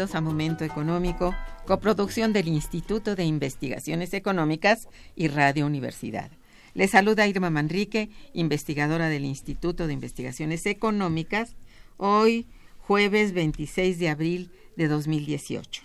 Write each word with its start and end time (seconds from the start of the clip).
A 0.00 0.20
Momento 0.22 0.64
Económico, 0.64 1.34
coproducción 1.66 2.32
del 2.32 2.48
Instituto 2.48 3.16
de 3.16 3.24
Investigaciones 3.24 4.14
Económicas 4.14 4.88
y 5.14 5.28
Radio 5.28 5.66
Universidad. 5.66 6.30
Les 6.72 6.92
saluda 6.92 7.26
Irma 7.26 7.50
Manrique, 7.50 8.08
investigadora 8.32 9.10
del 9.10 9.26
Instituto 9.26 9.86
de 9.86 9.92
Investigaciones 9.92 10.64
Económicas, 10.64 11.54
hoy 11.98 12.46
jueves 12.78 13.34
26 13.34 13.98
de 13.98 14.08
abril 14.08 14.50
de 14.74 14.88
2018. 14.88 15.82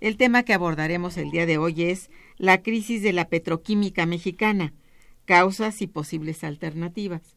El 0.00 0.16
tema 0.16 0.44
que 0.44 0.54
abordaremos 0.54 1.16
el 1.16 1.32
día 1.32 1.44
de 1.44 1.58
hoy 1.58 1.82
es 1.82 2.10
la 2.38 2.62
crisis 2.62 3.02
de 3.02 3.12
la 3.12 3.28
petroquímica 3.28 4.06
mexicana, 4.06 4.72
causas 5.24 5.82
y 5.82 5.88
posibles 5.88 6.44
alternativas 6.44 7.34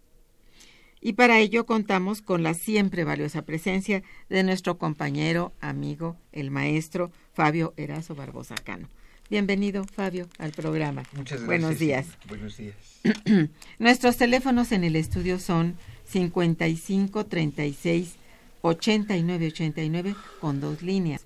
y 1.05 1.13
para 1.13 1.37
ello 1.37 1.67
contamos 1.67 2.23
con 2.23 2.41
la 2.41 2.55
siempre 2.55 3.03
valiosa 3.03 3.43
presencia 3.43 4.01
de 4.27 4.41
nuestro 4.41 4.79
compañero, 4.79 5.53
amigo, 5.61 6.17
el 6.31 6.49
maestro 6.49 7.11
Fabio 7.31 7.75
Erazo 7.77 8.15
Barbosa 8.15 8.55
Cano. 8.55 8.89
Bienvenido, 9.29 9.83
Fabio, 9.83 10.27
al 10.39 10.51
programa. 10.51 11.03
Muchas 11.15 11.43
gracias. 11.43 11.45
Buenos 11.45 11.77
días. 11.77 12.07
Buenos 12.27 12.57
días. 12.57 12.75
Nuestros 13.77 14.17
teléfonos 14.17 14.71
en 14.71 14.83
el 14.83 14.95
estudio 14.95 15.37
son 15.37 15.75
55 16.05 17.27
36 17.27 18.15
89 18.63 19.45
89 19.45 20.15
con 20.41 20.59
dos 20.59 20.81
líneas. 20.81 21.21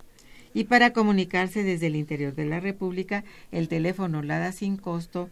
Y 0.54 0.66
para 0.66 0.92
comunicarse 0.92 1.64
desde 1.64 1.88
el 1.88 1.96
interior 1.96 2.36
de 2.36 2.44
la 2.44 2.60
República, 2.60 3.24
el 3.54 3.70
teléfono 3.70 4.24
LADA 4.24 4.52
sin 4.52 4.76
costo 4.76 5.30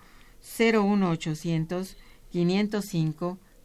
01800 0.57 1.97
505 2.31 3.39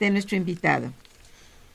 de 0.00 0.10
nuestro 0.10 0.36
invitado. 0.36 0.92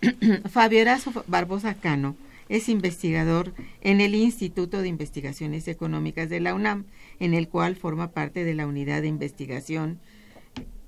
Fabio 0.50 0.80
Erazo 0.80 1.24
Barbosa 1.28 1.76
Cano 1.76 2.16
es 2.50 2.68
investigador 2.70 3.54
en 3.82 4.02
el 4.02 4.14
Instituto 4.14 4.82
de 4.82 4.90
Investigaciones 4.90 5.68
Económicas 5.68 6.30
de 6.30 6.42
la 6.42 6.54
UNAM, 6.54 6.86
en 7.20 7.34
el 7.34 7.48
cual 7.48 7.76
forma 7.76 8.12
parte 8.12 8.44
de 8.44 8.54
la 8.54 8.68
unidad 8.68 9.02
de 9.02 9.08
investigación 9.08 10.00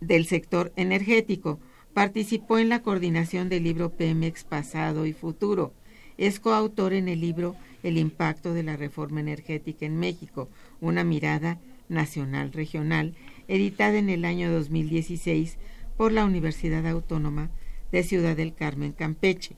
del 0.02 0.26
sector 0.26 0.74
energético. 0.76 1.60
Participó 1.94 2.58
en 2.58 2.70
la 2.70 2.82
coordinación 2.82 3.50
del 3.50 3.64
libro 3.64 3.92
Pemex 3.92 4.44
Pasado 4.44 5.06
y 5.06 5.14
Futuro. 5.14 5.74
Es 6.18 6.40
coautor 6.40 6.94
en 6.94 7.08
el 7.08 7.22
libro 7.22 7.56
El 7.82 7.98
impacto 7.98 8.54
de 8.54 8.64
la 8.64 8.76
reforma 8.76 9.22
energética 9.22 9.86
en 9.86 9.98
México, 9.98 10.50
una 10.82 11.04
mirada 11.04 11.60
nacional 11.88 12.52
regional, 12.52 13.14
editada 13.48 13.98
en 13.98 14.10
el 14.10 14.26
año 14.26 14.52
2016 14.52 15.58
por 15.98 16.12
la 16.12 16.26
Universidad 16.26 16.86
Autónoma 16.88 17.50
de 17.92 18.04
Ciudad 18.04 18.36
del 18.36 18.54
Carmen, 18.54 18.92
Campeche, 18.92 19.56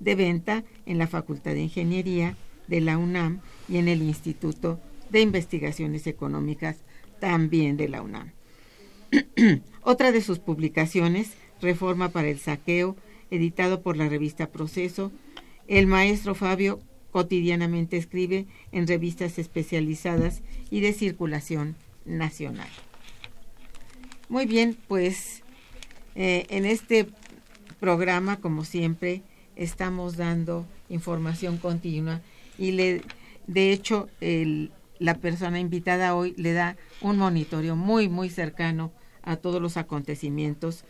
de 0.00 0.14
venta 0.14 0.64
en 0.86 0.98
la 0.98 1.06
Facultad 1.06 1.52
de 1.52 1.62
Ingeniería 1.62 2.36
de 2.66 2.80
la 2.80 2.98
UNAM 2.98 3.40
y 3.68 3.78
en 3.78 3.88
el 3.88 4.02
Instituto 4.02 4.80
de 5.10 5.20
Investigaciones 5.20 6.06
Económicas 6.06 6.76
también 7.20 7.76
de 7.76 7.88
la 7.88 8.02
UNAM. 8.02 8.32
Otra 9.82 10.12
de 10.12 10.20
sus 10.20 10.38
publicaciones, 10.38 11.32
Reforma 11.60 12.10
para 12.10 12.28
el 12.28 12.38
Saqueo, 12.38 12.96
editado 13.30 13.82
por 13.82 13.96
la 13.96 14.08
revista 14.08 14.50
Proceso, 14.50 15.10
el 15.66 15.86
maestro 15.86 16.34
Fabio 16.34 16.80
cotidianamente 17.10 17.96
escribe 17.96 18.46
en 18.70 18.86
revistas 18.86 19.38
especializadas 19.38 20.42
y 20.70 20.80
de 20.80 20.92
circulación 20.92 21.74
nacional. 22.04 22.68
Muy 24.28 24.46
bien, 24.46 24.76
pues 24.88 25.42
eh, 26.20 26.46
en 26.50 26.66
este 26.66 27.06
programa, 27.78 28.40
como 28.40 28.64
siempre, 28.64 29.22
estamos 29.54 30.16
dando 30.16 30.66
información 30.88 31.58
continua 31.58 32.20
y 32.58 32.72
le, 32.72 33.02
de 33.46 33.72
hecho, 33.72 34.08
la 34.98 35.14
persona 35.14 35.60
invitada 35.60 36.16
hoy 36.16 36.34
le 36.36 36.54
da 36.54 36.76
un 37.02 37.18
monitoreo 37.18 37.76
muy, 37.76 38.08
muy 38.08 38.30
cercano 38.30 38.90
a 39.22 39.36
todos 39.36 39.62
los 39.62 39.76
acontecimientos 39.76 40.84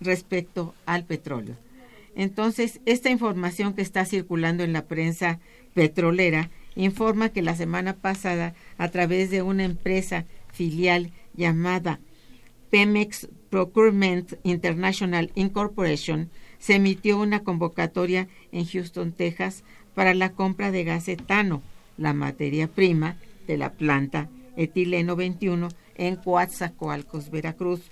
respecto 0.00 0.74
al 0.86 1.04
petróleo. 1.04 1.54
Entonces, 2.14 2.80
esta 2.86 3.10
información 3.10 3.74
que 3.74 3.82
está 3.82 4.06
circulando 4.06 4.64
en 4.64 4.72
la 4.72 4.86
prensa 4.86 5.38
petrolera 5.74 6.48
informa 6.76 7.28
que 7.28 7.42
la 7.42 7.56
semana 7.56 7.92
pasada, 7.92 8.54
a 8.78 8.88
través 8.88 9.30
de 9.30 9.42
una 9.42 9.64
empresa 9.64 10.24
filial 10.50 11.10
llamada 11.34 12.00
Pemex 12.72 13.28
Procurement 13.50 14.32
International 14.44 15.30
Incorporation 15.34 16.30
se 16.58 16.76
emitió 16.76 17.18
una 17.18 17.44
convocatoria 17.44 18.28
en 18.50 18.64
Houston, 18.64 19.12
Texas, 19.12 19.62
para 19.94 20.14
la 20.14 20.32
compra 20.32 20.70
de 20.70 20.82
gas 20.82 21.06
etano, 21.08 21.62
la 21.98 22.14
materia 22.14 22.68
prima 22.68 23.18
de 23.46 23.58
la 23.58 23.72
planta 23.74 24.30
etileno 24.56 25.16
21 25.16 25.68
en 25.96 26.16
Coatzacoalcos, 26.16 27.30
Veracruz. 27.30 27.82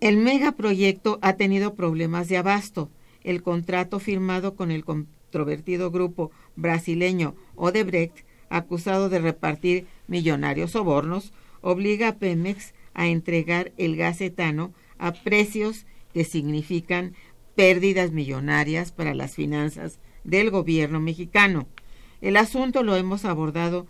El 0.00 0.16
megaproyecto 0.16 1.18
ha 1.20 1.34
tenido 1.34 1.74
problemas 1.74 2.30
de 2.30 2.38
abasto. 2.38 2.88
El 3.24 3.42
contrato 3.42 3.98
firmado 3.98 4.56
con 4.56 4.70
el 4.70 4.86
controvertido 4.86 5.90
grupo 5.90 6.30
brasileño 6.56 7.34
Odebrecht, 7.56 8.24
acusado 8.48 9.10
de 9.10 9.18
repartir 9.18 9.86
millonarios 10.08 10.70
sobornos, 10.70 11.34
obliga 11.60 12.08
a 12.08 12.16
Pemex 12.16 12.72
a 12.94 13.08
entregar 13.08 13.72
el 13.76 13.96
gas 13.96 14.20
etano 14.20 14.72
a 14.98 15.12
precios 15.12 15.86
que 16.12 16.24
significan 16.24 17.14
pérdidas 17.54 18.12
millonarias 18.12 18.92
para 18.92 19.14
las 19.14 19.34
finanzas 19.34 19.98
del 20.24 20.50
gobierno 20.50 21.00
mexicano. 21.00 21.66
El 22.20 22.36
asunto 22.36 22.82
lo 22.82 22.96
hemos 22.96 23.24
abordado 23.24 23.86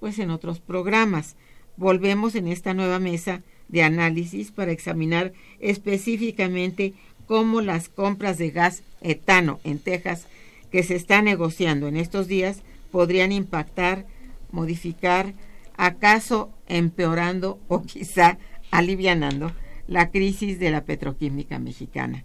pues 0.00 0.18
en 0.18 0.30
otros 0.30 0.60
programas. 0.60 1.36
Volvemos 1.76 2.34
en 2.34 2.48
esta 2.48 2.74
nueva 2.74 2.98
mesa 2.98 3.42
de 3.68 3.82
análisis 3.82 4.50
para 4.50 4.72
examinar 4.72 5.32
específicamente 5.60 6.94
cómo 7.26 7.60
las 7.60 7.88
compras 7.88 8.38
de 8.38 8.50
gas 8.50 8.82
etano 9.00 9.60
en 9.64 9.78
Texas 9.78 10.26
que 10.70 10.82
se 10.82 10.96
están 10.96 11.24
negociando 11.24 11.88
en 11.88 11.96
estos 11.96 12.28
días 12.28 12.62
podrían 12.90 13.32
impactar, 13.32 14.06
modificar, 14.50 15.32
acaso 15.76 16.52
empeorando 16.66 17.60
o 17.68 17.82
quizá 17.82 18.38
alivianando 18.70 19.52
la 19.86 20.10
crisis 20.10 20.58
de 20.58 20.70
la 20.70 20.84
petroquímica 20.84 21.58
mexicana. 21.58 22.24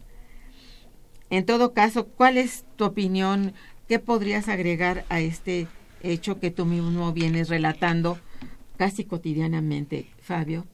En 1.30 1.46
todo 1.46 1.74
caso, 1.74 2.08
¿cuál 2.08 2.38
es 2.38 2.66
tu 2.78 2.86
opinión? 2.86 3.54
¿Qué 3.88 4.00
podrías 4.00 4.48
agregar 4.48 5.06
a 5.10 5.20
este 5.20 5.68
hecho 6.02 6.40
que 6.40 6.52
tú 6.52 6.66
mismo 6.66 7.12
vienes 7.12 7.50
relatando 7.50 8.18
casi 8.78 9.04
cotidianamente, 9.04 10.08
Fabio? 10.22 10.66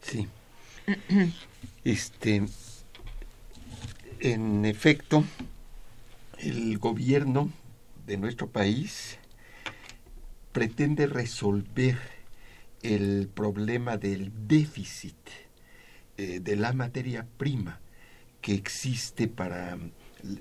Sí. 0.00 0.26
este, 1.84 2.42
en 4.20 4.64
efecto, 4.64 5.24
el 6.38 6.78
gobierno 6.78 7.50
de 8.06 8.16
nuestro 8.16 8.48
país 8.48 9.18
pretende 10.56 11.06
resolver 11.06 11.98
el 12.80 13.28
problema 13.28 13.98
del 13.98 14.32
déficit 14.48 15.14
eh, 16.16 16.40
de 16.40 16.56
la 16.56 16.72
materia 16.72 17.26
prima 17.36 17.78
que 18.40 18.54
existe 18.54 19.28
para 19.28 19.76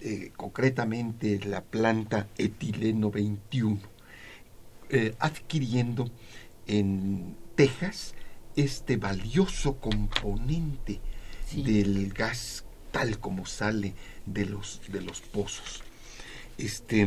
eh, 0.01 0.31
concretamente 0.37 1.41
la 1.43 1.65
planta 1.65 2.29
etileno 2.37 3.11
21, 3.11 3.77
eh, 4.89 5.15
adquiriendo 5.19 6.09
en 6.65 7.35
Texas 7.55 8.13
este 8.55 8.95
valioso 8.95 9.81
componente 9.81 11.01
del 11.53 12.13
gas 12.13 12.63
tal 12.91 13.19
como 13.19 13.45
sale 13.45 13.93
de 14.25 14.45
los, 14.45 14.79
de 14.87 15.01
los 15.01 15.19
pozos. 15.19 15.83
Este, 16.57 17.05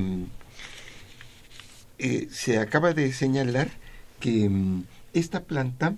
se 1.98 2.58
acaba 2.58 2.92
de 2.94 3.12
señalar 3.12 3.68
que 4.20 4.48
mm, 4.48 4.84
esta 5.12 5.44
planta 5.44 5.94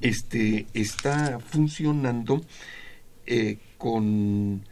este, 0.00 0.66
está 0.74 1.40
funcionando 1.40 2.44
eh, 3.26 3.58
con, 3.76 4.64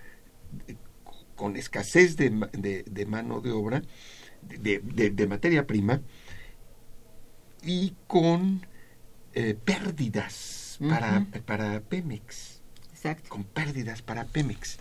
con 1.35 1.57
escasez 1.57 2.17
de, 2.17 2.31
mano 3.07 3.41
de 3.41 3.51
obra, 3.51 3.83
de, 4.43 5.27
materia 5.27 5.67
prima, 5.67 6.01
y 7.63 7.95
con 8.07 8.65
eh, 9.35 9.55
pérdidas 9.63 10.79
para, 10.89 11.27
para 11.45 11.81
Pemex. 11.81 12.61
Exacto. 12.93 13.29
Con 13.29 13.45
pérdidas 13.45 14.03
para 14.03 14.25
Pemex. 14.25 14.79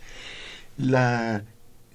La 0.77 1.43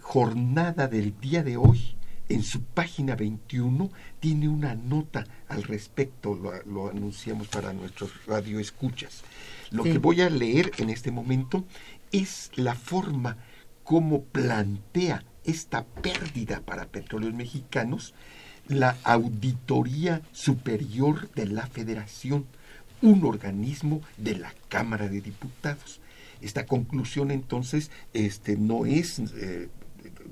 jornada 0.00 0.88
del 0.88 1.18
día 1.20 1.42
de 1.42 1.56
hoy 1.56 1.96
en 2.30 2.44
su 2.44 2.62
página 2.62 3.16
21 3.16 3.90
tiene 4.20 4.48
una 4.48 4.74
nota 4.76 5.26
al 5.48 5.64
respecto, 5.64 6.62
lo, 6.64 6.88
anunciamos 6.88 7.48
para 7.48 7.72
nuestros 7.72 8.12
radioescuchas. 8.26 9.22
Lo 9.70 9.82
que 9.82 9.98
voy 9.98 10.20
a 10.20 10.30
leer 10.30 10.70
en 10.78 10.90
este 10.90 11.10
momento 11.10 11.64
es 12.12 12.50
la 12.54 12.76
forma 12.76 13.36
como 13.82 14.22
plantea 14.22 15.24
esta 15.44 15.84
pérdida 15.84 16.60
para 16.60 16.86
petróleos 16.86 17.34
mexicanos 17.34 18.14
la 18.68 18.96
Auditoría 19.02 20.22
Superior 20.30 21.28
de 21.32 21.46
la 21.46 21.66
Federación, 21.66 22.46
un 23.02 23.24
organismo 23.24 24.02
de 24.16 24.36
la 24.36 24.54
Cámara 24.68 25.08
de 25.08 25.20
Diputados. 25.20 26.00
Esta 26.40 26.66
conclusión 26.66 27.32
entonces 27.32 27.90
este, 28.12 28.56
no 28.56 28.86
es 28.86 29.18
eh, 29.18 29.68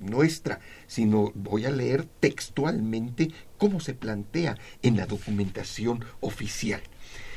nuestra, 0.00 0.60
sino 0.86 1.32
voy 1.34 1.64
a 1.64 1.70
leer 1.70 2.04
textualmente 2.20 3.30
cómo 3.56 3.80
se 3.80 3.94
plantea 3.94 4.56
en 4.82 4.96
la 4.96 5.06
documentación 5.06 6.04
oficial. 6.20 6.80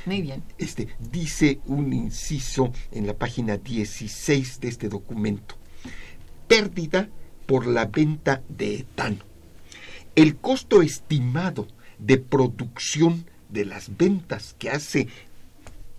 Muy 0.05 0.21
bien. 0.21 0.43
Este, 0.57 0.87
dice 1.11 1.59
un 1.65 1.93
inciso 1.93 2.71
en 2.91 3.05
la 3.05 3.13
página 3.13 3.57
16 3.57 4.59
de 4.59 4.67
este 4.67 4.89
documento. 4.89 5.55
Pérdida 6.47 7.09
por 7.45 7.67
la 7.67 7.85
venta 7.85 8.41
de 8.49 8.75
etano. 8.75 9.23
El 10.15 10.37
costo 10.37 10.81
estimado 10.81 11.67
de 11.99 12.17
producción 12.17 13.25
de 13.49 13.65
las 13.65 13.95
ventas 13.95 14.55
que 14.57 14.69
hace 14.69 15.07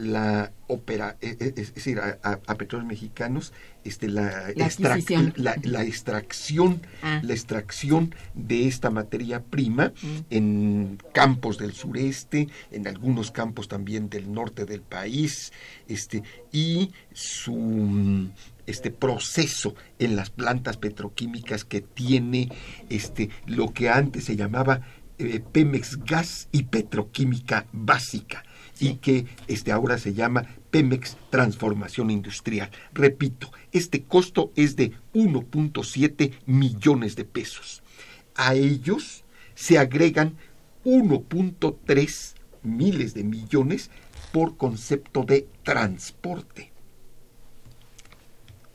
la 0.00 0.52
opera, 0.66 1.16
e, 1.20 1.36
e, 1.38 1.54
es, 1.60 1.74
decir, 1.74 2.00
a, 2.00 2.54
petróleos 2.56 2.88
mexicanos, 2.88 3.52
este, 3.84 4.08
la, 4.08 4.50
extracción. 4.50 5.32
la, 5.36 5.84
extracción, 5.84 6.82
ah. 7.02 7.20
la 7.22 7.32
extracción 7.32 8.14
de 8.34 8.66
esta 8.66 8.90
materia 8.90 9.42
prima 9.42 9.92
mm. 10.02 10.18
en 10.30 10.98
campos 11.12 11.58
del 11.58 11.72
sureste, 11.72 12.48
en 12.70 12.86
algunos 12.86 13.30
campos 13.30 13.68
también 13.68 14.08
del 14.08 14.32
norte 14.32 14.64
del 14.64 14.82
país, 14.82 15.52
este, 15.88 16.22
y 16.52 16.92
su 17.12 18.30
este 18.66 18.92
proceso 18.92 19.74
en 19.98 20.14
las 20.14 20.30
plantas 20.30 20.76
petroquímicas 20.76 21.64
que 21.64 21.80
tiene 21.80 22.48
este 22.88 23.30
lo 23.46 23.72
que 23.72 23.88
antes 23.88 24.24
se 24.24 24.36
llamaba 24.36 24.82
eh, 25.18 25.40
Pemex 25.40 26.04
Gas 26.04 26.48
y 26.52 26.64
Petroquímica 26.64 27.66
Básica 27.72 28.44
y 28.80 28.94
que 28.94 29.26
este, 29.46 29.70
ahora 29.70 29.98
se 29.98 30.14
llama 30.14 30.46
Pemex 30.70 31.16
Transformación 31.30 32.10
Industrial. 32.10 32.70
Repito, 32.92 33.52
este 33.72 34.02
costo 34.02 34.52
es 34.56 34.74
de 34.74 34.92
1.7 35.14 36.32
millones 36.46 37.14
de 37.14 37.24
pesos. 37.24 37.82
A 38.34 38.54
ellos 38.54 39.24
se 39.54 39.78
agregan 39.78 40.36
1.3 40.84 42.34
miles 42.62 43.14
de 43.14 43.24
millones 43.24 43.90
por 44.32 44.56
concepto 44.56 45.24
de 45.24 45.46
transporte. 45.62 46.72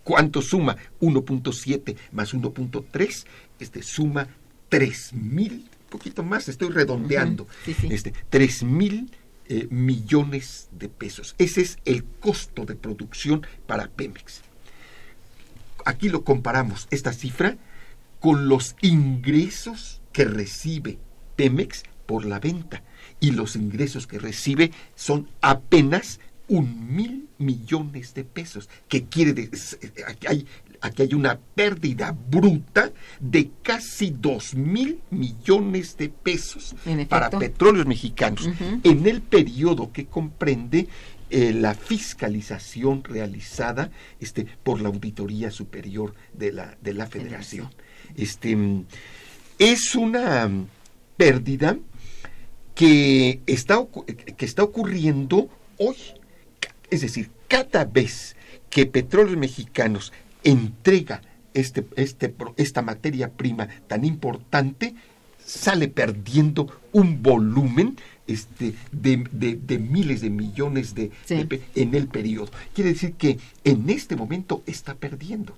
¿Cuánto 0.03 0.43
suma? 0.43 0.77
1.7 1.01 1.95
más 2.11 2.35
1.3, 2.35 3.25
este 3.59 3.81
suma 3.81 4.27
3 4.69 5.13
mil, 5.13 5.67
poquito 5.89 6.21
más, 6.21 6.47
estoy 6.47 6.69
redondeando, 6.69 7.47
este, 7.65 8.13
3 8.29 8.63
mil 8.63 9.11
eh, 9.47 9.67
millones 9.69 10.69
de 10.71 10.89
pesos. 10.89 11.35
Ese 11.37 11.61
es 11.61 11.77
el 11.85 12.03
costo 12.03 12.65
de 12.65 12.75
producción 12.75 13.45
para 13.67 13.87
Pemex. 13.87 14.41
Aquí 15.85 16.09
lo 16.09 16.23
comparamos, 16.23 16.87
esta 16.89 17.13
cifra, 17.13 17.57
con 18.19 18.47
los 18.49 18.75
ingresos 18.81 20.01
que 20.11 20.25
recibe 20.25 20.97
Pemex 21.35 21.83
por 22.05 22.25
la 22.25 22.39
venta. 22.39 22.83
Y 23.19 23.31
los 23.31 23.55
ingresos 23.55 24.07
que 24.07 24.17
recibe 24.17 24.71
son 24.95 25.29
apenas 25.41 26.19
un 26.47 26.95
mil 26.95 27.27
millones 27.37 28.13
de 28.13 28.23
pesos, 28.23 28.69
que 28.87 29.05
quiere 29.05 29.33
decir, 29.33 29.93
aquí 30.07 30.27
hay 30.27 30.47
aquí 30.81 31.03
hay 31.03 31.13
una 31.13 31.37
pérdida 31.37 32.15
bruta 32.29 32.91
de 33.19 33.51
casi 33.61 34.11
dos 34.11 34.55
mil 34.55 34.99
millones 35.09 35.97
de 35.97 36.09
pesos 36.09 36.75
para 37.09 37.29
petróleos 37.29 37.85
mexicanos 37.85 38.49
en 38.83 39.07
el 39.07 39.21
periodo 39.21 39.91
que 39.91 40.05
comprende 40.05 40.87
eh, 41.31 41.53
la 41.53 41.73
fiscalización 41.73 43.03
realizada 43.03 43.89
este, 44.19 44.45
por 44.63 44.79
la 44.79 44.89
Auditoría 44.89 45.49
Superior 45.49 46.13
de 46.33 46.51
la, 46.51 46.77
de 46.81 46.93
la 46.93 47.07
Federación. 47.07 47.69
Este, 48.15 48.55
es 49.57 49.95
una 49.95 50.47
mm, 50.47 50.67
pérdida 51.17 51.77
que 52.75 53.41
está, 53.47 53.83
que 54.37 54.45
está 54.45 54.63
ocurriendo 54.63 55.49
hoy. 55.77 55.95
Es 56.91 57.01
decir, 57.01 57.31
cada 57.47 57.85
vez 57.85 58.35
que 58.69 58.85
Petróleos 58.85 59.37
Mexicanos 59.37 60.13
entrega 60.45 61.21
este, 61.53 61.85
este, 61.97 62.33
esta 62.55 62.81
materia 62.81 63.29
prima 63.31 63.67
tan 63.87 64.05
importante, 64.05 64.95
sale 65.43 65.89
perdiendo 65.89 66.67
un 66.93 67.21
volumen 67.21 67.97
este, 68.27 68.73
de, 68.91 69.23
de- 69.31 69.55
de 69.55 69.77
miles 69.77 70.21
de 70.21 70.29
millones 70.31 70.95
de, 70.95 71.11
Sí. 71.25 71.35
de 71.35 71.45
pe- 71.45 71.61
en 71.75 71.93
el 71.93 72.07
periodo. 72.07 72.49
Quiere 72.73 72.93
decir 72.93 73.13
que 73.13 73.37
en 73.63 73.89
este 73.89 74.15
momento 74.15 74.63
está 74.65 74.95
perdiendo. 74.95 75.55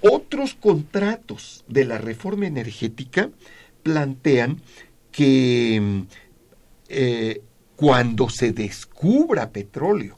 Otros 0.00 0.54
contratos 0.54 1.64
de 1.66 1.84
la 1.84 1.98
reforma 1.98 2.46
energética 2.46 3.30
plantean 3.82 4.60
que 5.10 6.04
eh, 6.88 7.42
cuando 7.74 8.28
se 8.28 8.52
descubra 8.52 9.50
petróleo, 9.50 10.17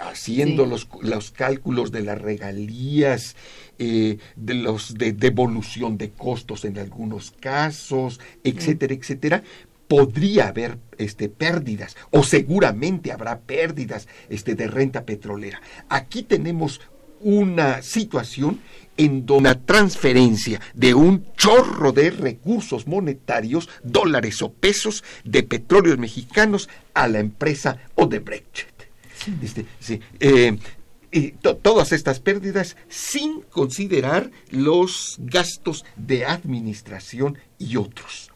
haciendo 0.00 0.64
Sí. 0.64 0.70
los, 0.70 0.88
los 1.02 1.30
cálculos 1.30 1.92
de 1.92 2.02
las 2.02 2.20
regalías, 2.20 3.36
eh, 3.78 4.18
de 4.36 4.54
los 4.54 4.94
de 4.94 5.12
devolución 5.12 5.98
de 5.98 6.10
costos 6.10 6.64
en 6.64 6.78
algunos 6.78 7.30
casos, 7.30 8.20
etcétera, 8.44 8.94
etcétera, 8.94 9.42
podría 9.86 10.48
haber 10.48 10.78
este, 10.98 11.28
pérdidas 11.28 11.96
o 12.10 12.22
seguramente 12.22 13.10
habrá 13.12 13.40
pérdidas 13.40 14.06
este, 14.28 14.54
de 14.54 14.66
renta 14.66 15.04
petrolera. 15.04 15.60
Aquí 15.88 16.22
tenemos 16.22 16.80
una 17.20 17.82
situación 17.82 18.60
en 18.96 19.26
donde 19.26 19.48
la 19.50 19.60
transferencia 19.60 20.60
de 20.74 20.92
un 20.94 21.24
chorro 21.36 21.92
de 21.92 22.10
recursos 22.10 22.86
monetarios, 22.86 23.68
dólares 23.82 24.42
o 24.42 24.52
pesos, 24.52 25.04
de 25.24 25.42
petróleos 25.42 25.98
mexicanos 25.98 26.68
a 26.94 27.08
la 27.08 27.20
empresa 27.20 27.78
Odebrecht. 27.94 28.77
Este, 29.42 29.66
sí, 29.80 30.00
eh, 30.20 30.58
y 31.10 31.32
to- 31.32 31.56
todas 31.56 31.92
estas 31.92 32.20
pérdidas 32.20 32.76
sin 32.88 33.40
considerar 33.42 34.30
los 34.50 35.16
gastos 35.18 35.84
de 35.96 36.24
administración 36.26 37.38
y 37.58 37.76
otros. 37.76 38.30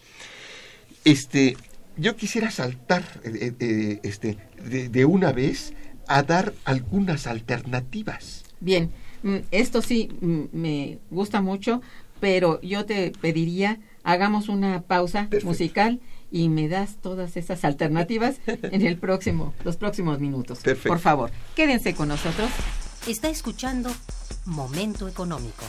Este, 1.05 1.57
yo 1.97 2.17
quisiera 2.17 2.51
saltar 2.51 3.05
eh, 3.25 3.53
eh, 3.59 4.01
este, 4.03 4.39
de, 4.65 4.89
de 4.89 5.05
una 5.05 5.33
vez 5.33 5.75
a 6.07 6.23
dar 6.23 6.55
algunas 6.65 7.27
alternativas. 7.27 8.45
Bien, 8.61 8.91
mm, 9.23 9.37
esto 9.51 9.83
sí 9.83 10.09
mm, 10.21 10.43
me 10.53 10.99
gusta 11.11 11.41
mucho, 11.41 11.83
pero 12.21 12.61
yo 12.63 12.85
te 12.85 13.11
pediría 13.21 13.81
hagamos 14.05 14.49
una 14.49 14.83
pausa 14.83 15.23
Perfecto. 15.29 15.47
musical 15.47 16.01
y 16.33 16.49
me 16.49 16.69
das 16.69 16.97
todas 16.97 17.37
esas 17.37 17.65
alternativas 17.65 18.37
en 18.47 18.83
el 18.83 18.97
próximo, 18.97 19.53
los 19.65 19.77
próximos 19.77 20.19
minutos. 20.19 20.61
Perfecto. 20.61 20.89
Por 20.89 20.99
favor, 20.99 21.31
quédense 21.55 21.95
con 21.95 22.09
nosotros. 22.09 22.51
Está 23.07 23.29
escuchando 23.29 23.91
Momento 24.47 25.07
Económico. 25.07 25.65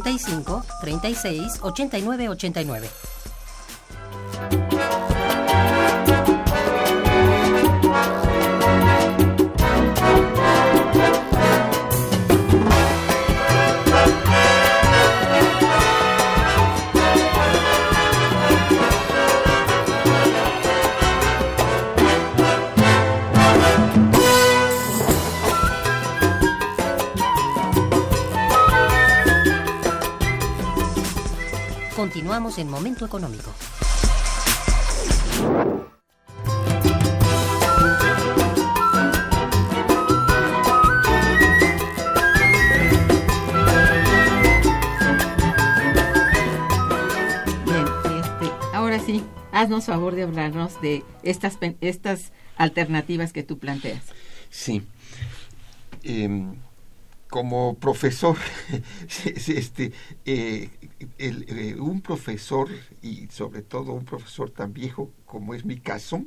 55 0.00 0.62
36 0.80 1.58
89 1.62 2.28
89. 2.28 3.11
Continuamos 32.42 32.58
en 32.58 32.70
Momento 32.70 33.06
Económico. 33.06 33.52
Bien, 47.64 47.84
este, 48.18 48.52
ahora 48.74 48.98
sí, 49.00 49.22
haznos 49.52 49.86
favor 49.86 50.14
de 50.14 50.22
hablarnos 50.24 50.80
de 50.80 51.04
estas, 51.22 51.56
pen- 51.56 51.76
estas 51.80 52.32
alternativas 52.56 53.32
que 53.32 53.42
tú 53.42 53.58
planteas. 53.58 54.02
Sí. 54.50 54.82
Em, 56.02 56.56
como 57.32 57.78
profesor, 57.78 58.36
este, 59.24 59.92
eh, 60.26 60.68
el, 61.16 61.46
eh, 61.48 61.80
un 61.80 62.02
profesor, 62.02 62.68
y 63.00 63.26
sobre 63.28 63.62
todo 63.62 63.94
un 63.94 64.04
profesor 64.04 64.50
tan 64.50 64.74
viejo 64.74 65.10
como 65.24 65.54
es 65.54 65.64
mi 65.64 65.78
caso, 65.78 66.26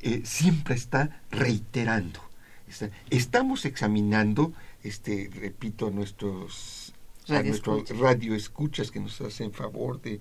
eh, 0.00 0.22
siempre 0.24 0.76
está 0.76 1.24
reiterando. 1.32 2.20
Está- 2.68 2.90
estamos 3.10 3.64
examinando, 3.64 4.52
este, 4.84 5.28
repito, 5.34 5.88
a 5.88 5.90
nuestros 5.90 6.94
Radio 7.26 7.48
nuestros 7.48 7.78
escuchas. 7.80 7.98
radioescuchas 7.98 8.90
que 8.92 9.00
nos 9.00 9.20
hacen 9.20 9.52
favor 9.52 10.00
de 10.00 10.20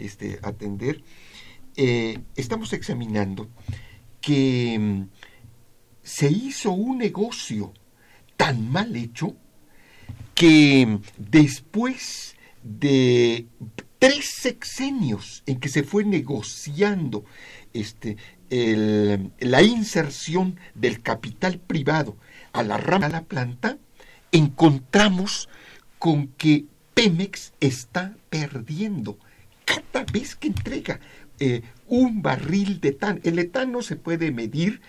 este, 0.00 0.40
atender, 0.42 1.04
estamos 2.34 2.72
examinando 2.72 3.48
que 4.20 4.76
mm, 4.76 5.02
se 6.02 6.30
hizo 6.32 6.72
un 6.72 6.98
negocio 6.98 7.72
tan 8.36 8.70
mal 8.70 8.94
hecho 8.96 9.36
que 10.34 10.98
después 11.16 12.36
de 12.62 13.46
tres 13.98 14.26
sexenios 14.26 15.42
en 15.46 15.58
que 15.58 15.68
se 15.68 15.82
fue 15.82 16.04
negociando 16.04 17.24
este, 17.72 18.16
la 18.50 19.62
inserción 19.62 20.58
del 20.74 21.02
capital 21.02 21.58
privado 21.58 22.16
a 22.52 22.62
la 22.62 22.76
rama 22.76 23.06
de 23.06 23.12
la 23.12 23.24
planta, 23.24 23.78
encontramos 24.32 25.48
con 25.98 26.28
que 26.28 26.66
Pemex 26.94 27.52
está 27.60 28.16
perdiendo 28.30 29.18
cada 29.64 30.04
vez 30.12 30.36
que 30.36 30.48
entrega 30.48 31.00
eh, 31.38 31.62
un 31.86 32.22
barril 32.22 32.80
de 32.80 32.90
etano. 32.90 33.20
El 33.24 33.38
etano 33.38 33.82
se 33.82 33.96
puede 33.96 34.30
medir 34.32 34.80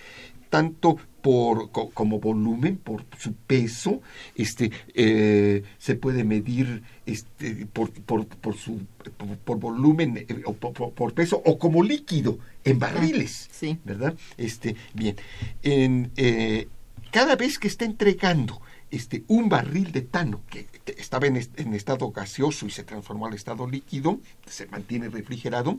tanto 0.50 0.98
por 1.28 1.72
co- 1.72 1.90
como 1.90 2.20
volumen, 2.22 2.78
por 2.78 3.04
su 3.20 3.34
peso, 3.34 4.02
este 4.36 4.72
eh, 4.94 5.64
se 5.78 5.96
puede 5.96 6.24
medir 6.24 6.84
este 7.06 7.66
por, 7.66 7.92
por, 7.92 8.26
por 8.28 8.56
su 8.56 8.80
por, 9.18 9.38
por 9.40 9.60
volumen 9.60 10.18
eh, 10.30 10.42
o 10.46 10.54
por, 10.54 11.14
peso 11.14 11.42
o 11.46 11.60
como 11.60 11.84
líquido 11.84 12.40
en 12.64 12.80
barriles, 12.80 13.50
Sí. 13.52 13.78
¿verdad? 13.84 14.16
Este 14.38 14.78
bien, 14.94 15.18
en, 15.64 16.12
eh, 16.16 16.70
cada 17.12 17.36
vez 17.36 17.60
que 17.60 17.68
está 17.68 17.84
entregando 17.84 18.62
este 18.90 19.24
un 19.28 19.50
barril 19.50 19.92
de 19.92 20.04
tano 20.04 20.44
que 20.50 20.68
estaba 20.98 21.28
en, 21.28 21.36
est- 21.36 21.60
en 21.60 21.74
estado 21.74 22.10
gaseoso 22.12 22.66
y 22.68 22.72
se 22.72 22.84
transformó 22.86 23.26
al 23.28 23.34
estado 23.34 23.68
líquido, 23.68 24.20
se 24.46 24.66
mantiene 24.68 25.10
refrigerado, 25.10 25.78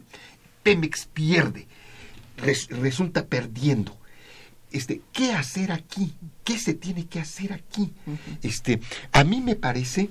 Pemex 0.63 1.07
pierde, 1.07 1.67
res- 2.37 2.69
resulta 2.69 3.25
perdiendo. 3.25 3.97
Este, 4.71 5.01
¿qué 5.13 5.33
hacer 5.33 5.73
aquí? 5.73 6.13
¿Qué 6.45 6.59
se 6.59 6.75
tiene 6.75 7.07
que 7.07 7.21
hacer 7.21 7.53
aquí? 7.53 7.93
Este, 8.43 8.81
a 9.13 9.25
mí 9.25 9.41
me 9.41 9.57
parece 9.57 10.11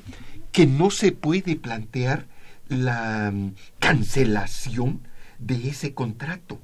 que 0.52 0.66
no 0.66 0.90
se 0.90 1.12
puede 1.12 1.56
plantear 1.56 2.26
la 2.68 3.32
mm, 3.32 3.54
cancelación 3.80 5.02
de 5.40 5.70
ese 5.70 5.94
contrato. 5.94 6.60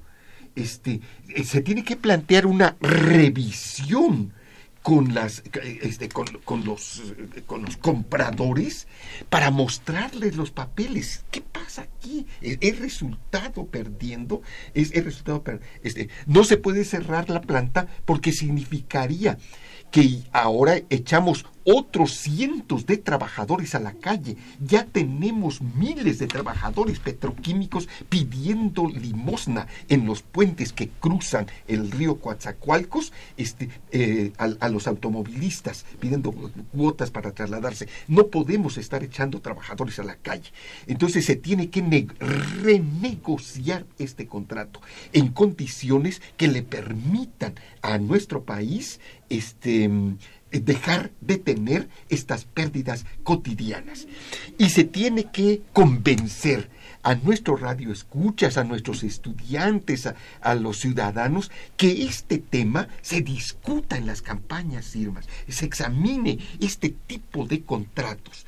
Este, 0.56 1.02
eh, 1.30 1.44
se 1.44 1.62
tiene 1.62 1.84
que 1.84 1.96
plantear 1.96 2.46
una 2.46 2.76
revisión 2.80 4.34
con 4.84 5.14
las 5.16 5.44
este, 5.82 6.10
con, 6.10 6.28
con 6.44 6.66
los 6.66 7.02
con 7.48 7.64
los 7.64 7.78
compradores 7.78 8.88
para 9.30 9.50
mostrarles 9.50 10.36
los 10.36 10.52
papeles. 10.52 11.24
Qué 11.32 11.42
pasa 11.42 11.84
aquí 11.84 12.28
he 12.42 12.74
resultado 12.74 13.66
perdiendo 13.66 14.42
es 14.74 14.94
he 14.94 15.02
resultado 15.02 15.44
este 15.82 16.10
no 16.28 16.44
se 16.44 16.58
puede 16.58 16.84
cerrar 16.84 17.30
la 17.30 17.42
planta 17.42 17.88
porque 18.06 18.34
significaría 18.34 19.38
que 19.90 20.24
ahora 20.34 20.82
echamos 20.90 21.46
otros 21.66 22.12
cientos 22.14 22.86
de 22.86 22.98
trabajadores 22.98 23.76
a 23.76 23.80
la 23.80 23.94
calle. 23.94 24.38
Ya 24.60 24.86
tenemos 24.86 25.62
miles 25.62 26.20
de 26.20 26.28
trabajadores 26.28 27.00
petroquímicos 27.00 27.88
pidiendo 28.10 28.88
limosna 28.88 29.68
en 29.90 30.06
los 30.06 30.22
puentes 30.22 30.74
que 30.74 30.90
cruzan 30.90 31.48
el 31.68 31.92
río 31.92 32.20
Coatzacoalcos 32.20 33.14
este, 33.38 33.70
eh, 33.92 34.32
a, 34.38 34.50
a 34.60 34.70
los 34.70 34.88
automovilistas, 34.88 35.86
pidiendo 36.00 36.32
cuotas 36.72 37.12
para 37.12 37.32
trasladarse. 37.32 37.88
No 38.08 38.28
podemos 38.28 38.78
estar 38.78 39.04
echando 39.04 39.42
trabajadores 39.42 40.00
a 40.00 40.04
la 40.04 40.16
calle. 40.16 40.52
Entonces 40.88 41.26
se 41.26 41.36
tiene 41.36 41.70
que 41.70 41.82
ne- 41.82 42.08
renegociar 42.20 43.86
este 44.00 44.28
contrato 44.28 44.82
en 45.12 45.30
condiciones 45.30 46.22
que 46.38 46.48
le 46.48 46.64
permitan 46.64 47.56
a 47.82 47.98
nuestro 47.98 48.44
país 48.44 49.00
este, 49.30 49.90
dejar 50.60 51.12
de 51.22 51.38
tener 51.38 51.90
estas 52.10 52.46
pérdidas 52.46 53.06
cotidianas. 53.24 54.08
Y 54.58 54.70
se 54.70 54.84
tiene 54.84 55.32
que 55.32 55.62
convencer 55.74 56.70
a 57.04 57.16
nuestros 57.16 57.60
radioescuchas, 57.60 58.58
a 58.58 58.64
nuestros 58.64 59.04
estudiantes, 59.04 60.08
a, 60.08 60.16
a 60.42 60.56
los 60.56 60.80
ciudadanos, 60.80 61.52
que 61.76 62.04
este 62.04 62.38
tema 62.38 62.88
se 63.02 63.22
discuta 63.22 63.98
en 63.98 64.06
las 64.06 64.22
campañas, 64.22 64.96
Irmas, 64.96 65.28
se 65.48 65.66
examine 65.66 66.40
este 66.62 66.90
tipo 66.90 67.46
de 67.46 67.62
contratos. 67.62 68.46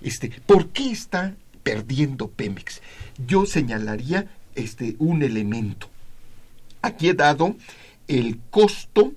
Este, 0.00 0.30
¿Por 0.46 0.68
qué 0.68 0.90
está 0.90 1.34
perdiendo 1.62 2.28
Pemex? 2.28 2.80
Yo 3.26 3.44
señalaría 3.44 4.26
este, 4.54 4.96
un 4.98 5.22
elemento. 5.22 5.88
Aquí 6.82 7.08
he 7.08 7.14
dado 7.14 7.56
el 8.06 8.40
costo 8.50 9.12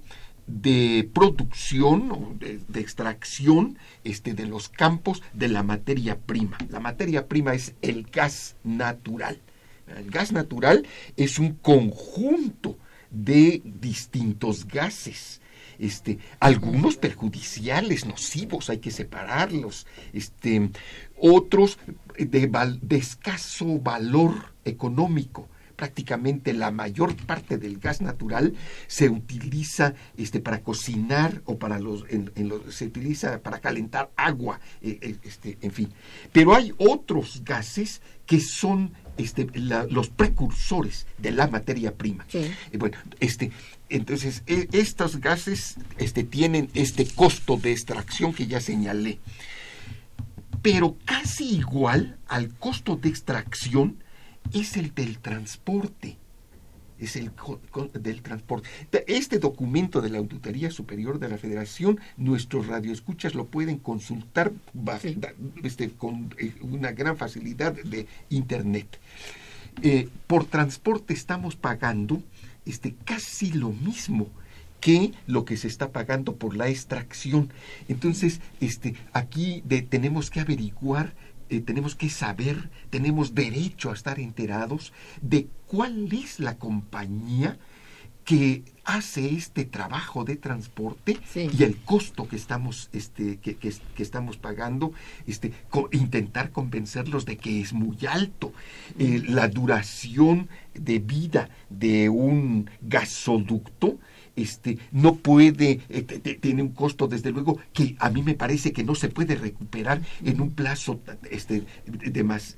de 0.60 1.10
producción 1.14 2.12
o 2.12 2.34
de, 2.40 2.60
de 2.68 2.80
extracción 2.80 3.78
este, 4.04 4.34
de 4.34 4.46
los 4.46 4.70
campos 4.70 5.24
de 5.34 5.48
la 5.48 5.64
materia 5.64 6.18
prima. 6.18 6.58
La 6.70 6.80
materia 6.80 7.28
prima 7.28 7.54
es 7.54 7.74
el 7.82 8.04
gas 8.04 8.56
natural. 8.64 9.40
El 9.98 10.10
gas 10.10 10.32
natural 10.32 10.88
es 11.18 11.40
un 11.40 11.54
conjunto 11.54 12.78
de 13.10 13.62
distintos 13.64 14.68
gases. 14.68 15.42
Este, 15.80 16.20
algunos 16.40 16.98
perjudiciales, 16.98 18.06
nocivos, 18.06 18.70
hay 18.70 18.78
que 18.78 18.92
separarlos. 18.92 19.88
Este, 20.14 20.70
otros 21.18 21.80
de 22.18 22.98
escaso 22.98 23.80
valor 23.80 24.54
económico 24.64 25.48
prácticamente 25.86 26.54
la 26.54 26.70
mayor 26.70 27.16
parte 27.16 27.58
del 27.58 27.80
gas 27.80 28.02
natural 28.02 28.54
se 28.86 29.10
utiliza 29.10 29.96
este, 30.16 30.40
para 30.40 30.62
cocinar 30.62 31.42
o 31.46 31.58
para 31.58 31.80
los, 31.80 32.06
en- 32.10 32.32
en 32.36 32.50
los- 32.50 32.76
se 32.76 32.86
utiliza 32.86 33.40
para 33.42 33.58
calentar 33.60 34.12
agua, 34.16 34.60
eh, 34.84 35.00
eh, 35.02 35.16
este, 35.24 35.58
en 35.62 35.72
fin. 35.72 35.90
Pero 36.32 36.54
hay 36.56 36.72
otros 36.78 37.42
gases 37.44 38.02
que 38.28 38.40
son 38.40 38.92
este, 39.18 39.48
la- 39.56 39.86
los 39.90 40.10
precursores 40.10 41.08
de 41.18 41.32
la 41.32 41.48
materia 41.48 41.96
prima. 41.96 42.26
Sí. 42.30 42.52
Eh, 42.72 42.78
bueno, 42.78 42.98
este, 43.20 43.52
entonces 43.90 44.44
e- 44.46 44.68
estos 44.74 45.20
gases 45.20 45.78
este, 45.98 46.24
tienen 46.24 46.70
este 46.76 47.08
costo 47.08 47.58
de 47.58 47.72
extracción 47.72 48.34
que 48.36 48.46
ya 48.46 48.62
señalé 48.62 49.18
pero 50.62 50.96
casi 51.06 51.56
igual 51.56 52.20
al 52.28 52.50
costo 52.54 52.96
de 52.96 53.10
extracción 53.10 53.96
es 54.54 54.78
el 54.78 54.94
del 54.94 55.20
transporte. 55.20 56.18
Es 57.00 57.16
el 57.16 57.32
del 58.00 58.22
transporte. 58.22 58.70
Este 59.08 59.40
documento 59.40 60.02
de 60.02 60.10
la 60.12 60.20
Auditoría 60.20 60.70
Superior 60.70 61.18
de 61.18 61.30
la 61.30 61.40
Federación, 61.40 62.00
nuestros 62.16 62.68
radioescuchas 62.68 63.34
lo 63.34 63.46
pueden 63.48 63.78
consultar 63.78 64.52
Sí. 65.02 65.18
este, 65.64 65.90
con 65.90 66.34
eh, 66.38 66.54
una 66.62 66.92
gran 66.92 67.18
facilidad 67.18 67.74
de 67.74 68.06
Internet. 68.30 69.00
Eh, 69.82 70.10
por 70.28 70.46
transporte 70.46 71.14
estamos 71.16 71.56
pagando 71.56 72.22
este, 72.68 72.94
casi 73.04 73.52
lo 73.52 73.70
mismo 73.72 74.28
que 74.80 75.12
lo 75.28 75.44
que 75.46 75.58
se 75.58 75.68
está 75.68 75.92
pagando 75.92 76.36
por 76.36 76.56
la 76.56 76.68
extracción. 76.70 77.50
Entonces, 77.88 78.42
este, 78.60 78.96
aquí 79.14 79.64
de- 79.66 79.82
tenemos 79.82 80.30
que 80.30 80.40
averiguar, 80.40 81.14
eh, 81.52 81.60
tenemos 81.62 81.94
que 81.96 82.10
saber, 82.10 82.70
tenemos 82.90 83.36
derecho 83.36 83.92
a 83.92 83.94
estar 83.94 84.20
enterados 84.20 84.94
de 85.22 85.48
cuál 85.68 86.12
es 86.14 86.40
la 86.40 86.58
compañía 86.58 87.60
que 88.24 88.64
hace 88.84 89.34
este 89.34 89.66
trabajo 89.66 90.24
de 90.24 90.36
transporte 90.38 91.18
Sí. 91.34 91.50
y 91.58 91.64
el 91.64 91.76
costo 91.78 92.28
que 92.30 92.36
estamos 92.36 92.88
este 92.94 93.38
que, 93.38 93.56
que- 93.56 93.74
que 93.96 94.04
estamos 94.04 94.38
pagando 94.38 94.94
este 95.26 95.52
co- 95.72 95.90
intentar 95.92 96.52
convencerlos 96.52 97.26
de 97.26 97.36
que 97.38 97.62
es 97.62 97.74
muy 97.74 97.98
alto 98.08 98.54
Eh, 99.00 99.24
la 99.28 99.48
duración 99.48 100.48
de 100.76 101.00
vida 101.00 101.50
de 101.70 102.10
un 102.10 102.70
gasoducto 102.82 103.98
este 104.36 104.78
no 104.92 105.16
puede 105.16 105.82
eh, 105.90 106.02
te- 106.04 106.20
te- 106.20 106.36
tiene 106.36 106.62
un 106.62 106.70
costo 106.70 107.08
desde 107.08 107.32
luego 107.32 107.60
que 107.74 107.96
a 108.00 108.10
mí 108.10 108.24
me 108.24 108.34
parece 108.34 108.72
que 108.72 108.84
no 108.84 108.96
se 108.96 109.10
puede 109.10 109.36
recuperar 109.36 110.02
en 110.24 110.40
un 110.42 110.52
plazo 110.52 111.02
este 111.30 111.64
de 111.86 112.24
más 112.24 112.56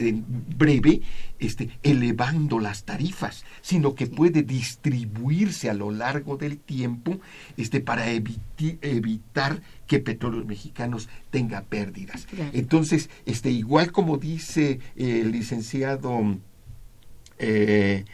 breve 0.58 1.02
este 1.40 1.70
elevando 1.82 2.60
las 2.60 2.84
tarifas 2.84 3.44
sino 3.62 3.96
que 3.96 4.06
puede 4.08 4.44
distribuirse 4.44 5.70
a 5.70 5.74
lo 5.74 5.90
largo 5.92 6.38
del 6.38 6.58
tiempo 6.60 7.20
este 7.58 7.80
para 7.82 8.12
eviti- 8.12 8.78
evitar 8.82 9.62
que 9.88 10.00
petróleos 10.00 10.46
mexicanos 10.46 11.10
tenga 11.30 11.62
pérdidas. 11.64 12.28
Entonces 12.54 13.10
este 13.26 13.52
igual 13.52 13.92
como 13.92 14.18
dice 14.18 14.80
el 14.96 15.32
licenciado 15.32 16.38
eh, 17.40 18.06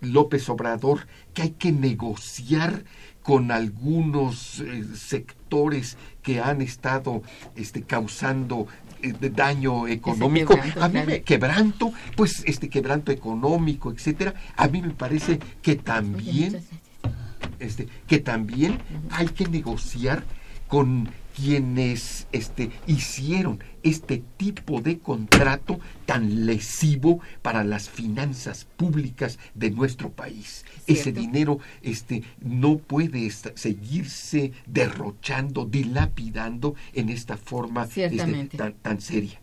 López 0.00 0.48
Obrador 0.48 1.06
que 1.34 1.42
hay 1.42 1.50
que 1.50 1.72
negociar 1.72 2.84
con 3.22 3.50
algunos 3.50 4.60
eh, 4.60 4.84
sectores 4.94 5.96
que 6.22 6.40
han 6.40 6.62
estado 6.62 7.22
este, 7.54 7.82
causando 7.82 8.66
eh, 9.02 9.12
daño 9.12 9.86
económico. 9.86 10.54
quebranto, 10.54 10.82
A 10.82 10.88
mí 10.88 11.00
me 11.06 11.22
quebranto, 11.22 11.92
pues 12.16 12.42
este 12.46 12.68
quebranto 12.68 13.12
económico, 13.12 13.90
etcétera. 13.90 14.34
A 14.56 14.68
mí 14.68 14.80
me 14.82 14.90
parece 14.90 15.38
que 15.62 15.76
también 15.76 16.62
este, 17.60 17.88
que 18.06 18.18
también 18.18 18.78
hay 19.10 19.28
que 19.28 19.46
negociar 19.46 20.24
con 20.66 21.08
quienes 21.40 22.26
este, 22.32 22.70
hicieron 22.86 23.62
este 23.82 24.22
tipo 24.36 24.80
de 24.80 24.98
contrato 24.98 25.80
tan 26.04 26.44
lesivo 26.44 27.20
para 27.40 27.64
las 27.64 27.88
finanzas 27.88 28.66
públicas 28.76 29.38
de 29.54 29.70
nuestro 29.70 30.10
país. 30.10 30.66
Ese 30.86 31.12
dinero 31.12 31.58
este, 31.82 32.22
no 32.40 32.76
puede 32.78 33.30
seguirse 33.30 34.52
derrochando, 34.66 35.64
dilapidando 35.64 36.74
en 36.92 37.08
esta 37.08 37.36
forma 37.36 37.84
este, 37.84 38.48
tan, 38.56 38.74
tan 38.74 39.00
seria. 39.00 39.40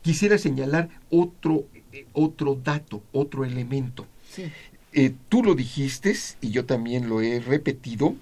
Quisiera 0.00 0.38
señalar 0.38 0.90
otro, 1.10 1.66
eh, 1.92 2.06
otro 2.12 2.54
dato, 2.54 3.02
otro 3.12 3.44
elemento. 3.44 4.06
Sí. 4.30 4.44
Eh, 4.92 5.12
tú 5.28 5.42
lo 5.42 5.54
dijiste 5.54 6.14
y 6.40 6.50
yo 6.50 6.66
también 6.66 7.08
lo 7.08 7.20
he 7.20 7.40
repetido, 7.40 8.14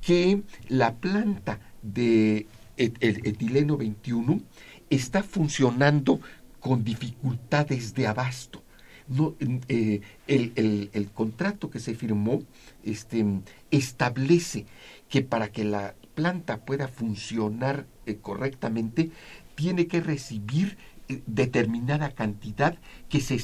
que 0.00 0.42
la 0.68 0.94
planta 0.94 1.60
de 1.82 2.46
el 2.76 3.20
etileno 3.26 3.76
21 3.76 4.40
está 4.90 5.22
funcionando 5.22 6.20
con 6.60 6.84
dificultades 6.84 7.94
de 7.94 8.06
abasto. 8.06 8.62
No, 9.08 9.34
eh, 9.68 10.00
el, 10.26 10.52
el- 10.56 11.10
contrato 11.12 11.70
que 11.70 11.80
se 11.80 11.94
firmó 11.94 12.42
este, 12.84 13.24
establece 13.70 14.66
que 15.08 15.22
para 15.22 15.50
que 15.50 15.64
la 15.64 15.94
planta 16.14 16.64
pueda 16.64 16.88
funcionar 16.88 17.86
eh, 18.06 18.16
correctamente, 18.20 19.10
tiene 19.54 19.86
que 19.86 20.00
recibir 20.00 20.78
eh, 21.08 21.22
determinada 21.26 22.10
cantidad 22.10 22.78
que 23.08 23.20
se 23.20 23.34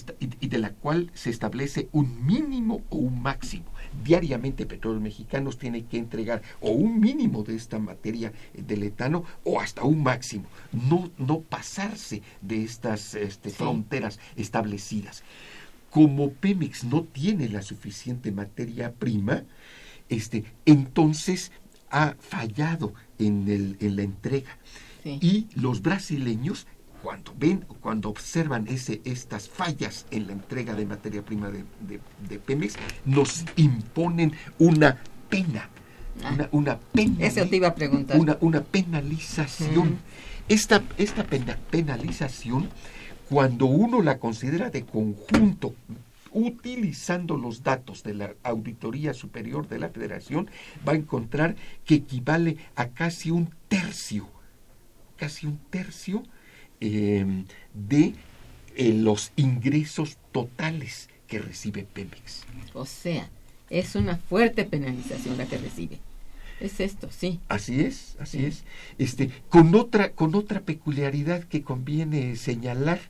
y 0.41 0.49
de 0.49 0.59
la 0.59 0.71
cual 0.71 1.11
se 1.15 1.31
establece 1.31 1.89
un 1.93 2.25
mínimo 2.25 2.83
o 2.89 2.97
un 2.97 3.21
máximo. 3.23 3.67
Diariamente 4.05 4.67
Petróleos 4.67 5.03
Mexicanos 5.03 5.59
tiene 5.59 5.85
que 5.85 5.99
entregar 5.99 6.43
o 6.61 6.71
un 6.71 7.01
mínimo 7.01 7.43
de 7.43 7.57
esta 7.57 7.79
materia 7.79 8.33
eh, 8.55 8.63
del 8.63 8.83
etano 8.83 9.25
o 9.45 9.61
hasta 9.61 9.83
un 9.85 10.03
máximo. 10.03 10.45
No, 10.73 11.11
no 11.19 11.41
pasarse 11.41 12.23
de 12.41 12.63
estas 12.65 13.15
este, 13.15 13.51
Sí. 13.51 13.57
fronteras 13.57 14.19
establecidas. 14.37 15.23
Como 15.91 16.31
Pemex 16.33 16.85
no 16.85 17.03
tiene 17.05 17.49
la 17.49 17.63
suficiente 17.63 18.31
materia 18.31 18.93
prima, 18.93 19.45
este, 20.09 20.45
entonces 20.67 21.51
ha 21.91 22.15
fallado 22.21 22.93
en, 23.19 23.49
el- 23.49 23.77
en 23.81 23.97
la 23.97 24.03
entrega. 24.03 24.59
Sí. 25.03 25.19
Y 25.23 25.47
los 25.55 25.81
brasileños, 25.81 26.67
cuando 27.03 27.33
ven, 27.39 27.65
cuando 27.81 28.09
observan 28.09 28.67
ese, 28.69 29.01
estas 29.05 29.49
fallas 29.49 30.07
en 30.11 30.27
la 30.27 30.33
entrega 30.33 30.75
de 30.75 30.85
materia 30.87 31.23
prima 31.25 31.49
de, 31.51 31.65
de- 31.81 32.01
de 32.29 32.39
Pemex, 32.39 32.75
nos 33.05 33.45
imponen 33.57 34.33
una 34.59 34.99
pena. 35.29 35.69
Ah. 36.25 36.33
Una, 36.35 36.49
una 36.51 36.79
pena. 36.79 37.25
Eso 37.25 37.47
te 37.47 37.57
iba 37.57 37.69
a 37.69 37.75
preguntar. 37.75 38.19
Una, 38.19 38.37
una 38.41 38.63
penalización. 38.63 39.99
Esta, 40.49 40.83
esta 40.97 41.25
pena- 41.25 41.59
penalización, 41.71 42.69
cuando 43.29 43.67
uno 43.67 44.03
la 44.03 44.19
considera 44.19 44.71
de 44.71 44.85
conjunto, 44.85 45.75
utilizando 46.33 47.37
los 47.37 47.63
datos 47.63 48.03
de 48.03 48.15
la 48.15 48.35
Auditoría 48.43 49.15
Superior 49.15 49.69
de 49.69 49.79
la 49.79 49.89
Federación, 49.91 50.49
va 50.87 50.93
a 50.93 50.97
encontrar 50.97 51.57
que 51.85 51.97
equivale 51.97 52.57
a 52.77 52.89
casi 52.89 53.31
un 53.31 53.51
tercio, 53.69 54.29
casi 55.17 55.47
un 55.47 55.59
tercio 55.71 56.23
eh, 56.81 57.25
de 57.75 58.15
eh, 58.77 58.93
los 58.95 59.33
ingresos 59.37 60.19
totales 60.33 61.09
que 61.27 61.39
recibe 61.41 61.85
Pemex. 61.85 62.45
O 62.75 62.87
sea, 62.87 63.29
es 63.71 63.95
una 63.95 64.17
fuerte 64.17 64.65
penalización 64.65 65.37
la 65.37 65.47
que 65.47 65.59
recibe. 65.59 65.99
Es 66.61 66.81
esto, 66.81 67.09
sí. 67.11 67.39
Así 67.49 67.81
es, 67.81 68.17
así 68.19 68.39
Sí. 68.39 68.45
es. 68.47 68.65
Este, 68.99 69.31
con 69.49 69.75
otra, 69.75 70.11
con 70.13 70.35
otra 70.35 70.61
peculiaridad 70.61 71.45
que 71.45 71.63
conviene 71.63 72.35
señalar, 72.37 73.01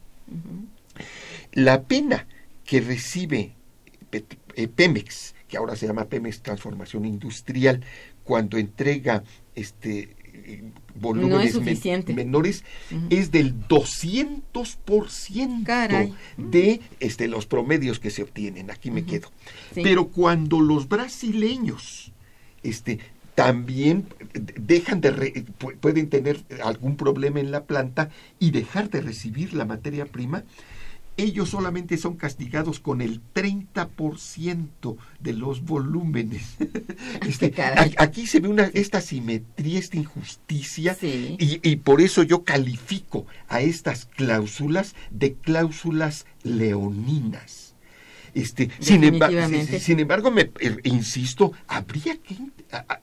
la 1.53 1.83
pena 1.83 2.27
que 2.65 2.81
recibe 2.81 3.53
Pet- 4.11 4.37
eh, 4.57 4.69
Pemex, 4.69 5.35
que 5.49 5.57
ahora 5.57 5.77
se 5.77 5.87
llama 5.87 6.07
Pemex 6.07 6.41
Transformación 6.43 7.05
Industrial, 7.05 7.83
cuando 8.25 8.59
entrega 8.59 9.23
este 9.55 10.15
volúmenes 10.99 11.55
men- 11.61 12.05
menores, 12.17 12.65
es 13.11 13.31
del 13.31 13.55
200% 13.69 15.65
Caray. 15.65 16.15
de 16.37 16.81
este, 17.01 17.29
los 17.29 17.47
promedios 17.47 17.99
que 18.01 18.11
se 18.11 18.23
obtienen. 18.23 18.71
Aquí 18.71 18.91
me 18.91 19.05
quedo. 19.05 19.31
Sí. 19.75 19.83
Pero 19.83 20.09
cuando 20.09 20.61
los 20.61 20.89
brasileños 20.89 22.13
este, 22.63 22.99
también 23.35 24.07
dejan 24.61 25.01
de 25.01 25.11
re- 25.13 25.45
pueden 25.81 26.09
tener 26.09 26.41
algún 26.65 26.97
problema 26.97 27.39
en 27.41 27.51
la 27.53 27.65
planta 27.65 28.11
y 28.41 28.51
dejar 28.51 28.91
de 28.91 29.01
recibir 29.01 29.55
la 29.55 29.65
materia 29.65 30.07
prima, 30.07 30.43
ellos 31.19 31.51
solamente 31.51 31.99
son 31.99 32.17
castigados 32.17 32.81
con 32.81 33.03
el 33.03 33.21
30% 33.35 34.97
de 35.21 35.33
los 35.35 35.63
volúmenes. 35.65 36.57
Este, 37.27 37.53
aquí 37.99 38.27
se 38.27 38.41
ve 38.41 38.49
una, 38.49 38.65
esta 38.75 39.01
simetría, 39.01 39.79
esta 39.79 39.97
injusticia, 39.97 40.95
Sí. 40.95 41.37
y, 41.39 41.61
y 41.69 41.77
por 41.77 42.01
eso 42.01 42.23
yo 42.23 42.45
califico 42.45 43.27
a 43.49 43.61
estas 43.61 44.07
cláusulas 44.07 44.95
de 45.11 45.35
cláusulas 45.35 46.25
leoninas. 46.43 47.68
Este, 48.35 48.71
sin, 48.81 49.03
emba- 49.03 49.79
sin- 49.81 50.01
embargo, 50.01 50.31
me 50.31 50.51
eh, 50.61 50.77
insisto, 50.85 51.53
habría 51.67 52.17
que 52.19 52.35
in- 52.35 52.53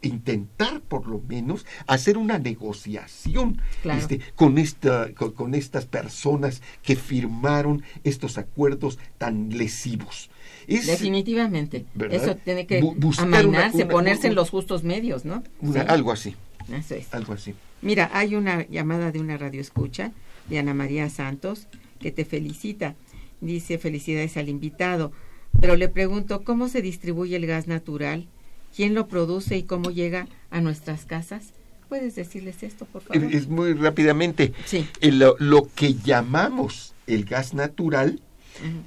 intentar 0.02 0.82
por 0.82 1.08
lo 1.08 1.20
menos 1.28 1.66
hacer 1.88 2.18
una 2.18 2.38
negociación 2.38 3.62
Claro. 3.82 4.00
este, 4.00 4.20
con, 4.36 4.58
esta, 4.58 5.12
con, 5.14 5.32
con 5.32 5.56
estas 5.56 5.86
personas 5.86 6.62
que 6.84 6.96
firmaron 6.96 7.84
estos 8.04 8.38
acuerdos 8.38 9.00
tan 9.18 9.50
lesivos. 9.50 10.30
Es 10.68 10.88
Definitivamente. 10.88 11.86
¿verdad? 11.94 12.24
Eso 12.24 12.36
tiene 12.38 12.66
que 12.66 12.82
Bu- 12.82 12.96
una- 13.24 13.40
amainarse, 13.40 13.84
una- 13.84 13.88
ponerse 13.88 14.28
en 14.28 14.36
los 14.36 14.50
justos 14.50 14.84
medios, 14.84 15.26
¿no? 15.26 15.44
Sí, 15.62 15.80
algo 15.88 16.12
así, 16.12 16.36
Eso 16.72 16.96
es. 16.96 17.14
algo 17.14 17.34
así. 17.34 17.54
Mira, 17.82 18.10
hay 18.14 18.36
una 18.36 18.68
llamada 18.68 19.12
de 19.12 19.20
una 19.20 19.38
radio 19.38 19.62
escucha 19.62 20.12
de 20.50 20.60
Ana 20.60 20.74
María 20.74 21.10
Santos 21.10 21.68
que 22.00 22.12
te 22.12 22.26
felicita. 22.26 22.96
Dice 23.42 23.78
felicidades 23.78 24.38
al 24.38 24.50
invitado, 24.50 25.12
pero 25.60 25.76
le 25.76 25.90
pregunto 25.90 26.44
cómo 26.44 26.68
se 26.68 26.82
distribuye 26.82 27.36
el 27.36 27.46
gas 27.46 27.68
natural, 27.68 28.28
quién 28.76 28.94
lo 28.94 29.08
produce 29.08 29.58
y 29.58 29.64
cómo 29.64 29.92
llega 29.92 30.28
a 30.50 30.62
nuestras 30.62 31.06
casas. 31.06 31.54
¿Puedes 31.90 32.16
decirles 32.16 32.64
esto, 32.64 32.86
por 32.86 33.04
favor? 33.04 33.24
Es 33.34 33.48
muy 33.48 33.74
rápidamente. 33.74 34.54
Sí. 34.66 34.88
Eh, 35.02 35.12
Lo, 35.12 35.36
lo 35.40 35.70
que 35.76 35.94
llamamos 35.94 36.94
el 37.08 37.26
gas 37.26 37.54
natural 37.54 38.20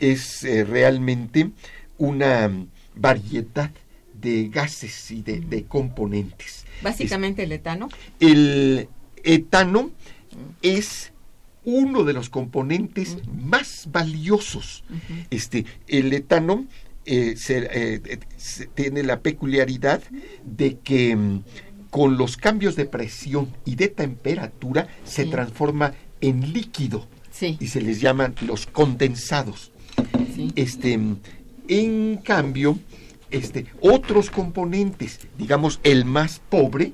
es 0.01 0.45
eh, 0.45 0.65
realmente 0.65 1.51
una 1.99 2.51
variedad 2.97 3.71
de 4.21 4.49
gases 4.49 5.11
y 5.11 5.23
de, 5.23 5.41
de 5.41 5.65
componentes. 5.65 6.65
Básicamente 6.83 7.45
el 7.45 7.53
etano. 7.53 7.89
El 8.19 8.89
etano 9.23 9.91
es 10.63 11.13
uno 11.65 12.05
de 12.05 12.13
los 12.13 12.29
componentes 12.31 13.19
más 13.35 13.89
valiosos. 13.91 14.85
Este, 15.31 15.65
el 15.87 16.13
etano 16.13 16.67
eh, 17.05 17.35
se- 17.37 17.59
eh, 17.59 18.01
eh, 18.05 18.19
se- 18.37 18.67
tiene 18.67 19.03
la 19.03 19.21
peculiaridad 19.21 20.03
de 20.45 20.79
que 20.79 21.17
mm, 21.17 21.43
con 21.91 22.19
los 22.19 22.37
cambios 22.37 22.77
de 22.77 22.85
presión 22.85 23.49
y 23.65 23.77
de 23.77 23.89
temperatura 23.89 24.89
se 25.05 25.25
transforma 25.27 25.95
en 26.21 26.53
líquido 26.53 27.07
Sí, 27.31 27.57
y 27.61 27.69
se 27.69 27.81
les 27.81 28.01
llaman 28.01 28.35
los 28.47 28.67
condensados. 28.67 29.71
sí. 30.35 30.53
Este, 30.57 30.99
en 31.69 32.17
cambio, 32.25 32.79
este, 33.31 33.67
otros 33.81 34.31
componentes, 34.31 35.21
digamos 35.39 35.81
el 35.85 36.05
más 36.05 36.41
pobre, 36.49 36.93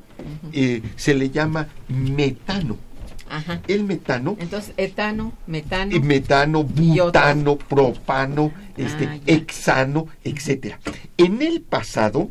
eh, 0.52 0.82
se 0.96 1.14
le 1.14 1.30
llama 1.30 1.68
metano. 1.88 2.76
Ajá. 3.36 3.60
El 3.68 3.84
metano 3.84 4.36
Entonces, 4.38 4.72
etano, 4.76 5.32
metano. 5.46 5.94
y 5.96 6.00
metano, 6.00 6.62
butano, 6.64 7.56
propano, 7.58 8.52
este, 8.76 9.06
Ah, 9.06 9.16
ya. 9.16 9.34
hexano, 9.34 10.06
etcétera. 10.22 10.78
En 11.16 11.42
el 11.42 11.60
pasado, 11.62 12.30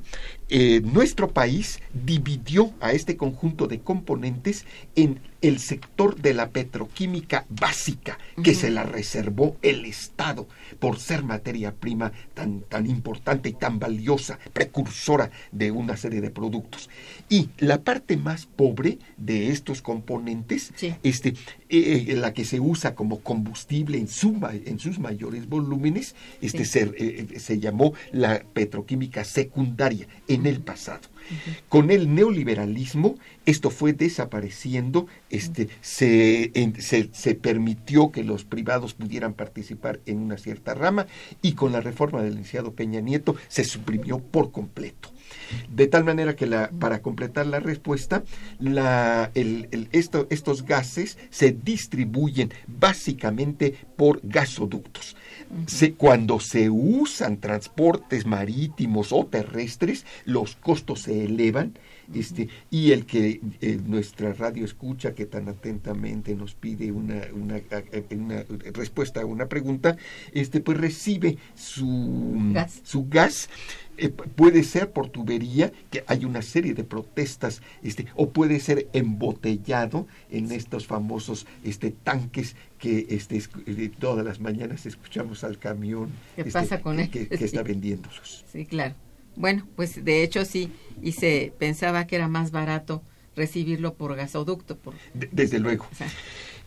eh, 0.50 0.82
nuestro 0.84 1.30
país 1.32 1.80
dividió 1.94 2.72
a 2.82 2.92
este 2.92 3.18
conjunto 3.18 3.68
de 3.68 3.80
componentes 3.80 4.66
en 4.96 5.20
el 5.42 5.60
sector 5.60 6.16
de 6.22 6.34
la 6.34 6.50
petroquímica 6.50 7.46
básica, 7.50 8.18
que 8.44 8.56
se 8.56 8.72
la 8.72 8.84
reservó 8.84 9.58
el 9.62 9.86
Estado 9.86 10.48
por 10.80 11.00
ser 11.00 11.24
materia 11.24 11.74
prima 11.74 12.14
tan, 12.34 12.62
tan 12.62 12.88
importante 12.88 13.50
y 13.50 13.54
tan 13.54 13.78
valiosa, 13.78 14.40
precursora 14.54 15.32
de 15.52 15.72
una 15.72 15.98
serie 15.98 16.22
de 16.22 16.30
productos. 16.32 16.90
Y 17.30 17.50
la 17.58 17.82
parte 17.82 18.16
más 18.16 18.46
pobre 18.46 19.00
de 19.18 19.50
estos 19.50 19.82
componentes 19.82 20.72
Sí. 20.76 20.96
este, 21.04 21.34
eh, 21.70 22.14
la 22.18 22.34
que 22.34 22.46
se 22.46 22.60
usa 22.62 22.96
como 22.96 23.20
combustible 23.20 23.98
en, 23.98 24.08
su 24.08 24.40
en 24.66 24.80
sus 24.80 24.98
mayores 24.98 25.50
volúmenes, 25.50 26.16
este, 26.42 26.64
Sí. 26.66 26.72
se, 26.72 26.92
eh, 26.98 27.40
se 27.40 27.60
llamó 27.60 27.94
la 28.12 28.44
petroquímica 28.54 29.26
secundaria 29.26 30.08
en 30.28 30.46
el 30.46 30.62
pasado. 30.62 31.02
Con 31.70 31.92
el 31.92 32.14
neoliberalismo 32.14 33.16
esto 33.46 33.70
fue 33.70 33.94
desapareciendo, 33.94 35.08
este, 35.30 35.70
se, 35.82 36.52
se 37.12 37.36
permitió 37.36 38.12
que 38.12 38.24
los 38.24 38.44
privados 38.44 38.94
pudieran 38.94 39.34
participar 39.34 40.00
en 40.06 40.20
una 40.20 40.38
cierta 40.38 40.74
rama 40.74 41.08
y 41.42 41.54
con 41.54 41.72
la 41.72 41.82
reforma 41.82 42.22
del 42.22 42.36
licenciado 42.36 42.74
Peña 42.74 43.02
Nieto 43.02 43.36
se 43.48 43.64
suprimió 43.64 44.20
por 44.20 44.52
completo. 44.52 45.13
De 45.70 45.88
tal 45.88 46.04
manera 46.04 46.36
que 46.36 46.46
la, 46.46 46.70
para 46.70 47.02
completar 47.02 47.46
la 47.48 47.60
respuesta, 47.60 48.24
la, 48.60 49.32
el- 49.34 49.68
el- 49.72 49.90
esto- 49.92 50.28
estos 50.30 50.64
gases 50.66 51.18
se 51.30 51.52
distribuyen 51.52 52.52
básicamente 52.68 53.76
por 53.98 54.20
gasoductos. 54.24 55.16
Se- 55.68 55.94
cuando 55.94 56.40
se 56.40 56.70
usan 56.70 57.38
transportes 57.40 58.26
marítimos 58.26 59.12
o 59.12 59.26
terrestres, 59.26 60.06
los 60.26 60.56
costos 60.56 61.02
se 61.02 61.26
elevan 61.26 61.78
este, 62.14 62.50
y 62.70 62.92
el 62.92 63.06
que 63.06 63.42
eh, 63.62 63.80
nuestra 63.86 64.34
radio 64.34 64.66
escucha, 64.66 65.14
que 65.14 65.26
tan 65.26 65.48
atentamente 65.50 66.36
nos 66.36 66.54
pide 66.56 66.92
una, 66.92 67.22
una, 67.34 67.62
una, 68.12 68.44
respuesta 68.74 69.22
a 69.22 69.26
una 69.26 69.48
pregunta, 69.48 69.98
este, 70.34 70.60
pues 70.62 70.78
recibe 70.78 71.38
su 71.56 72.34
Gas. 72.54 72.82
su 72.84 73.08
gas 73.10 73.50
eh, 73.98 74.10
puede 74.10 74.64
ser 74.64 74.92
por 74.92 75.10
tubería, 75.10 75.72
que 75.92 76.04
hay 76.08 76.26
una 76.26 76.42
serie 76.42 76.74
de 76.74 76.84
protestas, 76.84 77.62
este, 77.84 78.08
o 78.16 78.30
puede 78.32 78.60
ser 78.60 78.88
embotellado 78.94 80.08
en 80.32 80.52
estos 80.52 80.88
famosos 80.88 81.46
este, 81.64 81.92
tanques 81.92 82.56
que 82.80 83.06
este, 83.10 83.38
es- 83.38 83.50
eh, 83.68 83.92
todas 84.00 84.26
las 84.26 84.40
mañanas 84.40 84.86
escuchamos 84.86 85.44
al 85.44 85.58
camión 85.60 86.10
¿Qué 86.36 86.42
este, 86.42 86.54
pasa 86.54 86.82
con 86.82 86.98
que, 86.98 87.04
él? 87.04 87.10
que- 87.10 87.28
que 87.28 87.38
Sí. 87.38 87.44
está 87.46 87.62
vendiéndolos. 87.64 88.44
Sí, 88.52 88.66
claro. 88.66 88.96
Bueno, 89.36 89.68
pues 89.76 90.04
de 90.04 90.24
hecho 90.24 90.46
sí, 90.46 90.72
y 91.02 91.14
se 91.14 91.54
pensaba 91.58 92.06
que 92.08 92.16
era 92.16 92.28
más 92.28 92.52
barato 92.52 93.02
recibirlo 93.36 93.96
por 93.96 94.16
gasoducto. 94.16 94.78
Por, 94.78 94.94
De- 95.14 95.30
desde 95.32 95.60
luego. 95.60 95.88
o 95.92 95.96
sea, 95.96 96.08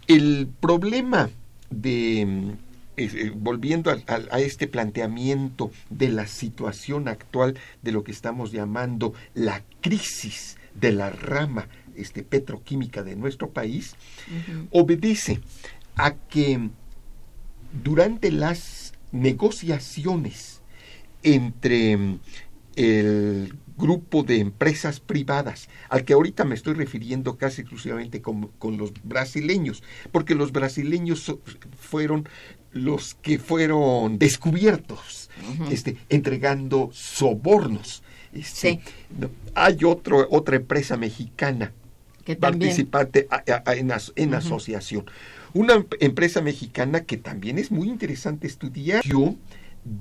El 0.08 0.48
problema 0.60 1.30
de, 1.70 2.24
mm, 2.26 2.50
eh, 2.96 3.32
volviendo 3.34 3.90
al- 3.90 4.04
a, 4.30 4.40
este 4.40 4.66
planteamiento 4.66 5.70
de 5.90 6.08
la 6.08 6.26
situación 6.26 7.08
actual 7.08 7.58
de 7.82 7.92
lo 7.92 8.02
que 8.04 8.12
estamos 8.12 8.52
llamando 8.52 9.14
la 9.34 9.62
crisis 9.80 10.56
de 10.74 10.92
la 10.92 11.10
rama 11.10 11.68
este, 11.96 12.22
petroquímica 12.22 13.02
de 13.02 13.16
nuestro 13.16 13.50
país, 13.50 13.94
obedece 14.70 15.40
a 15.96 16.12
que 16.14 16.68
durante 17.82 18.30
las 18.30 18.92
negociaciones 19.12 20.60
entre 21.22 21.96
mm, 21.96 22.18
el 22.76 23.56
grupo 23.76 24.22
de 24.22 24.38
empresas 24.38 25.00
privadas, 25.00 25.68
al 25.90 26.04
que 26.04 26.12
ahorita 26.14 26.44
me 26.44 26.54
estoy 26.54 26.74
refiriendo 26.74 27.36
casi 27.36 27.60
exclusivamente 27.62 28.22
con, 28.22 28.48
con 28.58 28.78
los 28.78 28.92
brasileños, 29.04 29.82
porque 30.12 30.34
los 30.34 30.52
brasileños 30.52 31.20
so- 31.20 31.40
fueron 31.78 32.28
los 32.72 33.14
que 33.16 33.38
fueron 33.38 34.18
descubiertos, 34.18 35.30
este, 35.70 35.96
entregando 36.08 36.90
sobornos. 36.92 38.02
Este, 38.32 38.70
Sí. 38.72 38.80
no, 39.18 39.30
hay 39.54 39.78
otro, 39.84 40.26
otra 40.30 40.56
empresa 40.56 40.96
mexicana 40.96 41.72
que 42.24 42.36
participante 42.36 43.26
a- 43.30 43.36
a- 43.50 43.62
a- 43.70 43.74
en, 43.76 43.92
as- 43.92 44.12
en 44.16 44.34
asociación. 44.34 45.04
Una 45.54 45.74
em- 45.74 45.86
empresa 46.00 46.42
mexicana 46.42 47.04
que 47.04 47.16
también 47.16 47.58
es 47.58 47.70
muy 47.70 47.88
interesante 47.88 48.46
estudiar. 48.46 49.02
Yo, 49.04 49.34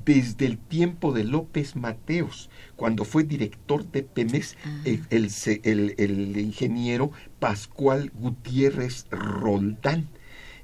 desde 0.06 0.46
el 0.48 0.58
tiempo 0.58 1.12
de 1.14 1.24
López 1.24 1.76
Mateos, 1.76 2.50
cuando 2.76 3.06
fue 3.06 3.24
director 3.24 3.86
de 3.92 4.04
Pemex, 4.04 4.56
Ah. 4.66 4.82
eh, 4.86 5.02
el, 5.10 5.30
se- 5.30 5.62
el- 5.64 5.94
el 5.98 6.38
ingeniero 6.38 7.12
Pascual 7.40 8.12
Gutiérrez 8.16 9.06
Roldán. 9.12 10.10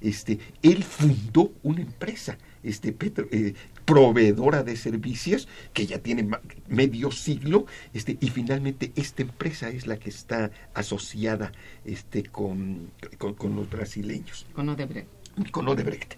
Este, 0.01 0.39
él 0.63 0.83
fundó 0.83 1.53
una 1.61 1.81
empresa 1.81 2.37
este, 2.63 2.91
petro- 2.91 3.27
eh, 3.31 3.53
proveedora 3.85 4.63
de 4.63 4.75
servicios 4.75 5.47
que 5.73 5.85
ya 5.85 5.99
tiene 5.99 6.27
medio 6.67 7.11
siglo 7.11 7.65
este, 7.93 8.17
y 8.19 8.29
finalmente 8.29 8.91
esta 8.95 9.21
empresa 9.21 9.69
es 9.69 9.85
la 9.85 9.97
que 9.97 10.09
está 10.09 10.49
asociada 10.73 11.51
este, 11.85 12.23
con, 12.23 12.89
con, 13.19 13.35
con 13.35 13.55
los 13.55 13.69
brasileños 13.69 14.47
con 14.53 14.69
Odebrecht. 14.69 15.07
con 15.51 15.67
Odebrecht. 15.67 16.15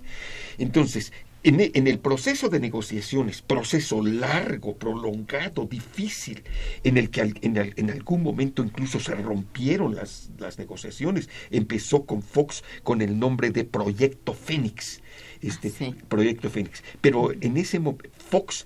Entonces, 0.58 1.12
en 1.44 1.60
e- 1.60 1.72
en 1.76 1.88
el 1.88 2.00
proceso 2.00 2.50
de 2.50 2.60
negociaciones, 2.60 3.42
proceso 3.42 4.02
largo, 4.04 4.76
prolongado, 4.78 5.66
difícil, 5.66 6.44
en 6.84 6.98
el 6.98 7.10
que 7.10 7.22
al- 7.22 7.38
en, 7.42 7.58
al- 7.58 7.74
en 7.76 7.90
algún 7.92 8.24
momento 8.24 8.64
incluso 8.64 9.00
se 9.00 9.14
rompieron 9.16 9.96
las, 9.96 10.30
las 10.40 10.58
negociaciones, 10.58 11.30
empezó 11.52 12.06
con 12.06 12.22
Fox 12.22 12.64
con 12.84 13.02
el 13.02 13.20
nombre 13.20 13.50
de 13.52 13.64
Proyecto 13.66 14.34
Fénix, 14.34 15.02
este 15.42 15.70
Sí. 15.70 15.94
Proyecto 16.08 16.50
Fénix. 16.50 16.84
Pero 17.02 17.32
en 17.42 17.58
ese 17.58 17.80
momento, 17.80 18.10
Fox 18.30 18.66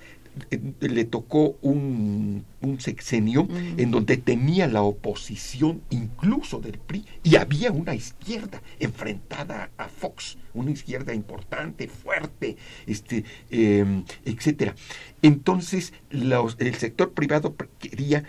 le 0.80 1.06
tocó 1.06 1.58
un, 1.62 2.46
un 2.62 2.80
sexenio 2.80 3.48
en 3.78 3.92
donde 3.92 4.18
tenía 4.18 4.68
la 4.68 4.82
oposición 4.82 5.82
incluso 5.90 6.60
del 6.60 6.78
PRI 6.80 7.06
y 7.24 7.36
había 7.36 7.72
una 7.72 7.96
izquierda 7.96 8.62
enfrentada 8.80 9.70
a 9.78 9.88
Fox, 9.88 10.38
una 10.54 10.72
izquierda 10.72 11.14
importante, 11.14 11.88
fuerte, 11.88 12.58
este, 12.86 13.24
eh, 13.50 14.04
etcétera. 14.26 14.76
Entonces 15.22 15.94
los- 16.10 16.56
el 16.60 16.76
sector 16.76 17.14
privado 17.14 17.56
pr- 17.56 17.70
quería 17.80 18.24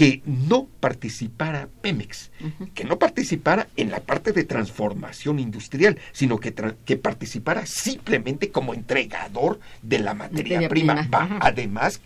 que 0.00 0.22
no 0.24 0.64
participara 0.80 1.68
Pemex, 1.82 2.30
que 2.72 2.84
no 2.84 2.98
participara 2.98 3.68
en 3.76 3.90
la 3.90 4.00
parte 4.00 4.32
de 4.32 4.44
transformación 4.44 5.38
industrial, 5.38 5.98
sino 6.12 6.38
que, 6.38 6.54
que 6.86 6.96
participara 6.96 7.66
simplemente 7.66 8.50
como 8.50 8.72
entregador 8.72 9.60
de 9.82 9.98
la 9.98 10.14
materia, 10.14 10.54
Materia 10.62 10.68
prima, 10.70 10.94
prima, 11.02 11.08
Va, 11.18 11.24
ajá. 11.24 11.38
además 11.42 12.00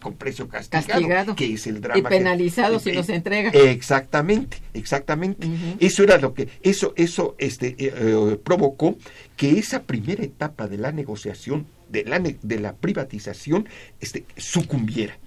con 0.00 0.14
precio 0.14 0.48
castigado, 0.48 0.88
Castigado. 0.88 1.36
que 1.36 1.52
es 1.52 1.66
el 1.66 1.82
drama. 1.82 1.98
Y 1.98 2.02
que- 2.02 2.08
penalizado 2.08 2.80
si 2.80 2.88
eh, 2.88 2.94
no 2.94 3.02
se 3.02 3.14
entrega. 3.14 3.50
Exactamente, 3.50 4.56
exactamente. 4.72 5.46
Eso 5.80 6.02
era 6.02 6.16
lo 6.16 6.32
que, 6.32 6.48
eso, 6.62 6.94
eso 6.96 7.34
este, 7.36 7.76
eh, 7.78 7.92
eh, 7.94 8.40
provocó 8.42 8.96
que 9.36 9.58
esa 9.58 9.82
primera 9.82 10.24
etapa 10.24 10.66
de 10.66 10.78
la 10.78 10.92
negociación, 10.92 11.66
de 11.90 12.04
la, 12.04 12.20
de 12.20 12.58
la 12.58 12.72
privatización, 12.74 13.68
este, 14.00 14.24
sucumbiera. 14.38 15.18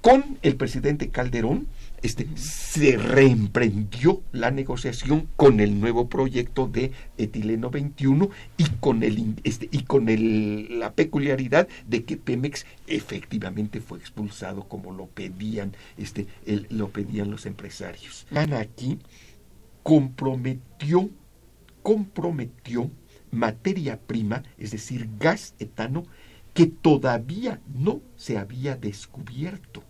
Con 0.00 0.38
el 0.40 0.56
presidente 0.56 1.10
Calderón, 1.10 1.66
este, 2.02 2.26
se 2.34 2.96
reemprendió 2.96 4.22
la 4.32 4.50
negociación 4.50 5.28
con 5.36 5.60
el 5.60 5.78
nuevo 5.78 6.08
proyecto 6.08 6.66
de 6.66 6.92
etileno 7.18 7.68
21 7.68 8.30
y 8.56 8.64
con 8.80 9.02
el 9.02 9.34
este, 9.44 9.68
y 9.70 9.82
con 9.82 10.08
el- 10.08 10.78
la 10.78 10.94
peculiaridad 10.94 11.68
de 11.86 12.04
que 12.04 12.16
Pemex 12.16 12.64
efectivamente 12.86 13.82
fue 13.82 13.98
expulsado 13.98 14.66
como 14.66 14.92
lo 14.92 15.06
pedían 15.08 15.72
este 15.98 16.26
el- 16.46 16.66
lo 16.70 16.88
pedían 16.88 17.30
los 17.30 17.44
empresarios. 17.44 18.26
Aquí 18.56 18.98
comprometió 19.82 21.10
comprometió 21.82 22.90
materia 23.30 23.98
prima, 24.00 24.42
es 24.56 24.70
decir, 24.70 25.08
gas 25.18 25.54
etano 25.58 26.04
que 26.54 26.66
todavía 26.66 27.60
no 27.74 28.00
se 28.16 28.38
había 28.38 28.76
descubierto 28.76 29.84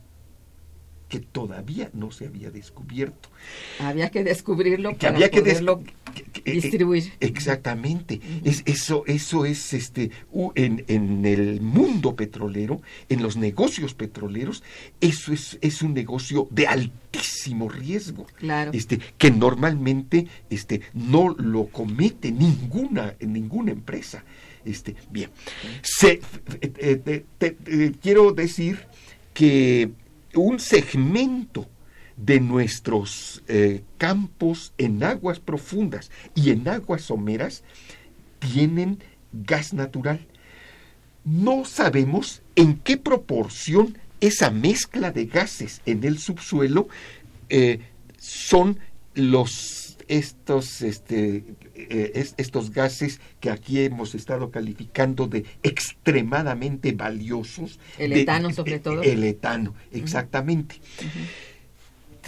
que 1.11 1.21
todavía 1.21 1.91
no 1.93 2.11
se 2.11 2.27
había 2.27 2.51
descubierto. 2.51 3.29
Había 3.81 4.11
que 4.11 4.25
descubrirlo 4.25 4.91
Que 4.93 4.99
para 4.99 5.17
había 5.17 5.31
que 5.31 5.41
poderlo 5.41 5.83
eh, 6.45 6.53
distribuir. 6.53 7.13
Exactamente. 7.21 8.21
Es, 8.45 8.63
eso, 8.65 9.03
eso 9.07 9.45
es 9.45 9.75
este 9.75 10.11
en, 10.55 10.85
en 10.89 11.27
el 11.27 11.61
mundo 11.61 12.15
petrolero, 12.17 12.81
en 13.09 13.23
los 13.23 13.37
negocios 13.37 13.93
petroleros, 13.93 14.63
eso 15.01 15.33
es, 15.33 15.59
es 15.61 15.83
un 15.83 15.93
negocio 15.95 16.47
de 16.51 16.69
altísimo 16.69 17.69
riesgo. 17.69 18.27
Claro. 18.37 18.71
Este, 18.73 19.01
que 19.19 19.31
normalmente 19.33 20.29
este, 20.49 20.81
no 20.95 21.35
lo 21.37 21.67
comete 21.67 22.31
ninguna, 22.31 23.15
ninguna 23.21 23.73
empresa. 23.73 24.25
Este, 24.65 24.95
bien. 25.11 25.31
Se- 25.83 26.21
eh, 26.61 27.01
eh, 27.05 27.25
te- 27.39 27.57
eh, 27.67 27.93
quiero 28.01 28.33
decir 28.33 28.79
que 29.35 29.91
un 30.35 30.61
segmento 30.61 31.69
de 32.17 32.41
nuestros 32.41 33.43
eh, 33.49 33.83
campos 33.99 34.73
en 34.79 35.03
aguas 35.03 35.41
profundas 35.41 36.11
y 36.35 36.51
en 36.51 36.69
aguas 36.69 37.03
someras 37.03 37.65
tienen 38.39 38.99
gas 39.33 39.73
natural. 39.73 40.27
No 41.25 41.65
sabemos 41.65 42.43
en 42.57 42.77
qué 42.77 42.97
proporción 42.97 43.97
esa 44.21 44.51
mezcla 44.51 45.13
de 45.13 45.27
gases 45.27 45.81
en 45.87 46.05
el 46.05 46.19
subsuelo 46.19 46.89
eh, 47.49 47.81
son 48.19 48.79
los 49.15 49.90
estos 50.11 50.83
este, 50.83 51.45
eh, 51.75 52.13
es- 52.15 52.35
estos 52.37 52.71
gases 52.73 53.21
que 53.39 53.49
aquí 53.51 53.81
hemos 53.81 54.15
estado 54.15 54.51
calificando 54.51 55.27
de 55.29 55.45
extremadamente 55.63 56.93
valiosos. 56.93 57.79
El 57.99 58.11
de- 58.11 58.21
etano, 58.23 58.53
sobre 58.53 58.75
eh, 58.75 58.79
todo. 58.81 59.03
el 59.03 59.23
etano 59.25 59.75
exactamente. 59.93 60.77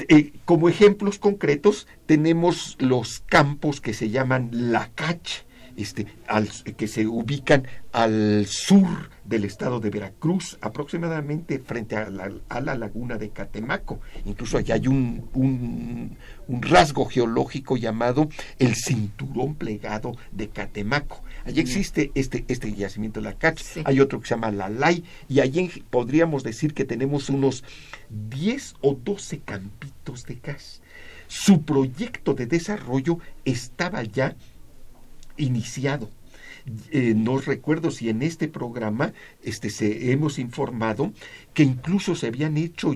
Eh, 0.09 0.33
como 0.47 0.69
ejemplos 0.71 1.19
concretos 1.19 1.87
tenemos 2.07 2.77
los 2.79 3.21
campos 3.27 3.81
que 3.81 3.93
se 3.93 4.09
llaman 4.11 4.49
Lacach, 4.73 5.43
este, 5.77 6.07
al, 6.27 6.49
que 6.77 6.89
se 6.89 7.07
ubican 7.07 7.67
al 7.93 8.47
sur 8.47 9.11
del 9.25 9.45
estado 9.45 9.81
de 9.81 9.91
Veracruz, 9.91 10.59
aproximadamente 10.61 11.59
frente 11.59 11.97
a 11.97 12.11
la, 12.11 12.33
a 12.49 12.61
la 12.61 12.75
laguna 12.75 13.17
de 13.17 13.31
Catemaco. 13.31 14.01
Incluso 14.25 14.59
allá 14.59 14.75
hay 14.75 14.89
un, 14.89 15.29
un, 15.35 16.17
un, 16.49 16.63
rasgo 16.63 17.05
geológico 17.07 17.77
llamado 17.77 18.29
el 18.59 18.75
cinturón 18.75 19.55
plegado 19.55 20.17
de 20.33 20.49
Catemaco. 20.49 21.23
Allí 21.45 21.61
existe 21.61 22.11
este, 22.15 22.45
este 22.49 22.73
yacimiento 22.73 23.21
de 23.21 23.25
la 23.25 23.39
CACH, 23.39 23.59
sí. 23.63 23.83
hay 23.85 24.01
otro 24.01 24.21
que 24.21 24.29
se 24.29 24.35
llama 24.35 24.51
la 24.51 24.69
LAI, 24.69 25.05
y 25.29 25.41
allí 25.41 25.71
podríamos 25.91 26.43
decir 26.43 26.75
que 26.75 26.85
tenemos 26.85 27.29
unos 27.29 27.65
10 28.11 28.75
o 28.81 28.95
12 28.95 29.41
campitos 29.41 30.25
de 30.25 30.37
gas. 30.37 30.83
Su 31.29 31.63
proyecto 31.63 32.35
de 32.35 32.47
desarrollo 32.47 33.19
estaba 33.45 34.03
ya 34.03 34.37
iniciado. 35.43 36.09
Eh, 36.93 37.15
no 37.17 37.39
recuerdo 37.39 37.91
si 37.91 38.09
en 38.09 38.23
este 38.23 38.47
programa 38.47 39.13
este, 39.43 39.71
se, 39.71 40.13
hemos 40.13 40.39
informado 40.39 41.13
que 41.55 41.63
incluso 41.63 42.15
se 42.15 42.29
habían 42.29 42.57
hecho 42.57 42.95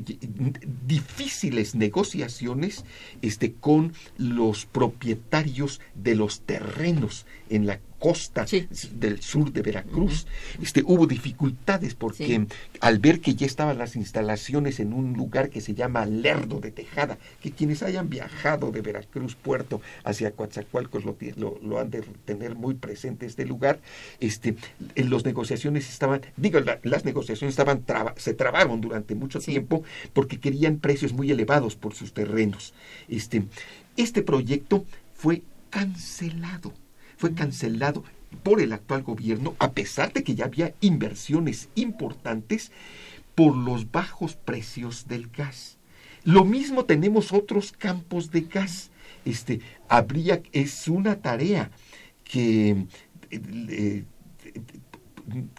difíciles 0.86 1.74
negociaciones 1.74 2.84
este, 3.22 3.52
con 3.52 3.92
los 4.18 4.66
propietarios 4.66 5.80
de 5.94 6.14
los 6.14 6.40
terrenos 6.40 7.26
en 7.50 7.66
la 7.66 7.80
costa 7.98 8.46
Sí. 8.46 8.68
del 8.92 9.22
sur 9.22 9.52
de 9.52 9.62
Veracruz. 9.62 10.26
este, 10.60 10.82
hubo 10.84 11.06
dificultades 11.06 11.94
porque 11.94 12.46
al 12.80 12.98
ver 12.98 13.20
que 13.20 13.34
ya 13.34 13.46
estaban 13.46 13.78
las 13.78 13.96
instalaciones 13.96 14.80
en 14.80 14.92
un 14.92 15.14
lugar 15.14 15.48
que 15.48 15.62
se 15.62 15.74
llama 15.74 16.04
Lerdo 16.04 16.60
de 16.60 16.70
Tejada, 16.72 17.16
que 17.42 17.52
quienes 17.52 17.82
hayan 17.82 18.10
viajado 18.10 18.70
de 18.70 18.82
Veracruz 18.82 19.34
Puerto 19.34 19.80
hacia 20.04 20.30
Coatzacoalcos 20.32 21.04
lo, 21.06 21.16
lo- 21.36 21.58
lo 21.62 21.78
han 21.80 21.90
de 21.90 22.02
tener 22.26 22.54
muy 22.54 22.74
presente 22.74 23.24
este 23.24 23.46
lugar, 23.46 23.80
este, 24.20 24.56
en 24.94 25.08
las 25.10 25.24
negociaciones 25.24 25.88
estaban, 25.88 26.20
digo, 26.36 26.60
la- 26.60 26.80
las 26.82 27.04
negociaciones 27.04 27.52
estaban 27.52 27.84
traba- 27.84 28.14
se 28.16 28.34
trabaron 28.34 28.80
durante 28.80 29.14
mucho 29.14 29.40
Sí. 29.40 29.52
tiempo 29.52 29.82
porque 30.12 30.38
querían 30.38 30.78
precios 30.78 31.12
muy 31.12 31.30
elevados 31.30 31.76
por 31.76 31.94
sus 31.94 32.12
terrenos. 32.12 32.74
Este, 33.08 33.44
este 33.96 34.22
proyecto 34.22 34.84
fue 35.14 35.42
cancelado, 35.70 36.72
fue 37.16 37.34
cancelado 37.34 38.04
por 38.42 38.60
el 38.60 38.72
actual 38.72 39.02
gobierno, 39.02 39.54
a 39.58 39.72
pesar 39.72 40.12
de 40.12 40.22
que 40.22 40.34
ya 40.34 40.44
había 40.46 40.74
inversiones 40.80 41.68
importantes 41.74 42.70
por 43.34 43.56
los 43.56 43.90
bajos 43.90 44.36
precios 44.36 45.08
del 45.08 45.28
gas. 45.28 45.78
Lo 46.24 46.44
mismo 46.44 46.84
tenemos 46.84 47.32
otros 47.32 47.72
campos 47.72 48.30
de 48.30 48.42
gas. 48.42 48.90
Este, 49.24 49.60
habría, 49.88 50.42
es 50.52 50.88
una 50.88 51.16
tarea 51.16 51.70
que 52.24 52.86
eh, 53.30 54.04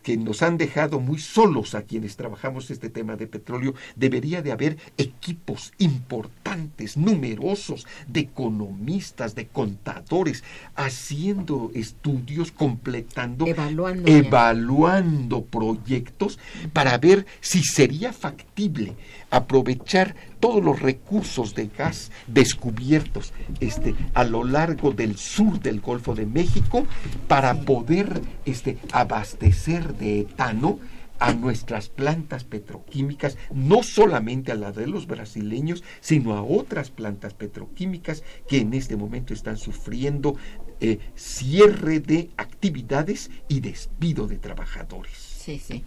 que 0.03 0.17
nos 0.17 0.41
han 0.41 0.57
dejado 0.57 0.99
muy 0.99 1.19
solos 1.19 1.75
a 1.75 1.83
quienes 1.83 2.15
trabajamos 2.15 2.71
este 2.71 2.89
tema 2.89 3.15
de 3.15 3.27
petróleo, 3.27 3.73
debería 3.95 4.41
de 4.41 4.51
haber 4.51 4.77
equipos 4.97 5.73
importantes, 5.77 6.97
numerosos, 6.97 7.85
de 8.07 8.21
economistas, 8.21 9.35
de 9.35 9.47
contadores, 9.47 10.43
haciendo 10.75 11.71
estudios, 11.73 12.51
completando, 12.51 13.45
Evaluando 13.47 14.11
evaluando 14.11 15.45
proyectos 15.45 16.39
para 16.73 16.97
ver 16.97 17.25
si 17.41 17.63
sería 17.63 18.13
factible 18.13 18.95
aprovechar 19.29 20.15
todos 20.39 20.63
los 20.63 20.81
recursos 20.81 21.55
de 21.55 21.67
gas 21.67 22.11
descubiertos 22.27 23.33
este, 23.59 23.95
a 24.13 24.23
lo 24.23 24.43
largo 24.43 24.91
del 24.91 25.17
sur 25.17 25.59
del 25.59 25.81
Golfo 25.81 26.15
de 26.15 26.25
México 26.25 26.85
para 27.27 27.61
poder 27.61 28.21
este, 28.45 28.77
abastecer 28.91 29.95
de 29.95 30.21
etano 30.21 30.79
a 31.19 31.33
nuestras 31.33 31.89
plantas 31.89 32.43
petroquímicas, 32.43 33.37
no 33.51 33.83
solamente 33.83 34.51
a 34.51 34.55
la 34.55 34.71
de 34.71 34.87
los 34.87 35.07
brasileños, 35.07 35.83
sino 35.99 36.33
a 36.33 36.43
otras 36.43 36.91
plantas 36.91 37.33
petroquímicas 37.33 38.23
que 38.47 38.59
en 38.59 38.73
este 38.73 38.95
momento 38.95 39.33
están 39.33 39.57
sufriendo 39.57 40.35
eh, 40.79 40.99
cierre 41.15 41.99
de 41.99 42.29
actividades 42.37 43.31
y 43.47 43.61
despido 43.61 44.27
de 44.27 44.37
trabajadores. 44.37 45.17
Sí, 45.17 45.59
sí. 45.59 45.83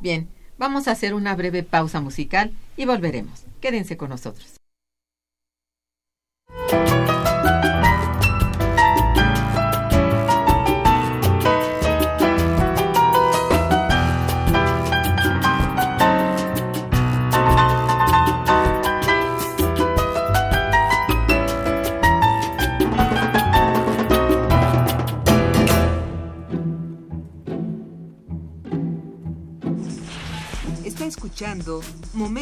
Bien, 0.00 0.28
vamos 0.58 0.88
a 0.88 0.92
hacer 0.92 1.14
una 1.14 1.34
breve 1.34 1.62
pausa 1.62 2.00
musical 2.00 2.52
y 2.76 2.84
volveremos. 2.84 3.44
Quédense 3.60 3.96
con 3.96 4.10
nosotros. 4.10 4.58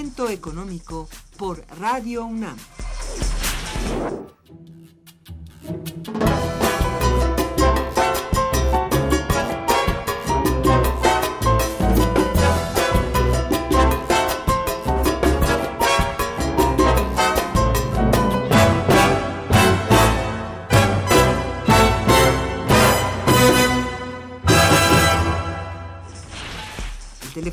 Momento 0.07 0.29
Económico 0.29 1.09
por 1.37 1.65
Radio 1.81 2.25
UNAM. 2.27 2.57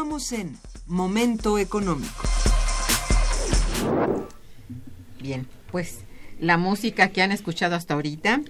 En 0.00 0.56
Momento 0.86 1.58
Económico. 1.58 2.24
Bien, 5.20 5.46
pues 5.70 5.98
la 6.40 6.56
música 6.56 7.10
que 7.10 7.20
han 7.20 7.32
escuchado 7.32 7.74
hasta 7.76 7.92
ahorita 7.92 8.40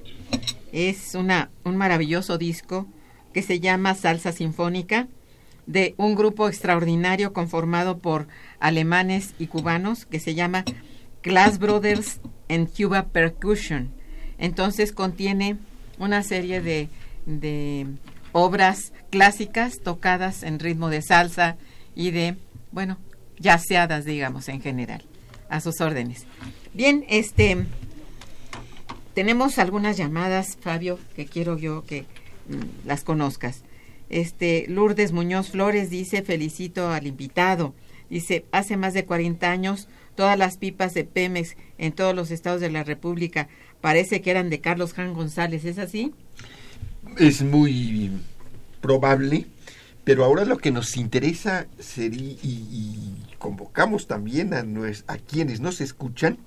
es 0.71 1.17
una, 1.17 1.51
un 1.65 1.77
maravilloso 1.77 2.39
disco 2.39 2.87
que 3.35 3.43
se 3.43 3.59
llama 3.59 3.97
Salsa 3.97 4.31
Sinfónica 4.31 5.09
de 5.67 5.97
un 5.97 6.15
grupo 6.15 6.47
extraordinario 6.47 7.33
conformado 7.33 7.99
por 7.99 8.29
alemanes 8.61 9.35
y 9.41 9.49
cubanos 9.49 10.07
que 10.07 10.21
se 10.21 10.37
llama 10.37 10.65
Class 11.21 11.59
Brothers 11.59 12.21
and 12.49 12.71
Cuba 12.73 13.07
Percussion. 13.07 13.91
Entonces 14.39 14.93
contiene 14.93 15.57
una 15.99 16.23
serie 16.23 16.61
de, 16.61 16.89
de 17.27 17.89
obras 18.31 18.93
clásicas 19.11 19.81
tocadas 19.81 20.43
en 20.43 20.59
ritmo 20.59 20.89
de 20.89 21.03
salsa 21.03 21.57
y 21.95 22.11
de, 22.11 22.37
bueno, 22.73 22.99
yaceadas, 23.39 24.05
digamos, 24.05 24.49
en 24.49 24.61
general. 24.61 25.05
A 25.49 25.61
sus 25.61 25.81
órdenes. 25.81 26.27
Bien, 26.75 27.05
este, 27.09 27.67
tenemos 29.15 29.59
algunas 29.59 29.97
llamadas, 29.97 30.57
Fabio, 30.61 30.99
que 31.17 31.27
quiero 31.27 31.59
yo 31.59 31.85
que 31.85 32.03
mm, 32.49 32.87
las 32.87 33.03
conozcas. 33.03 33.65
Este, 34.09 34.67
Lourdes 34.69 35.13
Muñoz 35.13 35.51
Flores 35.51 35.91
dice, 35.91 36.23
felicito 36.23 36.91
al 36.91 37.07
invitado. 37.07 37.75
Dice, 38.09 38.45
hace 38.53 38.77
más 38.77 38.95
de 38.95 39.05
40 39.05 39.51
años, 39.51 39.89
todas 40.15 40.39
las 40.39 40.57
pipas 40.57 40.95
de 40.95 41.05
Pemex 41.05 41.57
en 41.79 41.93
todos 41.93 42.15
los 42.15 42.31
estados 42.31 42.61
de 42.61 42.71
la 42.71 42.85
República 42.85 43.49
parece 43.81 44.21
que 44.21 44.31
eran 44.31 44.51
de 44.51 44.61
Carlos 44.61 44.93
Jan 44.93 45.15
González, 45.15 45.65
¿es 45.65 45.79
así? 45.79 46.13
Es 47.19 47.43
muy 47.43 48.11
probable, 48.81 49.47
pero 50.05 50.25
ahora 50.25 50.45
lo 50.45 50.59
que 50.59 50.71
nos 50.71 50.97
interesa 50.97 51.67
sería, 51.79 52.33
y, 52.43 53.15
convocamos 53.39 54.07
también 54.07 54.53
a, 54.53 54.65
a 55.07 55.17
quienes 55.17 55.61
nos 55.61 55.81
escuchan, 55.81 56.39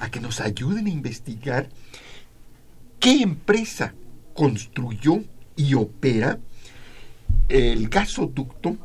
a 0.00 0.10
que 0.10 0.20
nos 0.20 0.40
ayuden 0.40 0.86
a 0.86 0.90
investigar 0.90 1.68
qué 2.98 3.22
empresa 3.22 3.94
construyó 4.34 5.22
y 5.56 5.74
opera 5.74 6.38
el 7.48 7.88
gasoducto 7.88 8.76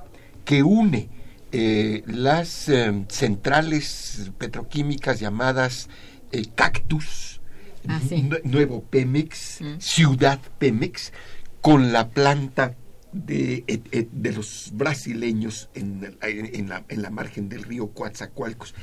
que 0.44 0.62
une 0.62 1.10
eh, 1.52 2.04
las 2.06 2.70
eh, 2.70 3.06
centrales 3.08 4.32
petroquímicas 4.38 5.20
llamadas 5.20 5.90
eh, 6.32 6.46
Cactus, 6.54 7.40
Ah, 7.88 8.02
Nuevo 8.44 8.84
Pemex, 8.84 9.62
Mm. 9.62 9.80
Ciudad 9.80 10.40
Pemex, 10.58 11.14
con 11.62 11.94
la 11.94 12.10
planta 12.10 12.76
de, 13.16 13.64
de 14.12 14.32
los 14.34 14.72
brasileños 14.74 15.70
en, 15.74 16.18
en- 16.22 16.68
la, 16.70 16.84
en 16.90 17.02
la 17.02 17.10
margen 17.10 17.48
del 17.48 17.64
río 17.64 17.88
Coatzacoalcos. 17.92 18.76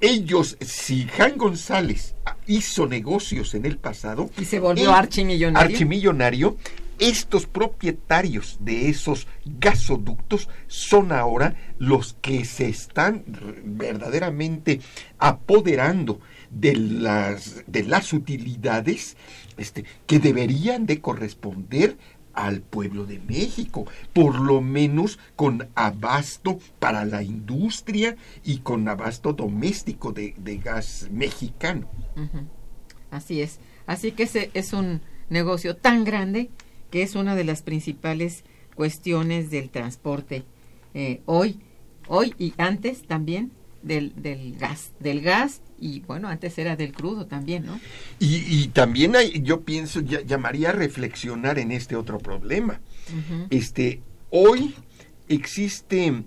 Ellos, 0.00 0.56
si 0.60 1.04
Jan 1.06 1.38
González 1.38 2.14
hizo 2.46 2.86
negocios 2.88 3.54
en 3.54 3.64
el 3.66 3.78
pasado, 3.78 4.28
Y 4.38 4.44
se 4.44 4.58
volvió 4.58 4.92
archimillonario. 4.92 5.68
archimillonario, 5.70 6.56
estos 6.98 7.46
propietarios 7.46 8.58
de 8.60 8.88
esos 8.90 9.26
gasoductos 9.44 10.48
son 10.66 11.12
ahora 11.12 11.54
los 11.78 12.14
que 12.20 12.44
se 12.44 12.68
están 12.68 13.24
verdaderamente 13.64 14.80
apoderando 15.18 16.20
de 16.50 16.74
las, 16.76 17.62
de 17.66 17.84
las 17.84 18.12
utilidades 18.12 19.16
este, 19.56 19.84
que 20.06 20.18
deberían 20.18 20.84
de 20.86 21.00
corresponder 21.00 21.96
al 22.34 22.60
pueblo 22.60 23.06
de 23.06 23.18
México, 23.18 23.86
por 24.12 24.40
lo 24.40 24.60
menos 24.60 25.18
con 25.36 25.68
abasto 25.74 26.58
para 26.78 27.04
la 27.04 27.22
industria 27.22 28.16
y 28.44 28.58
con 28.58 28.88
abasto 28.88 29.32
doméstico 29.32 30.12
de, 30.12 30.60
gas 30.62 31.08
mexicano. 31.10 31.88
Así 33.10 33.40
es. 33.42 33.58
Así 33.86 34.12
que 34.12 34.24
ese 34.24 34.50
es 34.54 34.72
un 34.72 35.00
negocio 35.28 35.76
tan 35.76 36.04
grande 36.04 36.50
que 36.90 37.02
es 37.02 37.14
una 37.14 37.36
de 37.36 37.44
las 37.44 37.62
principales 37.62 38.44
cuestiones 38.74 39.50
del 39.50 39.70
transporte 39.70 40.44
eh, 40.94 41.22
hoy, 41.26 41.60
hoy 42.08 42.34
y 42.38 42.54
antes 42.56 43.06
también 43.06 43.52
del, 43.82 44.12
del 44.20 44.56
gas, 44.58 44.92
del 45.00 45.20
gas 45.22 45.62
y 45.78 46.00
bueno, 46.00 46.28
antes 46.28 46.58
era 46.58 46.76
del 46.76 46.92
crudo 46.92 47.26
también, 47.26 47.64
¿no? 47.66 47.80
Y, 48.18 48.36
y 48.48 48.68
también 48.68 49.16
hay, 49.16 49.40
yo 49.42 49.62
pienso, 49.62 50.00
ya- 50.00 50.20
llamaría 50.22 50.70
a 50.70 50.72
reflexionar 50.72 51.58
en 51.58 51.70
este 51.72 51.96
otro 51.96 52.18
problema. 52.18 52.80
Este, 53.50 54.02
hoy 54.30 54.74
existe 55.28 56.22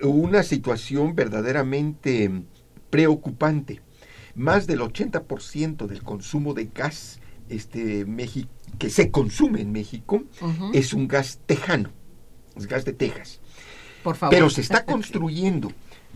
una 0.00 0.42
situación 0.42 1.14
verdaderamente 1.14 2.30
preocupante. 2.90 3.80
Más 4.34 4.66
del 4.66 4.80
80% 4.80 5.86
del 5.86 6.02
consumo 6.02 6.54
de 6.54 6.70
gas 6.74 7.20
este, 7.48 8.06
que 8.78 8.88
se 8.90 9.10
consume 9.10 9.60
en 9.60 9.72
México 9.72 10.22
es 10.72 10.92
un 10.94 11.06
gas 11.08 11.40
tejano, 11.46 11.90
es 12.56 12.66
gas 12.66 12.84
de 12.84 12.92
Texas. 12.94 13.40
Por 14.02 14.16
favor. 14.16 14.34
Pero 14.34 14.48
se 14.50 14.62
está 14.62 14.84
construyendo 14.86 15.70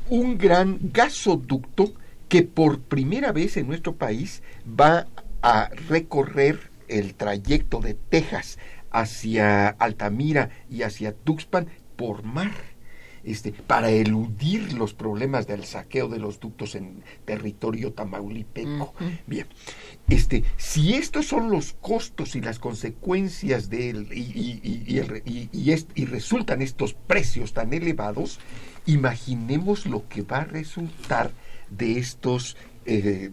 un 0.09 0.39
gran 0.39 0.79
gasoducto 0.93 1.93
que 2.29 2.43
por 2.43 2.81
primera 2.81 3.33
vez 3.33 3.57
en 3.57 3.67
nuestro 3.67 3.97
país 3.97 4.43
va 4.69 5.07
a 5.43 5.69
recorrer 5.89 6.71
el 6.89 7.15
trayecto 7.15 7.81
de 7.81 7.95
Texas 7.95 8.59
hacia 8.91 9.69
Altamira 9.69 10.51
y 10.71 10.83
hacia 10.83 11.13
Tuxpan 11.13 11.69
por 11.97 12.23
mar. 12.25 12.53
Este, 13.25 13.51
para 13.51 13.91
eludir 13.91 14.73
los 14.75 14.95
problemas 14.95 15.49
del 15.49 15.65
saqueo 15.65 16.09
de 16.09 16.21
los 16.21 16.39
ductos 16.39 16.77
en 16.77 17.03
territorio 17.25 17.93
tamaulipeco. 17.93 18.95
Bien, 19.27 19.49
este, 20.09 20.45
si 20.57 20.95
estos 20.95 21.27
son 21.27 21.51
los 21.51 21.73
costos 21.75 22.37
y 22.37 22.41
las 22.41 22.59
consecuencias 22.59 23.69
de 23.71 23.91
él 23.91 24.09
y, 24.13 24.21
y- 24.21 25.51
y- 25.95 26.05
resultan 26.05 26.63
estos 26.63 26.95
precios 26.95 27.53
tan 27.53 27.73
elevados, 27.73 28.39
imaginemos 28.87 29.87
lo 29.87 30.09
que 30.09 30.23
va 30.23 30.39
a 30.39 30.45
resultar 30.45 31.33
de 31.71 31.99
estos 31.99 32.57
eh, 32.85 33.31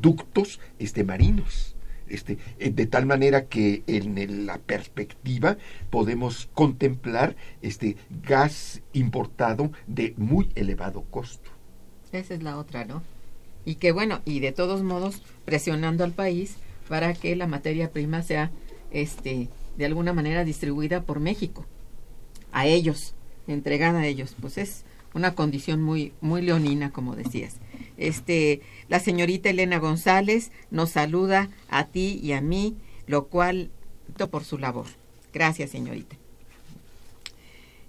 ductos 0.00 0.60
este, 0.78 1.02
marinos. 1.04 1.74
Este, 2.08 2.38
eh, 2.58 2.70
de 2.70 2.86
tal 2.86 3.06
manera 3.06 3.46
que 3.46 3.82
en 3.86 4.46
la 4.46 4.58
perspectiva 4.58 5.56
podemos 5.90 6.48
contemplar 6.54 7.36
este 7.62 7.96
gas 8.22 8.80
importado 8.92 9.70
de 9.86 10.14
muy 10.16 10.50
elevado 10.56 11.02
costo. 11.10 11.50
Esa 12.12 12.34
es 12.34 12.42
la 12.42 12.58
otra, 12.58 12.84
¿no? 12.84 13.02
Y 13.64 13.76
que 13.76 13.92
bueno, 13.92 14.20
y 14.24 14.40
de 14.40 14.52
todos 14.52 14.82
modos 14.82 15.22
presionando 15.44 16.04
al 16.04 16.12
país 16.12 16.56
para 16.88 17.14
que 17.14 17.36
la 17.36 17.46
materia 17.46 17.90
prima 17.90 18.22
sea 18.22 18.50
este 18.90 19.48
de 19.76 19.86
alguna 19.86 20.12
manera 20.12 20.44
distribuida 20.44 21.02
por 21.02 21.20
México 21.20 21.64
a 22.52 22.66
ellos, 22.66 23.14
entregada 23.46 24.00
a 24.00 24.06
ellos. 24.06 24.36
Pues 24.40 24.58
es 24.58 24.84
una 25.14 25.34
condición 25.34 25.82
muy 25.82 26.12
muy 26.20 26.42
leonina, 26.42 26.90
como 26.90 27.16
decías. 27.16 27.56
Este, 27.96 28.62
la 28.88 28.98
señorita 28.98 29.50
Elena 29.50 29.78
González 29.78 30.50
nos 30.70 30.90
saluda 30.90 31.50
a 31.68 31.86
ti 31.86 32.18
y 32.22 32.32
a 32.32 32.40
mí, 32.40 32.76
lo 33.06 33.26
cual 33.26 33.70
por 34.28 34.44
su 34.44 34.58
labor. 34.58 34.86
Gracias, 35.32 35.70
señorita. 35.70 36.16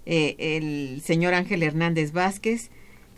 Eh, 0.04 0.36
el 0.38 1.02
señor 1.02 1.34
Ángel 1.34 1.62
Hernández 1.62 2.12
Vázquez 2.12 2.70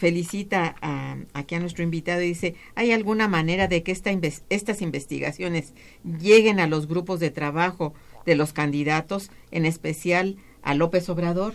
felicita 0.09 0.77
a, 0.83 1.17
aquí 1.33 1.55
a 1.55 1.61
nuestro 1.61 1.83
invitado 1.83 2.21
y 2.21 2.27
dice, 2.27 2.57
¿hay 2.75 2.93
alguna 2.93 3.27
manera 3.27 3.69
de 3.69 3.83
que 3.83 3.91
esta 3.91 4.13
inves- 4.13 4.43
estas 4.51 4.83
investigaciones 4.83 5.73
lleguen 6.21 6.61
a 6.61 6.67
los 6.67 6.87
grupos 6.89 7.21
de 7.21 7.31
trabajo 7.31 7.95
de 8.27 8.35
los 8.35 8.53
candidatos, 8.53 9.31
en 9.51 9.65
especial 9.65 10.37
a 10.63 10.75
López 10.75 11.09
Obrador? 11.09 11.55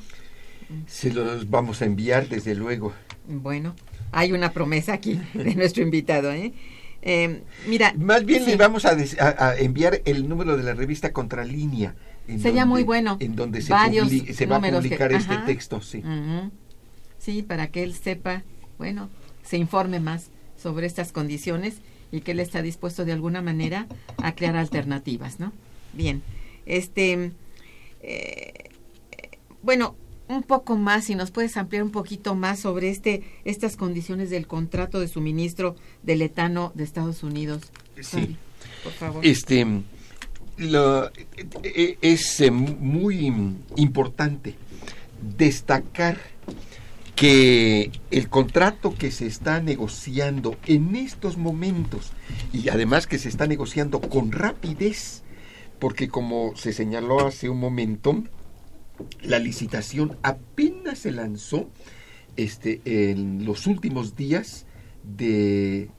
Se 0.87 1.13
los 1.13 1.47
vamos 1.51 1.83
a 1.83 1.85
enviar 1.85 2.27
desde 2.27 2.55
luego. 2.55 2.91
Bueno, 3.27 3.75
hay 4.11 4.31
una 4.31 4.51
promesa 4.51 4.93
aquí 4.93 5.21
de 5.35 5.53
nuestro 5.53 5.83
invitado. 5.83 6.31
¿eh? 6.31 6.51
Eh, 7.03 7.43
mira, 7.67 7.93
Más 7.99 8.25
bien 8.25 8.45
sí. 8.45 8.49
le 8.49 8.55
vamos 8.57 8.85
a, 8.85 8.95
des- 8.95 9.19
a- 9.21 9.49
a 9.49 9.57
enviar 9.59 10.01
el 10.05 10.21
númnúmero 10.21 10.57
de 10.57 10.63
la 10.63 10.73
revista 10.73 11.13
Contralínea. 11.13 11.93
en 12.27 12.39
Sería 12.39 12.61
donde- 12.61 12.65
muy 12.73 12.83
bueno. 12.83 13.17
En 13.19 13.35
donde 13.35 13.61
se, 13.61 13.67
se 13.67 13.73
va 14.47 14.55
a 14.55 14.61
que- 14.61 14.71
publicar 14.71 15.11
este 15.13 15.35
ajá. 15.35 15.45
texto, 15.45 15.81
sí. 15.81 15.99
Ujú. 15.99 16.51
Sí, 17.29 17.43
para 17.43 17.67
que 17.67 17.83
él 17.83 17.93
sepa, 17.93 18.41
bueno, 18.79 19.07
se 19.43 19.55
informe 19.57 19.99
más 19.99 20.31
sobre 20.59 20.87
estas 20.87 21.11
condiciones 21.11 21.75
y 22.11 22.21
que 22.21 22.31
él 22.31 22.39
está 22.39 22.63
dispuesto 22.63 23.05
de 23.05 23.11
alguna 23.11 23.43
manera 23.43 23.85
a 24.17 24.33
crear 24.33 24.55
alternativas, 24.55 25.39
¿no? 25.39 25.53
Bien, 25.93 26.23
este, 26.65 27.31
eh, 28.01 28.69
bueno, 29.61 29.95
un 30.27 30.41
poco 30.41 30.75
más, 30.75 31.05
si 31.05 31.13
nos 31.13 31.29
puedes 31.29 31.55
ampliar 31.55 31.83
un 31.83 31.91
poquito 31.91 32.33
más 32.33 32.61
sobre 32.61 32.89
este, 32.89 33.21
estas 33.45 33.75
condiciones 33.77 34.31
del 34.31 34.47
contrato 34.47 34.99
de 34.99 35.07
suministro 35.07 35.75
del 36.01 36.23
etano 36.23 36.71
de 36.73 36.83
Estados 36.83 37.21
Unidos. 37.21 37.61
Sí. 38.01 38.37
Por 38.83 38.93
favor. 38.93 39.23
Este, 39.23 39.67
lo- 40.57 41.05
e- 41.09 41.27
e- 41.63 41.97
es 42.01 42.41
eh, 42.41 42.49
muy 42.49 43.27
importante 43.75 44.55
destacar 45.37 46.17
que 47.19 47.91
el 48.11 48.29
contrato 48.29 48.95
que 48.95 49.11
se 49.11 49.27
está 49.27 49.59
negociando 49.61 50.57
en 50.67 50.95
estos 50.95 51.35
momentos 51.35 52.13
y 52.53 52.69
además 52.69 53.07
que 53.07 53.17
se 53.17 53.27
está 53.27 53.45
negociando 53.45 53.99
con 53.99 54.31
rapidez, 54.31 55.23
porque 55.79 56.07
como 56.07 56.55
se 56.55 56.71
señaló 56.71 57.27
hace 57.27 57.49
un 57.49 57.59
momento, 57.59 58.23
la 59.21 59.37
licitación 59.39 60.17
apenas 60.23 60.99
se 60.99 61.11
lanzó 61.11 61.69
este, 62.37 62.79
en 62.85 63.43
los 63.43 63.67
últimos 63.67 64.15
días 64.15 64.65
de 65.03 65.89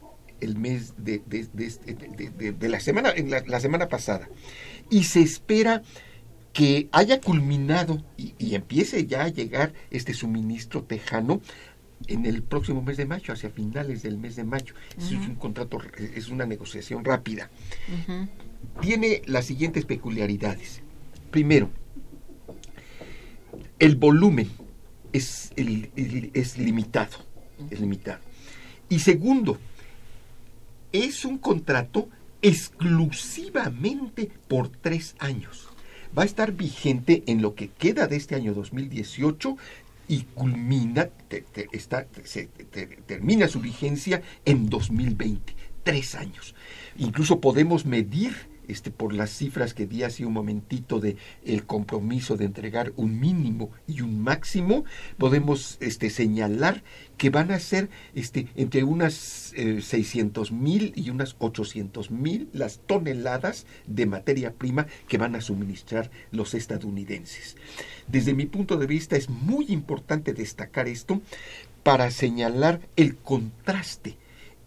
el 0.40 0.56
mes 0.56 0.94
de, 0.96 1.20
de- 1.26 1.48
de- 1.52 2.30
de- 2.38 2.52
de- 2.52 2.68
la 2.70 2.80
semana 2.80 3.12
la 3.46 3.60
semana 3.60 3.90
pasada. 3.90 4.30
Y 4.88 5.04
se 5.04 5.20
espera 5.20 5.82
que 6.52 6.88
haya 6.92 7.20
culminado 7.20 8.02
y, 8.16 8.34
y 8.38 8.54
empiece 8.54 9.06
ya 9.06 9.24
a 9.24 9.28
llegar 9.28 9.72
este 9.90 10.14
suministro 10.14 10.82
tejano 10.82 11.40
en 12.06 12.26
el 12.26 12.42
próximo 12.42 12.82
mes 12.82 12.96
de 12.96 13.04
mayo, 13.06 13.32
hacia 13.32 13.50
finales 13.50 14.02
del 14.02 14.16
mes 14.18 14.34
de 14.36 14.44
mayo. 14.44 14.74
Eso 14.98 15.14
Es 15.14 15.26
un 15.28 15.34
contrato, 15.36 15.78
es 15.98 16.28
una 16.28 16.46
negociación 16.46 17.04
rápida. 17.04 17.50
Tiene 18.80 19.22
las 19.26 19.44
siguientes 19.46 19.84
peculiaridades. 19.84 20.80
Primero, 21.30 21.70
el 23.78 23.96
volumen 23.96 24.50
es, 25.12 25.52
el- 25.56 25.90
el- 25.96 26.30
es 26.34 26.58
limitado, 26.58 27.16
es 27.70 27.80
limitado. 27.80 28.20
Y 28.88 28.98
segundo, 29.00 29.58
es 30.92 31.24
un 31.24 31.38
contrato 31.38 32.08
exclusivamente 32.42 34.30
por 34.48 34.68
tres 34.68 35.14
años. 35.18 35.68
Va 36.16 36.22
a 36.22 36.26
estar 36.26 36.52
vigente 36.52 37.22
en 37.26 37.40
lo 37.40 37.54
que 37.54 37.68
queda 37.68 38.06
de 38.06 38.16
este 38.16 38.34
año 38.34 38.52
2018 38.54 39.56
y 40.08 40.22
culmina, 40.34 41.08
está- 41.72 42.06
se- 42.24 42.46
te- 42.46 42.86
termina 43.06 43.46
su 43.46 43.60
vigencia 43.60 44.22
en 44.44 44.68
2020. 44.68 45.54
Tres 45.84 46.14
años. 46.16 46.54
Incluso 46.98 47.40
podemos 47.40 47.86
medir 47.86 48.34
este, 48.70 48.90
por 48.90 49.12
las 49.12 49.30
cifras 49.30 49.74
que 49.74 49.86
di 49.86 50.02
hace 50.02 50.24
un 50.24 50.32
momentito 50.32 51.00
de 51.00 51.16
el 51.44 51.64
compromiso 51.64 52.36
de 52.36 52.44
entregar 52.44 52.92
un 52.96 53.18
mínimo 53.18 53.70
y 53.86 54.00
un 54.00 54.22
máximo, 54.22 54.84
podemos 55.18 55.76
este, 55.80 56.10
señalar 56.10 56.82
que 57.16 57.30
van 57.30 57.50
a 57.50 57.58
ser 57.58 57.90
este, 58.14 58.48
entre 58.56 58.84
unas 58.84 59.52
600 59.54 60.52
mil 60.52 60.92
y 60.96 61.10
unas 61.10 61.36
800 61.38 62.10
mil 62.10 62.48
las 62.52 62.80
toneladas 62.86 63.66
de 63.86 64.06
materia 64.06 64.52
prima 64.54 64.86
que 65.08 65.18
van 65.18 65.34
a 65.34 65.40
suministrar 65.40 66.10
los 66.30 66.54
estadounidenses. 66.54 67.56
Desde 68.08 68.34
mi 68.34 68.46
punto 68.46 68.76
de 68.76 68.86
vista 68.86 69.16
es 69.16 69.28
muy 69.28 69.66
importante 69.68 70.32
destacar 70.32 70.88
esto 70.88 71.20
para 71.82 72.10
señalar 72.10 72.80
el 72.96 73.16
contraste 73.16 74.16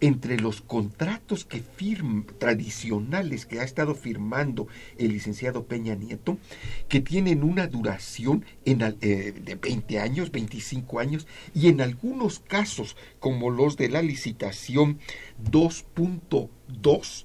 entre 0.00 0.38
los 0.38 0.60
contratos 0.60 1.44
que 1.44 1.60
firm, 1.60 2.26
tradicionales 2.38 3.46
que 3.46 3.60
ha 3.60 3.64
estado 3.64 3.94
firmando 3.94 4.66
el 4.98 5.12
licenciado 5.12 5.64
Peña 5.64 5.94
Nieto, 5.94 6.38
que 6.88 7.00
tienen 7.00 7.42
una 7.42 7.66
duración 7.66 8.44
eh, 8.64 8.74
de 8.74 9.54
20 9.54 10.00
años, 10.00 10.30
25 10.30 11.00
años, 11.00 11.26
y 11.54 11.68
en 11.68 11.80
algunos 11.80 12.40
casos, 12.40 12.96
como 13.18 13.50
los 13.50 13.76
de 13.76 13.88
la 13.88 14.02
licitación 14.02 14.98
2.2, 15.50 17.24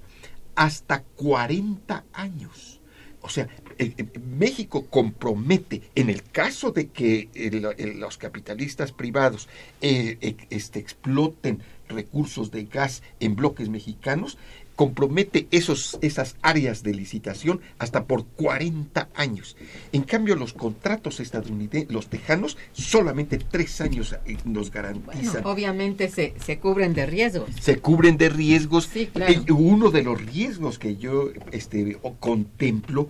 hasta 0.56 1.04
40 1.04 2.06
años. 2.14 2.82
O 3.22 3.28
sea, 3.28 3.50
eh, 3.78 3.94
eh, 3.98 4.06
México 4.20 4.86
compromete, 4.86 5.82
en 5.96 6.10
el 6.10 6.24
caso 6.24 6.72
de 6.72 6.88
que 6.88 7.30
los 7.96 8.18
capitalistas 8.18 8.94
privados 8.94 9.50
este, 9.82 10.80
exploten 10.80 11.62
recursos 11.90 12.52
de 12.52 12.66
gas 12.66 13.04
en 13.20 13.36
bloques 13.36 13.68
mexicanos, 13.70 14.38
compromete 14.76 15.48
esos, 15.52 15.98
esas 16.02 16.38
áreas 16.42 16.84
de 16.84 16.94
licitación 16.94 17.60
hasta 17.80 18.06
por 18.06 18.26
40 18.26 19.10
años. 19.14 19.58
En 19.92 20.04
cambio, 20.04 20.36
los 20.38 20.54
contratos 20.54 21.20
estadounidenses, 21.20 21.92
los 21.92 22.08
tejanos, 22.08 22.58
solamente 22.72 23.38
tres 23.40 23.82
años 23.82 24.16
eh, 24.26 24.38
nos 24.46 24.72
Bueno, 24.72 24.88
garantizan. 25.04 25.46
obviamente 25.46 26.08
se, 26.08 26.34
se 26.46 26.60
cubren 26.60 26.94
de 26.94 27.06
riesgos. 27.08 27.50
se 27.60 27.80
cubren 27.80 28.18
de 28.18 28.30
riesgos. 28.30 28.86
Sí, 28.86 29.08
claro. 29.08 29.34
Eh, 29.34 29.52
uno 29.52 29.92
de 29.92 30.04
los 30.04 30.22
riesgos 30.26 30.80
que 30.80 30.96
yo 30.96 31.30
este, 31.52 31.98
contemplo, 32.22 33.10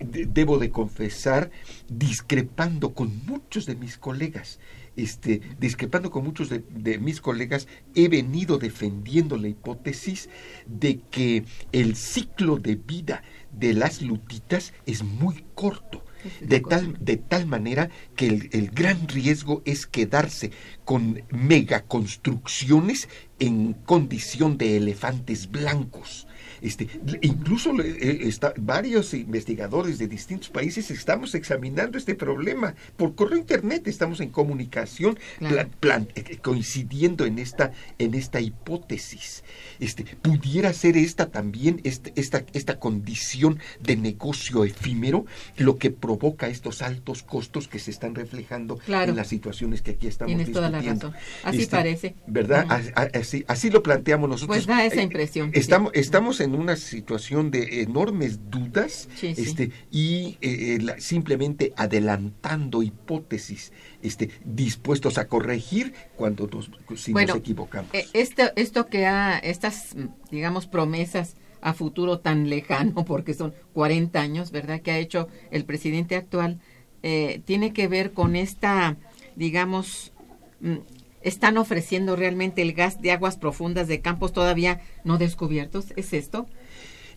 de- 0.00 0.24
debo 0.24 0.56
de 0.58 0.70
confesar, 0.70 1.50
discrepando 1.90 2.94
con 2.94 3.12
muchos 3.26 3.66
de 3.66 3.74
mis 3.76 3.98
colegas. 3.98 4.58
Este, 4.96 5.40
discrepando 5.58 6.10
con 6.10 6.24
muchos 6.24 6.48
de, 6.48 6.62
de 6.70 6.98
mis 6.98 7.20
colegas, 7.20 7.66
he 7.94 8.08
venido 8.08 8.58
defendiendo 8.58 9.36
la 9.36 9.48
hipótesis 9.48 10.28
de 10.66 11.00
que 11.10 11.44
el 11.72 11.96
ciclo 11.96 12.58
de 12.58 12.76
vida 12.76 13.22
de 13.50 13.74
las 13.74 14.02
lutitas 14.02 14.72
es 14.86 15.02
muy 15.02 15.44
corto. 15.54 16.04
De 16.40 16.60
tal, 16.60 16.96
de 17.04 17.18
tal 17.18 17.46
manera 17.46 17.90
que 18.16 18.26
el, 18.26 18.48
el 18.52 18.70
gran 18.70 19.08
riesgo 19.08 19.60
es 19.66 19.86
quedarse 19.86 20.52
con 20.86 21.22
megaconstrucciones 21.30 23.10
en 23.38 23.74
condición 23.74 24.56
de 24.56 24.78
elefantes 24.78 25.50
blancos. 25.50 26.26
Este, 26.64 26.88
incluso 27.20 27.70
eh, 27.80 28.20
está- 28.22 28.54
varios 28.56 29.12
investigadores 29.12 29.98
de 29.98 30.08
distintos 30.08 30.48
países 30.48 30.90
estamos 30.90 31.34
examinando 31.34 31.98
este 31.98 32.14
problema. 32.14 32.74
Por 32.96 33.14
correo 33.14 33.38
internet 33.38 33.86
estamos 33.86 34.20
en 34.20 34.30
comunicación 34.30 35.18
Claro. 35.38 35.54
pla- 35.54 35.68
plan- 35.80 36.08
eh, 36.14 36.38
coincidiendo 36.42 37.26
en 37.26 37.38
esta, 37.38 37.72
en 37.98 38.14
esta 38.14 38.40
hipótesis. 38.40 39.44
Este, 39.78 40.04
pudiera 40.22 40.72
ser 40.72 40.96
esta 40.96 41.26
también, 41.30 41.80
este- 41.84 42.12
esta, 42.16 42.44
esta 42.54 42.78
condición 42.78 43.58
de 43.82 43.96
negocio 43.96 44.64
efímero, 44.64 45.26
lo 45.58 45.76
que 45.78 45.90
provoca 45.90 46.48
estos 46.48 46.80
altos 46.80 47.22
costos 47.22 47.68
que 47.68 47.78
se 47.78 47.90
están 47.90 48.14
reflejando 48.14 48.78
Claro. 48.78 49.10
en 49.10 49.16
las 49.16 49.28
situaciones 49.28 49.82
que 49.82 49.92
aquí 49.92 50.06
estamos 50.06 50.30
Tienes 50.34 50.50
toda 50.52 50.70
la 50.70 50.80
razón. 50.80 51.12
Así 51.42 51.58
Este, 51.62 51.70
parece. 51.76 52.14
¿Verdad? 52.26 52.66
Así, 53.12 53.44
así 53.48 53.68
lo 53.70 53.82
planteamos 53.82 54.30
nosotros. 54.30 54.56
Pues 54.56 54.66
da 54.66 54.84
esa 54.86 55.00
Eh, 55.00 55.04
impresión, 55.04 55.50
sí. 55.52 55.58
Estamos, 55.60 55.92
estamos 55.94 56.40
en 56.54 56.60
una 56.60 56.76
situación 56.76 57.50
de 57.50 57.82
enormes 57.82 58.50
dudas 58.50 59.08
Sí, 59.16 59.34
sí. 59.34 59.42
este, 59.42 59.70
y 59.90 60.38
eh, 60.40 60.76
eh, 60.76 60.78
la- 60.80 60.98
simplemente 61.00 61.72
adelantando 61.76 62.82
hipótesis, 62.82 63.72
este, 64.02 64.30
dispuestos 64.44 65.18
a 65.18 65.26
corregir 65.28 65.92
cuando 66.16 66.46
nos, 66.46 66.70
si 66.98 67.12
Bueno, 67.12 67.34
nos 67.34 67.38
equivocamos. 67.38 67.90
Eh, 67.92 68.06
Esto, 68.12 68.44
esto 68.56 68.86
que 68.86 69.06
ha, 69.06 69.38
estas, 69.38 69.94
digamos, 70.30 70.66
promesas 70.66 71.36
a 71.60 71.72
futuro 71.74 72.20
tan 72.20 72.48
lejano, 72.48 73.04
porque 73.06 73.34
son 73.34 73.54
40 73.72 74.20
años, 74.20 74.50
¿verdad?, 74.50 74.80
que 74.80 74.90
ha 74.92 74.98
hecho 74.98 75.28
el 75.50 75.64
presidente 75.64 76.14
actual, 76.16 76.60
eh, 77.02 77.42
tiene 77.44 77.72
que 77.72 77.88
ver 77.88 78.12
con 78.12 78.36
esta, 78.36 78.96
digamos, 79.36 80.12
mm, 80.60 80.76
están 81.24 81.56
ofreciendo 81.58 82.14
realmente 82.16 82.62
el 82.62 82.72
gas 82.72 83.00
de 83.02 83.10
aguas 83.10 83.36
profundas 83.36 83.88
de 83.88 84.00
campos 84.00 84.32
todavía 84.32 84.80
no 85.02 85.18
descubiertos, 85.18 85.86
¿es 85.96 86.12
esto? 86.12 86.46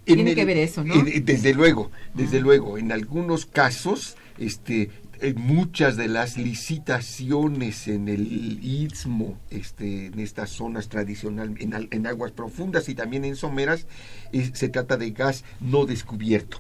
En 0.05 0.15
tiene 0.15 0.31
el- 0.31 0.35
que 0.37 0.45
ver 0.45 0.57
eso, 0.57 0.83
¿no? 0.83 0.95
Desde 1.21 1.53
luego, 1.53 1.91
desde 2.13 2.39
luego. 2.39 2.77
En 2.77 2.91
algunos 2.91 3.45
casos, 3.45 4.15
este, 4.37 4.89
eh, 5.19 5.33
muchas 5.35 5.97
de 5.97 6.07
las 6.07 6.37
licitaciones 6.37 7.87
en 7.87 8.07
el 8.07 8.63
istmo, 8.63 9.37
este, 9.49 10.07
en 10.07 10.19
estas 10.19 10.49
zonas 10.51 10.87
tradicional, 10.89 11.55
en, 11.59 11.73
al- 11.73 11.87
en 11.91 12.07
aguas 12.07 12.31
profundas 12.31 12.87
y 12.89 12.95
también 12.95 13.25
en 13.25 13.35
someras, 13.35 13.85
eh, 14.31 14.49
se 14.53 14.69
trata 14.69 14.97
de 14.97 15.11
gas 15.11 15.43
no 15.59 15.85
descubierto. 15.85 16.59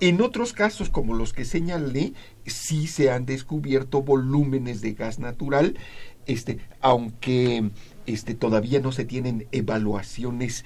En 0.00 0.20
otros 0.20 0.52
casos, 0.52 0.90
como 0.90 1.14
los 1.14 1.32
que 1.32 1.44
señalé, 1.44 2.12
sí 2.46 2.86
se 2.88 3.10
han 3.10 3.26
descubierto 3.26 4.02
volúmenes 4.02 4.80
de 4.80 4.92
gas 4.92 5.18
natural, 5.18 5.76
este, 6.26 6.58
aunque 6.80 7.70
este, 8.06 8.34
todavía 8.34 8.80
no 8.80 8.92
se 8.92 9.04
tienen 9.04 9.46
evaluaciones 9.52 10.64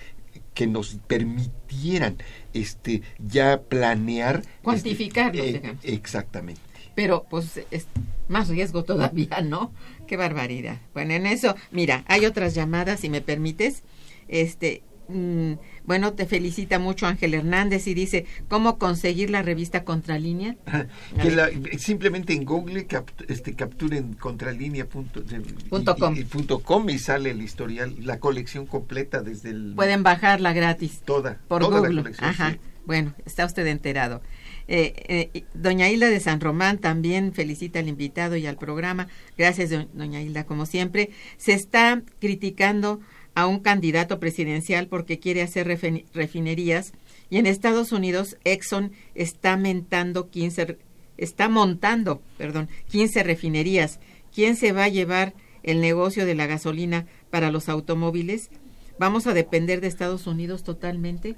que 0.55 0.67
nos 0.67 0.99
permitieran 1.07 2.17
este 2.53 3.03
ya 3.19 3.63
planear 3.63 4.43
este, 4.73 4.91
eh, 4.91 5.53
digamos. 5.53 5.85
exactamente 5.85 6.61
Pero 6.97 7.27
pues 7.31 7.61
es 7.71 7.87
más 8.27 8.49
riesgo 8.49 8.83
todavía, 8.83 9.41
¿no? 9.41 9.73
Qué 10.09 10.17
barbaridad. 10.17 10.81
Bueno, 10.95 11.15
en 11.15 11.27
eso, 11.27 11.55
mira, 11.71 12.05
hay 12.09 12.27
otras 12.27 12.55
llamadas, 12.55 13.01
si 13.01 13.09
me 13.09 13.21
permites. 13.21 13.85
Este, 14.27 14.83
mm, 15.09 15.53
bueno, 15.85 16.13
te 16.13 16.27
felicita 16.27 16.79
mucho 16.79 17.07
Ángel 17.07 17.35
Hernández 17.35 17.87
y 17.87 17.95
dice, 17.95 18.27
¿cómo 18.49 18.79
conseguir 18.79 19.31
la 19.31 19.43
revista 19.43 19.85
Contralínea? 19.85 20.57
que 21.23 21.31
la- 21.31 21.51
simplemente 21.79 22.33
en 22.35 22.45
Google 22.45 22.87
cap- 22.87 23.11
este, 23.29 23.55
capturen 23.55 24.15
contralínea 24.15 24.87
punto, 24.87 25.21
de- 25.21 25.41
Punto 25.41 25.95
y- 25.97 26.01
com. 26.01 26.17
y- 26.17 26.25
punto 26.25 26.59
com 26.61 26.89
y 26.91 26.99
sale 26.99 27.31
el 27.31 27.43
historial 27.43 27.95
la 28.01 28.19
colección 28.21 28.67
completa 28.67 29.23
desde 29.23 29.51
el 29.51 29.73
Pueden 29.75 30.03
bajarla 30.03 30.53
gratis 30.53 31.01
toda 31.05 31.39
por 31.49 31.63
toda 31.63 31.81
la 31.81 31.89
Google. 31.89 32.03
colección, 32.03 32.31
Ajá. 32.31 32.53
sí. 32.53 32.59
Bueno, 32.87 33.15
está 33.27 33.45
usted 33.45 33.67
enterado. 33.67 34.23
Eh, 34.67 35.31
eh, 35.35 35.45
doña 35.55 35.91
Hilda 35.91 36.09
de 36.09 36.21
San 36.21 36.41
Román 36.41 36.79
también 36.79 37.33
felicita 37.35 37.79
al 37.81 37.89
invitado 37.89 38.37
y 38.37 38.47
al 38.47 38.57
programa. 38.57 39.09
Gracias, 39.37 39.69
do- 39.71 39.89
doña 39.93 40.21
Hilda, 40.23 40.45
como 40.45 40.65
siempre. 40.67 41.11
Se 41.37 41.53
está 41.53 42.03
criticando 42.19 43.01
a 43.39 43.47
un 43.47 43.61
candidato 43.61 44.19
presidencial 44.19 44.89
porque 44.89 45.21
quiere 45.21 45.43
hacer 45.43 45.69
refin- 45.69 46.05
refinerías 46.13 46.93
y 47.31 47.37
en 47.39 47.47
Estados 47.47 47.93
Unidos 47.93 48.37
Exxon 48.43 48.91
está 49.15 49.57
mentando 49.57 50.29
15 50.29 50.65
re- 50.65 50.79
está 51.19 51.49
montando, 51.49 52.21
perdón, 52.37 52.69
15 52.91 53.23
refinerías. 53.23 54.01
¿Quién 54.35 54.57
se 54.57 54.73
va 54.73 54.85
a 54.85 54.89
llevar 54.89 55.35
el 55.63 55.81
negocio 55.81 56.27
de 56.27 56.35
la 56.35 56.47
gasolina 56.47 57.07
para 57.31 57.53
los 57.53 57.69
automóviles? 57.69 58.51
¿Vamos 58.99 59.29
a 59.29 59.35
depender 59.35 59.81
de 59.81 59.87
Estados 59.87 60.27
Unidos 60.27 60.65
totalmente? 60.65 61.37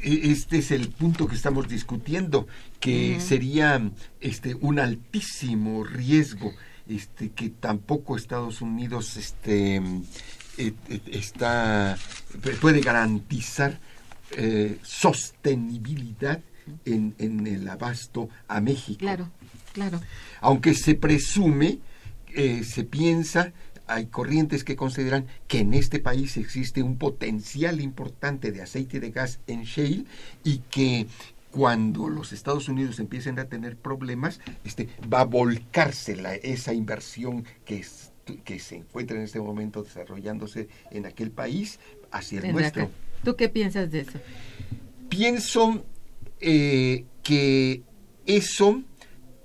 e- 0.00 0.30
este 0.32 0.58
es 0.58 0.70
el 0.70 0.88
punto 0.88 1.26
que 1.28 1.34
estamos 1.36 1.68
discutiendo, 1.68 2.46
que 2.80 3.20
sería 3.20 3.90
este 4.20 4.54
un 4.54 4.78
altísimo 4.78 5.84
riesgo, 5.84 6.52
este 6.96 7.30
que 7.30 7.50
tampoco 7.50 8.16
Estados 8.16 8.60
Unidos 8.60 9.16
este 9.16 9.76
eh, 9.76 9.82
eh, 10.58 11.00
está 11.12 11.96
puede 12.60 12.80
garantizar 12.80 13.78
eh, 14.36 14.78
sostenibilidad 14.82 16.40
en, 16.84 17.14
en 17.18 17.46
el 17.46 17.68
abasto 17.68 18.28
a 18.48 18.60
México. 18.60 19.00
Claro, 19.00 19.28
claro. 19.72 20.00
Aunque 20.40 20.74
se 20.74 20.94
presume, 20.94 21.80
eh, 22.34 22.64
se 22.64 22.84
piensa, 22.84 23.52
hay 23.86 24.06
corrientes 24.06 24.64
que 24.64 24.76
consideran 24.76 25.26
que 25.48 25.60
en 25.60 25.74
este 25.74 25.98
país 25.98 26.36
existe 26.36 26.82
un 26.82 26.96
potencial 26.96 27.80
importante 27.80 28.52
de 28.52 28.62
aceite 28.62 29.00
de 29.00 29.10
gas 29.10 29.40
en 29.46 29.64
shale 29.64 30.04
y 30.44 30.58
que 30.70 31.06
cuando 31.52 32.08
los 32.08 32.32
Estados 32.32 32.68
Unidos 32.68 32.98
empiecen 32.98 33.38
a 33.38 33.44
tener 33.44 33.76
problemas, 33.76 34.40
este, 34.64 34.88
va 35.12 35.20
a 35.20 35.24
volcarse 35.24 36.16
la- 36.16 36.34
esa 36.34 36.72
inversión 36.74 37.44
que, 37.64 37.76
es- 37.78 38.10
que 38.44 38.58
se 38.58 38.76
encuentra 38.76 39.16
en 39.18 39.22
este 39.22 39.38
momento 39.38 39.82
desarrollándose 39.84 40.68
en 40.90 41.06
aquel 41.06 41.30
país 41.30 41.78
hacia 42.10 42.40
el 42.40 42.46
En 42.46 42.52
nuestro. 42.52 42.82
acá. 42.84 42.92
¿Tú 43.22 43.36
qué 43.36 43.48
piensas 43.48 43.90
de 43.90 44.00
eso? 44.00 44.18
Pienso 45.08 45.84
eh, 46.40 47.04
que 47.22 47.82
eso 48.26 48.82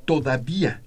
todavía 0.06 0.82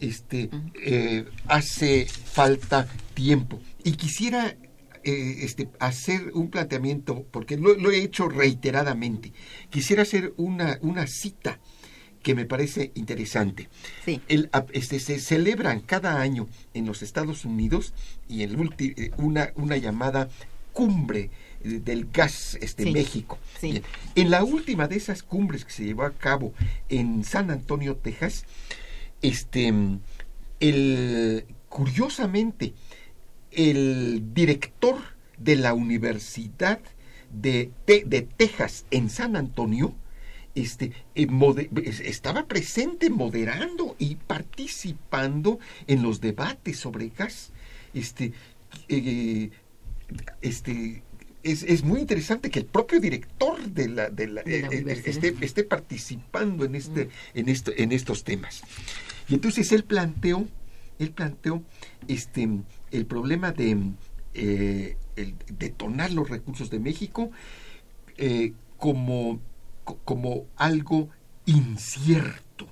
este, 0.00 0.50
eh, 0.84 1.24
hace 1.46 2.04
falta 2.06 2.86
tiempo. 3.14 3.60
Y 3.84 3.92
quisiera 3.92 4.56
eh, 5.04 5.38
este, 5.40 5.68
hacer 5.80 6.30
un 6.34 6.50
planteamiento, 6.50 7.24
porque 7.30 7.56
lo, 7.56 7.74
lo 7.74 7.90
he 7.90 8.02
hecho 8.02 8.28
reiteradamente. 8.28 9.32
Quisiera 9.70 10.02
hacer 10.02 10.32
una, 10.36 10.78
una 10.82 11.06
cita 11.06 11.58
que 12.22 12.34
me 12.34 12.46
parece 12.46 12.90
interesante. 12.94 13.68
Sí. 14.04 14.20
El, 14.28 14.48
ap- 14.52 14.70
este, 14.72 14.98
se 14.98 15.18
celebran 15.20 15.80
cada 15.80 16.20
año 16.20 16.48
en 16.72 16.86
los 16.86 17.02
Estados 17.02 17.44
Unidos 17.44 17.92
y 18.28 18.42
en 18.42 18.58
el 18.58 18.74
eh, 18.78 19.10
una, 19.18 19.52
una 19.56 19.76
llamada 19.76 20.28
cumbre 20.72 21.30
eh, 21.62 21.80
del 21.84 22.06
gas 22.10 22.56
este, 22.62 22.84
Sí, 22.84 22.92
México. 22.92 23.38
sí. 23.60 23.72
Bien. 23.72 23.82
En 24.14 24.30
la 24.30 24.42
última 24.42 24.88
de 24.88 24.96
esas 24.96 25.22
cumbres 25.22 25.64
que 25.66 25.72
se 25.72 25.84
llevó 25.84 26.04
a 26.04 26.12
cabo 26.12 26.54
en 26.88 27.24
San 27.24 27.50
Antonio, 27.50 27.96
Texas, 27.96 28.44
este, 29.20 29.72
el, 30.60 31.44
curiosamente, 31.68 32.72
el 33.56 34.34
director 34.34 34.96
de 35.38 35.56
la 35.56 35.74
Universidad 35.74 36.80
de, 37.32 37.70
de 37.86 38.22
Texas 38.22 38.86
en 38.90 39.10
San 39.10 39.36
Antonio, 39.36 39.94
este, 40.54 40.92
eh, 41.16 41.26
mode- 41.26 41.68
estaba 42.04 42.46
presente 42.46 43.10
moderando 43.10 43.96
y 43.98 44.14
participando 44.16 45.58
en 45.88 46.02
los 46.02 46.20
debates 46.20 46.78
sobre 46.78 47.08
gas. 47.08 47.50
Este, 47.92 48.32
eh, 48.88 49.50
este, 50.42 51.02
es, 51.42 51.62
es 51.64 51.82
muy 51.82 52.00
interesante 52.00 52.50
que 52.50 52.60
el 52.60 52.66
propio 52.66 53.00
director 53.00 53.60
de 53.68 53.88
la, 53.88 54.10
de 54.10 54.26
la- 54.28 54.42
De 54.42 54.62
la 54.82 54.92
eh, 54.92 55.02
esté, 55.04 55.34
esté 55.40 55.64
participando 55.64 56.64
en, 56.64 56.74
este, 56.76 57.08
en, 57.34 57.48
esto, 57.48 57.72
en 57.76 57.90
estos 57.92 58.22
temas. 58.24 58.62
Y 59.28 59.34
entonces 59.34 59.72
él 59.72 59.84
planteó, 59.84 60.46
él 60.98 61.10
planteó 61.10 61.62
este, 62.06 62.48
el 62.96 63.06
problema 63.06 63.52
de 63.52 63.76
eh, 64.34 64.96
el 65.16 65.34
detonar 65.58 66.12
los 66.12 66.28
recursos 66.28 66.70
de 66.70 66.78
México 66.80 67.30
eh, 68.16 68.52
como, 68.78 69.40
co- 69.84 69.98
como 70.04 70.46
algo 70.56 71.08
incierto. 71.46 72.68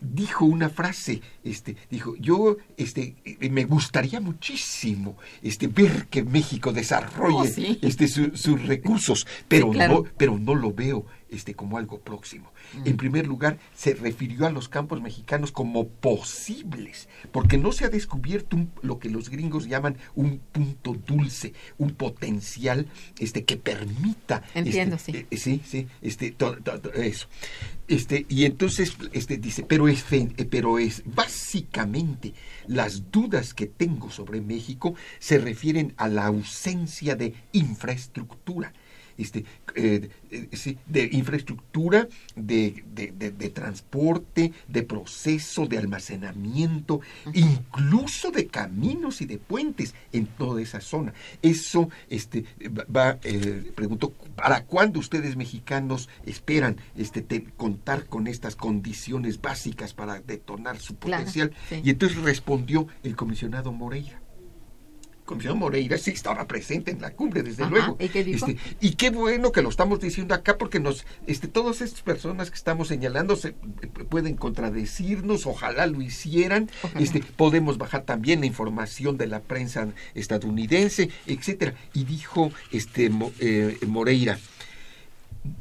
Dijo 0.00 0.44
una 0.44 0.68
frase, 0.68 1.22
este, 1.44 1.76
dijo, 1.90 2.14
yo 2.16 2.58
este, 2.76 3.14
eh, 3.24 3.48
me 3.48 3.64
gustaría 3.64 4.20
muchísimo 4.20 5.16
este, 5.42 5.66
ver 5.68 6.08
que 6.08 6.22
México 6.22 6.72
desarrolle 6.72 7.36
Oh, 7.38 7.46
sí. 7.46 7.78
este, 7.80 8.06
su- 8.08 8.36
sus 8.36 8.66
recursos, 8.66 9.26
pero, 9.48 9.70
claro. 9.70 9.94
no, 10.04 10.10
pero 10.18 10.38
no 10.38 10.54
lo 10.54 10.72
veo 10.74 11.06
este, 11.34 11.54
como 11.54 11.76
algo 11.78 12.00
próximo. 12.00 12.52
En 12.84 12.96
primer 12.96 13.26
lugar, 13.26 13.58
se 13.74 13.94
refirió 13.94 14.46
a 14.46 14.50
los 14.50 14.68
campos 14.68 15.00
mexicanos 15.02 15.52
como 15.52 15.88
posibles, 15.88 17.08
porque 17.32 17.58
no 17.58 17.72
se 17.72 17.84
ha 17.84 17.88
descubierto 17.88 18.56
un- 18.56 18.72
lo 18.82 18.98
que 18.98 19.10
los 19.10 19.28
gringos 19.30 19.66
llaman 19.66 19.96
un 20.14 20.38
punto 20.38 20.94
dulce, 20.94 21.52
un 21.78 21.90
potencial 21.94 22.86
este, 23.18 23.44
que 23.44 23.56
permita... 23.56 24.42
Entiendo, 24.54 24.96
este, 24.96 25.12
sí. 25.12 25.26
eh, 25.30 25.36
sí, 25.38 25.60
sí, 25.64 25.86
este, 26.02 26.30
to- 26.32 26.56
to- 26.62 26.80
to- 26.80 26.92
eso. 26.92 27.26
Este, 27.88 28.24
y 28.28 28.44
entonces 28.46 28.96
este, 29.12 29.36
dice, 29.36 29.62
pero 29.62 29.88
es, 29.88 30.04
eh, 30.12 30.28
pero 30.50 30.78
es 30.78 31.02
básicamente 31.04 32.32
las 32.66 33.10
dudas 33.10 33.52
que 33.54 33.66
tengo 33.66 34.10
sobre 34.10 34.40
México 34.40 34.94
se 35.18 35.38
refieren 35.38 35.92
a 35.96 36.08
la 36.08 36.26
ausencia 36.26 37.14
de 37.16 37.34
infraestructura. 37.52 38.72
Este, 39.16 39.44
eh, 39.76 40.08
eh, 40.30 40.48
sí, 40.52 40.78
de 40.86 41.08
infraestructura, 41.12 42.08
de, 42.36 42.84
de- 42.94 43.12
de- 43.12 43.30
de 43.30 43.48
transporte, 43.50 44.52
de 44.68 44.82
proceso, 44.82 45.66
de 45.66 45.78
almacenamiento, 45.78 47.00
incluso 47.32 48.30
de 48.30 48.46
caminos 48.46 49.20
y 49.20 49.26
de 49.26 49.38
puentes 49.38 49.94
en 50.12 50.26
toda 50.26 50.60
esa 50.62 50.80
zona. 50.80 51.12
Eso 51.42 51.90
este, 52.08 52.44
va, 52.94 53.18
eh, 53.22 53.72
pregunto, 53.74 54.12
¿para 54.36 54.64
cuándo 54.64 54.98
ustedes 55.00 55.36
mexicanos 55.36 56.08
esperan 56.26 56.76
este, 56.96 57.22
te- 57.22 57.44
contar 57.56 58.06
con 58.06 58.26
estas 58.26 58.56
condiciones 58.56 59.40
básicas 59.40 59.94
para 59.94 60.20
detonar 60.20 60.78
su 60.78 60.96
Claro, 60.96 61.22
potencial? 61.24 61.52
sí. 61.68 61.80
Y 61.84 61.90
entonces 61.90 62.18
respondió 62.18 62.86
el 63.02 63.16
comisionado 63.16 63.72
Moreira. 63.72 64.20
Comisionado 65.24 65.58
Moreira 65.58 65.96
sí 65.96 66.10
estaba 66.10 66.46
presente 66.46 66.90
en 66.90 67.00
la 67.00 67.12
cumbre, 67.12 67.42
desde 67.42 67.62
Ajá, 67.62 67.70
luego. 67.70 67.96
¿y 67.98 68.08
qué 68.08 68.24
dijo? 68.24 68.46
Este, 68.46 68.60
y 68.80 68.90
qué 68.92 69.10
bueno 69.10 69.52
que 69.52 69.62
lo 69.62 69.70
estamos 69.70 70.00
diciendo 70.00 70.34
acá 70.34 70.58
porque 70.58 70.80
nos, 70.80 71.06
este, 71.26 71.48
todas 71.48 71.80
estas 71.80 72.02
personas 72.02 72.50
que 72.50 72.56
estamos 72.56 72.88
señalando 72.88 73.34
se, 73.36 73.48
eh, 73.48 73.54
pueden 74.08 74.36
contradecirnos, 74.36 75.46
ojalá 75.46 75.86
lo 75.86 76.02
hicieran. 76.02 76.68
Ojalá. 76.82 77.00
Este, 77.00 77.20
podemos 77.20 77.78
bajar 77.78 78.02
también 78.02 78.40
la 78.40 78.46
información 78.46 79.16
de 79.16 79.26
la 79.26 79.40
prensa 79.40 79.88
estadounidense, 80.14 81.08
etcétera. 81.26 81.74
Y 81.94 82.04
dijo 82.04 82.52
este 82.70 83.10
eh, 83.40 83.78
Moreira, 83.86 84.38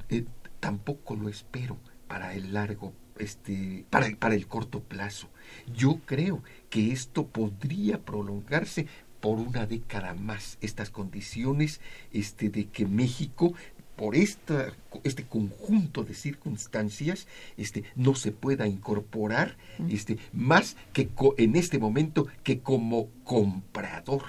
eh, 0.10 0.26
tampoco 0.60 1.16
lo 1.16 1.30
espero 1.30 1.78
para 2.08 2.34
el 2.34 2.54
largo 2.54 2.94
este 3.20 3.86
para, 3.90 4.10
para 4.18 4.36
el 4.36 4.48
corto 4.48 4.82
plazo. 4.82 5.30
Yo 5.74 6.00
creo 6.06 6.44
que 6.70 6.92
esto 6.92 7.28
podría 7.28 8.00
prolongarse 8.00 8.88
por 9.24 9.40
una 9.40 9.66
década 9.66 10.14
más 10.16 10.58
estas 10.60 10.90
condiciones 10.90 11.80
este 12.12 12.50
de 12.50 12.66
que 12.66 12.86
México 12.86 13.54
por 13.96 14.16
esta, 14.18 14.74
este 15.06 15.24
conjunto 15.24 16.04
de 16.04 16.14
circunstancias 16.14 17.28
este, 17.56 17.86
no 17.96 18.16
se 18.16 18.34
pueda 18.34 18.68
incorporar 18.68 19.56
este, 19.88 20.18
más 20.34 20.76
que 20.92 21.08
co- 21.08 21.36
en 21.38 21.56
este 21.56 21.80
momento 21.80 22.28
que 22.44 22.60
como 22.60 23.08
comprador. 23.24 24.24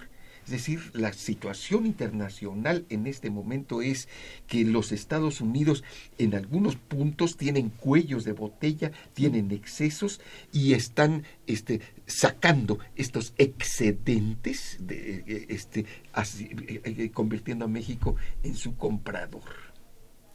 Es 0.45 0.51
decir, 0.51 0.91
la 0.93 1.13
situación 1.13 1.87
internacional 1.87 2.85
en 2.91 3.07
este 3.07 3.31
momento 3.31 3.81
es 3.81 4.09
que 4.47 4.65
los 4.65 4.93
Estados 4.93 5.41
Unidos 5.41 5.85
en 6.19 6.35
algunos 6.35 6.77
puntos 6.77 7.37
tienen 7.37 7.71
cuellos 7.71 8.25
de 8.25 8.33
botella, 8.33 8.93
tienen 9.15 9.51
excesos 9.53 10.21
y 10.53 10.75
están 10.75 11.25
este, 11.47 11.81
sacando 12.07 12.79
estos 12.95 13.33
excedentes, 13.39 14.77
de, 14.81 15.25
eh, 15.27 15.47
este, 15.49 15.81
eh, 15.81 16.81
eh, 16.85 17.11
convirtiendo 17.11 17.65
a 17.65 17.69
México 17.69 18.17
en 18.43 18.55
su 18.55 18.77
comprador 18.77 19.74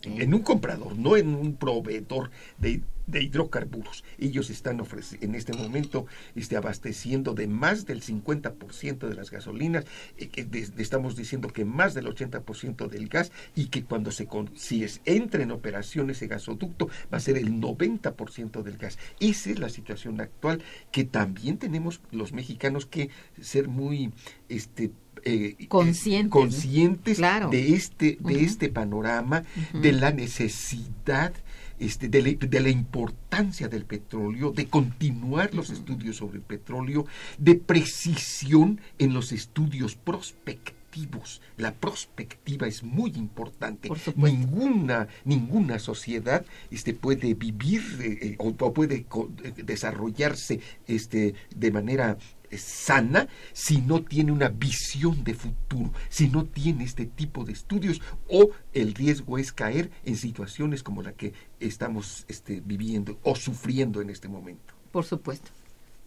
en 0.04 0.34
un 0.34 0.42
comprador, 0.42 0.98
no 0.98 1.18
en 1.18 1.36
un 1.36 1.56
proveedor 1.56 2.32
de, 2.58 2.82
hidrocarburos. 3.12 4.04
Ellos 4.20 4.52
están 4.52 4.80
en 5.22 5.34
este 5.36 5.54
momento 5.54 6.06
este, 6.36 6.56
abasteciendo 6.56 7.34
de 7.34 7.48
más 7.48 7.88
del 7.88 8.04
50% 8.04 9.08
de 9.08 9.16
las 9.16 9.32
gasolinas, 9.32 9.86
eh, 10.18 10.30
estamos 10.78 11.16
diciendo 11.16 11.48
que 11.50 11.66
más 11.66 11.96
del 11.96 12.06
80% 12.06 12.88
del 12.88 13.08
gas 13.10 13.32
y 13.56 13.68
que 13.68 13.84
cuando 13.84 14.12
se 14.12 14.28
con- 14.28 14.52
si 14.56 14.84
es, 14.84 15.02
entra 15.06 15.42
en 15.42 15.50
operación 15.52 16.12
ese 16.12 16.28
gasoducto 16.28 16.88
va 17.12 17.18
a 17.18 17.22
ser 17.22 17.38
el 17.38 17.60
90% 17.60 18.62
del 18.62 18.78
gas. 18.78 19.00
Esa 19.20 19.50
es 19.50 19.60
la 19.60 19.70
situación 19.70 20.22
actual 20.22 20.62
que 20.92 21.04
también 21.04 21.58
tenemos 21.58 22.02
los 22.12 22.32
mexicanos 22.32 22.86
que 22.86 23.10
ser 23.42 23.68
muy 23.70 24.12
este 24.50 24.92
eh, 25.24 25.56
eh, 25.60 25.68
Conscientes, 25.68 26.32
conscientes 26.32 27.18
Claro. 27.18 27.50
de 27.50 27.74
este 27.74 28.18
de 28.20 28.44
este 28.44 28.70
panorama 28.70 29.44
de 29.74 29.92
la 29.92 30.12
necesidad 30.12 31.34
este, 31.80 32.10
de, 32.10 32.22
la, 32.22 32.32
de 32.34 32.60
la 32.60 32.70
importancia 32.70 33.70
del 33.70 33.86
petróleo, 33.86 34.52
de 34.52 34.68
continuar 34.68 35.54
los 35.56 35.70
estudios 35.70 36.18
sobre 36.18 36.38
el 36.40 36.44
petróleo, 36.44 37.06
de 37.38 37.56
precisión 37.56 38.82
en 38.98 39.14
los 39.14 39.32
estudios 39.32 39.96
prospectivos. 39.96 41.42
La 41.56 41.74
prospectiva 41.74 42.68
es 42.68 42.84
muy 42.84 43.12
importante. 43.16 43.90
Ninguna, 44.16 45.08
ninguna 45.24 45.80
sociedad 45.80 46.46
este, 46.72 46.94
puede 46.94 47.34
vivir 47.36 47.82
eh, 48.02 48.18
eh, 48.22 48.36
o, 48.40 48.50
o 48.50 48.74
puede 48.74 48.96
eh, 48.96 49.54
desarrollarse 49.64 50.60
este, 50.88 51.36
de 51.56 51.72
manera 51.72 52.18
eh, 52.18 52.39
sana 52.58 53.28
si 53.54 53.82
no 53.82 54.04
tiene 54.04 54.32
una 54.32 54.50
visión 54.50 55.24
de 55.24 55.34
futuro, 55.34 55.94
si 56.10 56.28
no 56.28 56.46
tiene 56.46 56.84
este 56.84 57.06
tipo 57.06 57.46
de 57.46 57.54
estudios 57.54 58.02
o 58.28 58.50
el 58.74 58.94
riesgo 58.94 59.38
es 59.38 59.52
caer 59.52 59.92
en 60.06 60.16
situaciones 60.16 60.84
como 60.84 61.04
la 61.04 61.14
que 61.14 61.34
estamos 61.60 62.26
este, 62.28 62.62
viviendo 62.66 63.20
o 63.24 63.36
sufriendo 63.36 64.02
en 64.02 64.10
este 64.10 64.28
momento. 64.28 64.74
Por 64.92 65.06
supuesto, 65.06 65.52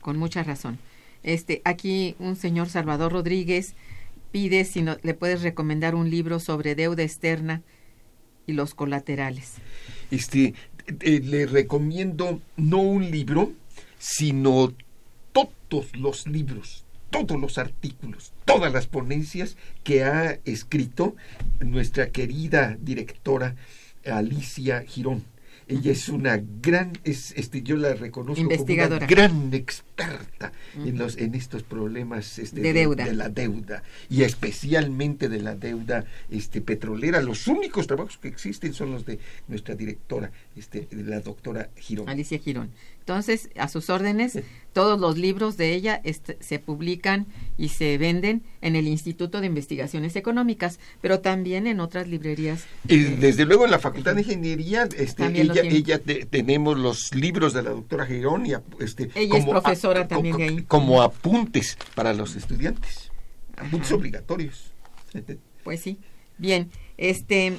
con 0.01 0.18
mucha 0.18 0.43
razón. 0.43 0.78
Este, 1.22 1.62
aquí 1.64 2.16
un 2.18 2.36
señor 2.36 2.68
Salvador 2.68 3.12
Rodríguez 3.12 3.74
pide 4.32 4.64
si 4.64 4.82
no, 4.82 4.97
le 5.03 5.14
puedes 5.14 5.43
recomendar 5.43 5.95
un 5.95 6.11
libro 6.11 6.40
sobre 6.40 6.74
deuda 6.74 7.03
externa 7.03 7.62
y 8.47 8.55
los 8.55 8.74
colaterales. 8.74 9.55
Este, 10.11 10.55
eh, 11.01 11.20
le 11.20 11.47
recomiendo 11.47 12.40
no 12.57 12.78
un 12.78 13.11
libro, 13.11 13.53
sino 13.99 14.72
todos 15.33 15.97
los 15.97 16.26
libros, 16.26 16.85
todos 17.11 17.41
los 17.41 17.59
artículos, 17.59 18.33
todas 18.45 18.72
las 18.72 18.87
ponencias 18.87 19.57
que 19.85 20.05
ha 20.05 20.39
escrito 20.45 21.16
nuestra 21.61 22.11
querida 22.11 22.76
directora 22.80 23.57
Alicia 24.05 24.83
Girón. 24.87 25.24
Ella 25.68 25.93
es 25.93 26.09
una 26.09 26.43
gran, 26.61 26.93
es, 27.05 27.33
este, 27.37 27.62
yo 27.62 27.76
la 27.76 27.95
reconozco 27.95 28.41
Investigadora. 28.41 29.07
como 29.07 29.20
una 29.20 29.28
gran 29.28 29.55
experta 29.55 30.53
en, 30.74 30.99
los, 30.99 31.16
en 31.16 31.35
estos 31.35 31.62
problemas 31.62 32.39
este, 32.39 32.61
De 32.61 32.72
deuda. 32.72 33.05
de 33.05 33.14
la 33.14 33.28
deuda 33.28 33.83
y 34.11 34.24
especialmente 34.24 35.28
de 35.28 35.41
la 35.41 35.55
deuda 35.55 36.05
este, 36.30 36.61
petrolera. 36.61 37.22
Los 37.22 37.47
únicos 37.47 37.87
trabajos 37.87 38.18
que 38.18 38.28
existen 38.28 38.74
son 38.74 38.91
los 38.91 39.07
de 39.07 39.18
nuestra 39.49 39.74
directora, 39.74 40.30
este, 40.57 40.89
de 40.91 41.05
la 41.05 41.20
doctora 41.20 41.70
Girón. 41.76 42.09
Alicia 42.09 42.39
Girón. 42.39 42.70
Entonces, 43.03 43.50
a 43.59 43.66
sus 43.66 43.90
órdenes, 43.90 44.38
todos 44.72 44.98
los 45.00 45.18
libros 45.18 45.57
de 45.57 45.74
ella 45.74 46.00
este, 46.05 46.36
se 46.40 46.61
publican 46.61 47.26
y 47.59 47.70
se 47.70 47.98
venden 47.98 48.44
en 48.61 48.76
el 48.76 48.86
Instituto 48.86 49.40
de 49.40 49.48
Investigaciones 49.48 50.14
Económicas, 50.14 50.78
pero 51.00 51.18
también 51.18 51.66
en 51.66 51.80
otras 51.80 52.07
librerías. 52.07 52.64
Y 52.86 52.98
desde 53.00 53.44
luego 53.44 53.64
en 53.64 53.72
la 53.72 53.80
Facultad 53.80 54.14
de 54.14 54.20
Ingeniería, 54.22 54.88
este, 54.96 55.26
ella, 55.26 55.62
ella 55.62 55.98
te- 55.98 56.26
tenemos 56.26 56.78
los 56.78 57.12
libros 57.12 57.53
de 57.55 57.62
la 57.64 57.70
doctora 57.70 58.07
Girón 58.07 58.46
y 58.46 58.53
este, 58.78 59.11
Ella 59.16 59.36
es 59.38 59.46
profesora 59.46 60.07
también 60.07 60.36
de 60.36 60.44
ahí. 60.44 60.62
como 60.68 61.03
apuntes 61.03 61.76
para 61.96 62.14
los 62.14 62.36
estudiantes, 62.36 63.11
apuntes 63.57 63.88
Ajá. 63.88 63.96
obligatorios. 63.96 64.72
Pues 65.64 65.80
sí. 65.80 65.98
Bien, 66.38 66.70
este 66.96 67.55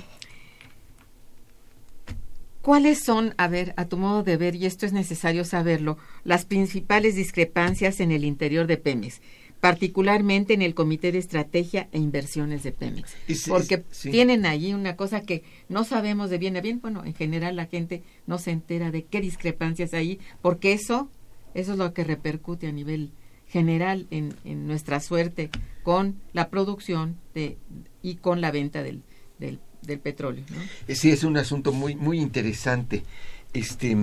¿Cuáles 2.63 3.03
son, 3.03 3.33
a 3.37 3.49
ver, 3.49 3.73
a 3.75 3.89
tu 3.89 3.97
modo 3.97 4.23
de 4.23 4.37
ver, 4.37 4.55
y 4.55 4.65
esto 4.65 4.85
es 4.85 4.93
necesario 4.93 5.43
saberlo, 5.43 5.97
las 6.23 6.45
principales 6.45 7.13
discrepancias 7.13 7.99
en 7.99 8.09
el 8.13 8.23
interior 8.23 8.67
de 8.67 8.77
Pemex, 8.77 9.19
particularmente 9.59 10.53
en 10.53 10.61
el 10.61 10.73
Comité 10.73 11.11
de 11.11 11.17
Estrategia 11.17 11.89
e 11.91 11.99
Inversiones 11.99 12.63
de 12.63 12.71
Pemex? 12.71 13.17
Porque 13.49 13.83
sí. 13.91 14.11
tienen 14.11 14.45
allí 14.45 14.73
una 14.73 14.95
cosa 14.95 15.23
que 15.23 15.43
no 15.67 15.83
sabemos 15.83 16.29
de 16.29 16.37
bien 16.37 16.55
a 16.55 16.61
bien, 16.61 16.79
bueno, 16.79 17.03
en 17.03 17.13
general 17.13 17.57
la 17.57 17.65
gente 17.65 18.01
no 18.27 18.37
se 18.37 18.51
entera 18.51 18.91
de 18.91 19.03
qué 19.03 19.19
discrepancias 19.19 19.93
hay, 19.93 20.21
porque 20.41 20.71
eso, 20.71 21.09
eso 21.55 21.73
es 21.73 21.77
lo 21.77 21.93
que 21.93 22.05
repercute 22.05 22.67
a 22.67 22.71
nivel 22.71 23.11
general 23.45 24.07
en, 24.09 24.35
en 24.45 24.67
nuestra 24.67 25.01
suerte 25.01 25.49
con 25.83 26.15
la 26.31 26.49
producción 26.49 27.17
de, 27.35 27.57
y 28.01 28.15
con 28.15 28.39
la 28.39 28.51
venta 28.51 28.83
del, 28.83 29.03
del, 29.37 29.59
del 29.85 29.99
petróleo. 29.99 30.43
¿no? 30.49 30.95
Sí, 30.95 31.11
es 31.11 31.23
un 31.23 31.37
asunto 31.37 31.71
muy, 31.73 31.95
muy 31.95 32.19
interesante, 32.19 33.03
este, 33.53 33.95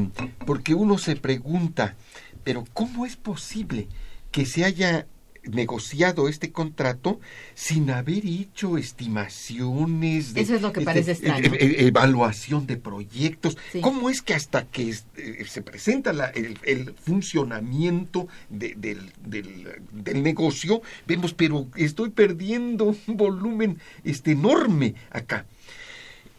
porque 0.46 0.74
uno 0.74 0.98
se 0.98 1.16
pregunta, 1.16 1.96
pero 2.44 2.64
¿cómo 2.72 3.04
es 3.06 3.16
posible 3.16 3.88
que 4.30 4.46
se 4.46 4.64
haya 4.64 5.06
negociado 5.42 6.28
este 6.28 6.52
contrato 6.52 7.18
sin 7.54 7.90
haber 7.90 8.26
hecho 8.26 8.76
estimaciones 8.76 10.34
de 10.34 10.42
Eso 10.42 10.54
es 10.54 10.60
lo 10.62 10.70
que 10.70 10.82
parece 10.82 11.12
este, 11.12 11.28
extraño. 11.28 11.54
e- 11.54 11.64
e- 11.82 11.86
evaluación 11.86 12.66
de 12.66 12.76
proyectos 12.76 13.56
Sí. 13.72 13.80
cómo 13.80 14.10
es 14.10 14.20
que 14.20 14.34
hasta 14.34 14.66
que 14.66 14.90
es- 14.90 15.06
eh, 15.16 15.44
se 15.48 15.62
presenta 15.62 16.12
la- 16.12 16.26
el, 16.28 16.58
el 16.64 16.94
funcionamiento 16.94 18.28
de- 18.50 18.74
del, 18.76 18.98
del- 19.24 19.80
del 19.92 20.22
negocio 20.22 20.82
vemos 21.06 21.32
pero 21.32 21.66
estoy 21.74 22.10
perdiendo 22.10 22.94
un 23.06 23.16
volumen 23.16 23.78
este 24.04 24.32
enorme 24.32 24.94
acá 25.10 25.46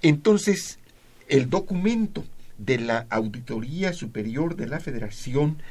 entonces, 0.01 0.79
el 1.27 1.49
documento 1.49 2.23
de 2.57 2.77
la 2.79 3.07
Auditoría 3.09 3.93
Superior 3.93 4.55
de 4.55 4.67
la 4.67 4.79
Federación 4.79 5.61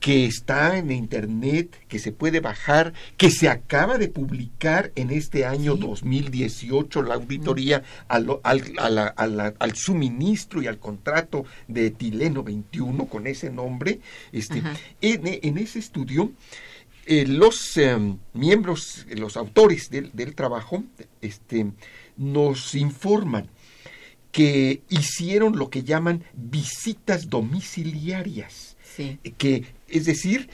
que 0.00 0.26
está 0.26 0.78
en 0.78 0.92
internet, 0.92 1.76
que 1.88 1.98
se 1.98 2.12
puede 2.12 2.38
bajar, 2.38 2.92
que 3.16 3.32
se 3.32 3.48
acaba 3.48 3.98
de 3.98 4.06
publicar 4.08 4.92
en 4.94 5.10
este 5.10 5.44
año 5.44 5.74
Sí. 5.74 5.80
2018, 5.80 7.02
la 7.02 7.16
auditoría 7.16 7.82
al, 8.06 8.28
al, 8.44 8.62
a 8.78 8.90
la- 8.90 9.08
a 9.08 9.26
la- 9.26 9.54
al 9.58 9.74
suministro 9.74 10.62
y 10.62 10.68
al 10.68 10.78
contrato 10.78 11.44
de 11.66 11.86
etileno 11.86 12.44
21 12.44 13.06
con 13.06 13.26
ese 13.26 13.50
nombre. 13.50 13.98
Este, 14.30 14.62
en, 15.00 15.22
en 15.26 15.58
ese 15.58 15.80
estudio, 15.80 16.30
eh, 17.06 17.26
los 17.26 17.76
eh, 17.76 17.98
miembros, 18.34 19.04
los 19.16 19.36
autores 19.36 19.90
del, 19.90 20.12
del 20.12 20.36
trabajo, 20.36 20.84
este, 21.22 21.66
nos 22.16 22.76
informan 22.76 23.48
que 24.32 24.82
hicieron 24.88 25.56
lo 25.58 25.70
que 25.70 25.82
llaman 25.82 26.24
visitas 26.34 27.28
domiciliarias, 27.30 28.76
Sí. 28.96 29.18
que 29.38 29.64
es 29.88 30.04
decir, 30.04 30.48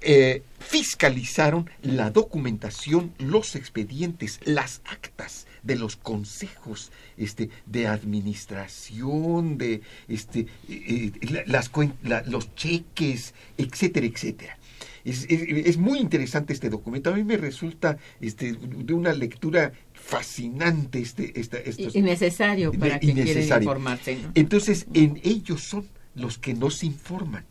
eh, 0.00 0.42
fiscalizaron 0.60 1.68
la 1.82 2.10
documentación, 2.10 3.12
los 3.18 3.56
expedientes, 3.56 4.38
las 4.44 4.80
actas 4.84 5.46
de 5.64 5.74
los 5.74 5.96
consejos 5.96 6.92
este, 7.16 7.50
de 7.66 7.88
administración, 7.88 9.58
de 9.58 9.80
este, 10.06 10.40
eh, 10.68 11.10
eh, 11.20 11.44
las 11.46 11.70
la- 12.02 12.22
los 12.22 12.54
cheques, 12.54 13.34
etcétera, 13.56 14.06
etcétera. 14.06 14.58
Es, 15.04 15.24
es- 15.28 15.66
es 15.66 15.76
muy 15.78 15.98
interesante 15.98 16.52
este 16.52 16.70
documento. 16.70 17.10
A 17.10 17.16
mí 17.16 17.24
me 17.24 17.36
resulta 17.36 17.98
este, 18.20 18.52
de 18.52 18.94
una 18.94 19.12
lectura 19.12 19.72
fascinante 20.08 21.00
este, 21.00 21.38
esta, 21.38 21.58
estos, 21.58 21.94
Y, 21.94 22.00
necesario 22.00 22.72
para 22.72 22.98
quiere 22.98 23.24
necesario. 23.24 23.64
informarse. 23.64 24.16
¿no? 24.16 24.30
entonces, 24.34 24.86
en 24.94 25.20
ellos 25.22 25.62
son 25.62 25.86
los 26.14 26.38
que 26.38 26.54
nos 26.54 26.82
informan 26.82 27.44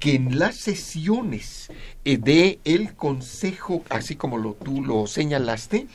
que 0.00 0.16
en 0.16 0.36
las 0.38 0.56
sesiones 0.56 1.70
eh, 2.04 2.18
de 2.18 2.58
el 2.64 2.94
consejo, 2.94 3.84
así 3.88 4.16
como 4.16 4.38
lo, 4.38 4.54
tú 4.54 4.84
lo 4.84 5.06
señalaste, 5.06 5.86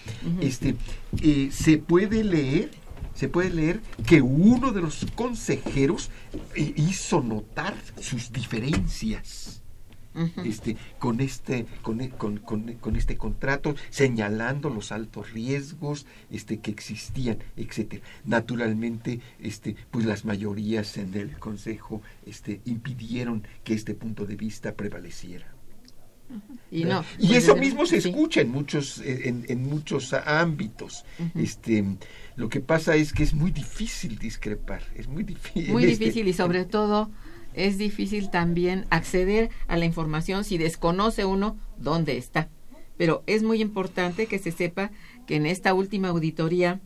este, 0.41 0.75
eh, 1.21 1.49
se 1.51 1.77
puede 1.77 2.23
leer, 2.23 2.71
se 3.13 3.27
puede 3.27 3.49
leer 3.49 3.81
que 4.07 4.21
uno 4.21 4.71
de 4.71 4.81
los 4.81 5.05
consejeros 5.15 6.09
eh, 6.55 6.73
hizo 6.77 7.21
notar 7.21 7.75
sus 7.99 8.31
diferencias 8.31 9.64
Este, 10.45 10.77
con, 10.97 11.19
este, 11.19 11.65
con, 11.81 11.99
e- 12.01 12.09
con- 12.09 12.37
con- 12.37 12.73
con 12.75 12.95
este 12.95 13.17
contrato, 13.17 13.75
señalando 13.89 14.69
los 14.69 14.91
altos 14.91 15.31
riesgos 15.33 16.05
este, 16.31 16.59
que 16.59 16.71
existían, 16.71 17.39
etcétera. 17.57 18.01
Naturalmente, 18.23 19.19
este, 19.39 19.75
pues 19.91 20.05
las 20.05 20.23
mayorías 20.23 20.97
en 20.97 21.13
el 21.15 21.37
Consejo 21.37 22.01
este, 22.25 22.61
impidieron 22.65 23.43
que 23.63 23.73
este 23.73 23.93
punto 23.93 24.25
de 24.25 24.35
vista 24.35 24.73
prevaleciera. 24.75 25.51
Y, 26.71 26.85
no, 26.85 27.05
y 27.19 27.27
pues, 27.27 27.43
eso 27.43 27.55
mismo 27.55 27.85
se 27.85 28.01
sí. 28.01 28.09
escucha 28.09 28.41
en 28.41 28.49
muchos, 28.49 28.99
en, 29.05 29.45
en 29.47 29.61
muchos 29.63 30.11
ámbitos. 30.13 31.05
Este, 31.35 31.85
lo 32.35 32.49
que 32.49 32.61
pasa 32.61 32.95
es 32.95 33.13
que 33.13 33.21
es 33.23 33.33
muy 33.33 33.51
difícil 33.51 34.17
discrepar, 34.17 34.81
es 34.95 35.07
muy 35.07 35.23
difícil. 35.23 35.71
Muy 35.71 35.83
este, 35.85 36.05
difícil 36.05 36.27
y 36.27 36.33
sobre 36.33 36.65
todo 36.65 37.11
es 37.55 37.77
difícil 37.77 38.29
también 38.29 38.85
acceder 38.89 39.49
a 39.67 39.77
la 39.77 39.85
información 39.85 40.43
si 40.43 40.57
desconoce 40.57 41.25
uno 41.25 41.57
dónde 41.77 42.17
está. 42.17 42.49
Pero 42.97 43.23
es 43.27 43.43
muy 43.43 43.61
importante 43.61 44.27
que 44.27 44.39
se 44.39 44.51
sepa 44.51 44.91
que 45.25 45.35
en 45.35 45.45
esta 45.45 45.73
última 45.73 46.09
auditoría 46.09 46.79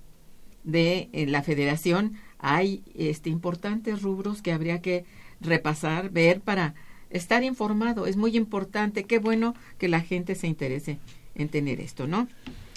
de 0.64 1.10
eh, 1.14 1.26
la 1.26 1.44
federación 1.44 2.14
hay 2.40 2.84
este 2.96 3.30
importantes 3.30 4.02
rubros 4.02 4.42
que 4.42 4.52
habría 4.52 4.82
que 4.82 5.06
repasar, 5.42 6.10
ver 6.10 6.42
para 6.42 6.74
estar 7.10 7.44
informado. 7.44 8.06
Es 8.06 8.18
muy 8.18 8.36
importante, 8.38 9.04
qué 9.04 9.20
bueno 9.20 9.56
que 9.78 9.88
la 9.88 10.02
gente 10.02 10.36
se 10.36 10.48
interese 10.48 11.00
en 11.36 11.50
tener 11.50 11.80
esto, 11.80 12.08
¿no? 12.08 12.28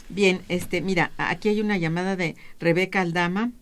Bien, 0.08 0.40
este, 0.48 0.80
mira, 0.82 1.12
aquí 1.16 1.48
hay 1.48 1.60
una 1.60 1.78
llamada 1.78 2.16
de 2.16 2.36
Rebeca 2.60 3.00
Aldama 3.00 3.52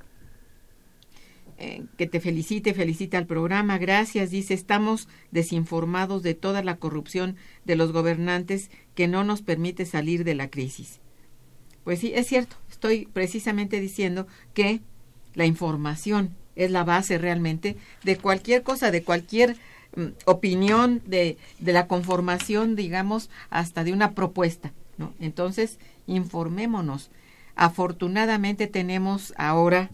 eh, 1.62 1.84
que 1.98 2.06
te 2.06 2.20
felicite, 2.20 2.72
felicita 2.72 3.18
al 3.18 3.26
programa. 3.26 3.76
Gracias, 3.76 4.30
dice, 4.30 4.54
estamos 4.54 5.08
desinformados 5.30 6.22
de 6.22 6.32
toda 6.32 6.62
la 6.62 6.76
corrupción 6.76 7.36
de 7.66 7.76
los 7.76 7.92
gobernantes 7.92 8.70
que 8.94 9.08
no 9.08 9.24
nos 9.24 9.42
permite 9.42 9.84
salir 9.84 10.24
de 10.24 10.34
la 10.34 10.48
crisis. 10.48 11.00
Pues 11.84 11.98
sí, 11.98 12.12
es 12.14 12.26
cierto. 12.28 12.56
Estoy 12.70 13.11
precisamente 13.12 13.78
diciendo 13.78 14.26
que 14.54 14.80
la 15.34 15.44
información 15.44 16.34
es 16.56 16.70
la 16.70 16.82
base 16.82 17.18
realmente 17.18 17.76
de 18.04 18.16
cualquier 18.16 18.62
cosa, 18.62 18.90
de 18.90 19.02
cualquier 19.02 19.58
mm, 19.96 20.06
opinión, 20.24 21.02
de, 21.04 21.36
de 21.58 21.72
la 21.74 21.86
conformación, 21.86 22.74
digamos, 22.74 23.28
hasta 23.50 23.84
de 23.84 23.92
una 23.92 24.12
propuesta. 24.12 24.72
¿no? 24.96 25.12
Entonces, 25.20 25.78
informémonos. 26.06 27.11
Afortunadamente 27.54 28.66
tenemos 28.66 29.34
ahora 29.36 29.90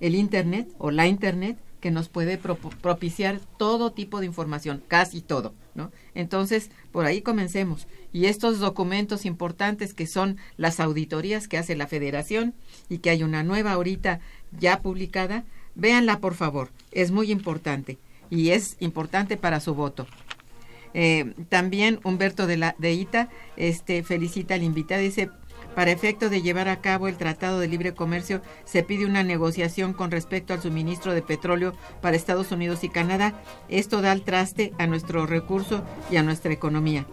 el 0.00 0.14
Internet 0.14 0.68
o 0.78 0.90
la 0.90 1.06
Internet 1.06 1.58
que 1.84 1.90
nos 1.90 2.08
puede 2.08 2.38
propiciar 2.38 3.40
todo 3.58 3.92
tipo 3.92 4.20
de 4.20 4.24
información, 4.24 4.82
casi 4.88 5.20
todo, 5.20 5.52
¿no? 5.74 5.92
Entonces, 6.14 6.70
por 6.92 7.04
ahí 7.04 7.20
comencemos. 7.20 7.86
Y 8.10 8.24
estos 8.24 8.58
documentos 8.58 9.26
importantes 9.26 9.92
que 9.92 10.06
son 10.06 10.38
las 10.56 10.80
auditorías 10.80 11.46
que 11.46 11.58
hace 11.58 11.76
la 11.76 11.86
Federación 11.86 12.54
y 12.88 12.98
que 12.98 13.10
hay 13.10 13.22
una 13.22 13.42
nueva 13.42 13.72
ahorita 13.72 14.20
ya 14.58 14.80
publicada, 14.80 15.44
véanla 15.74 16.20
por 16.20 16.32
favor, 16.34 16.70
es 16.90 17.10
muy 17.10 17.30
importante 17.30 17.98
y 18.30 18.50
es 18.50 18.78
importante 18.80 19.36
para 19.36 19.60
su 19.60 19.74
voto. 19.74 20.06
Eh, 20.94 21.34
también 21.50 22.00
Humberto 22.02 22.46
de, 22.46 22.56
la, 22.56 22.76
de 22.78 22.94
Ita 22.94 23.28
este, 23.56 24.02
felicita 24.04 24.54
al 24.54 24.62
invitado, 24.62 25.02
dice, 25.02 25.28
para 25.74 25.90
efecto 25.90 26.30
de 26.30 26.42
llevar 26.42 26.68
a 26.68 26.80
cabo 26.80 27.08
el 27.08 27.16
Tratado 27.16 27.58
de 27.58 27.68
Libre 27.68 27.94
Comercio, 27.94 28.42
se 28.64 28.82
pide 28.82 29.06
una 29.06 29.22
negociación 29.22 29.92
con 29.92 30.10
respecto 30.10 30.52
al 30.52 30.62
suministro 30.62 31.12
de 31.14 31.22
petróleo 31.22 31.74
para 32.00 32.16
Estados 32.16 32.52
Unidos 32.52 32.84
y 32.84 32.88
Canadá. 32.88 33.34
Esto 33.68 34.00
da 34.00 34.12
el 34.12 34.22
traste 34.22 34.72
a 34.78 34.86
nuestro 34.86 35.26
recurso 35.26 35.82
y 36.10 36.16
a 36.16 36.22
nuestra 36.22 36.52
economía. 36.52 37.06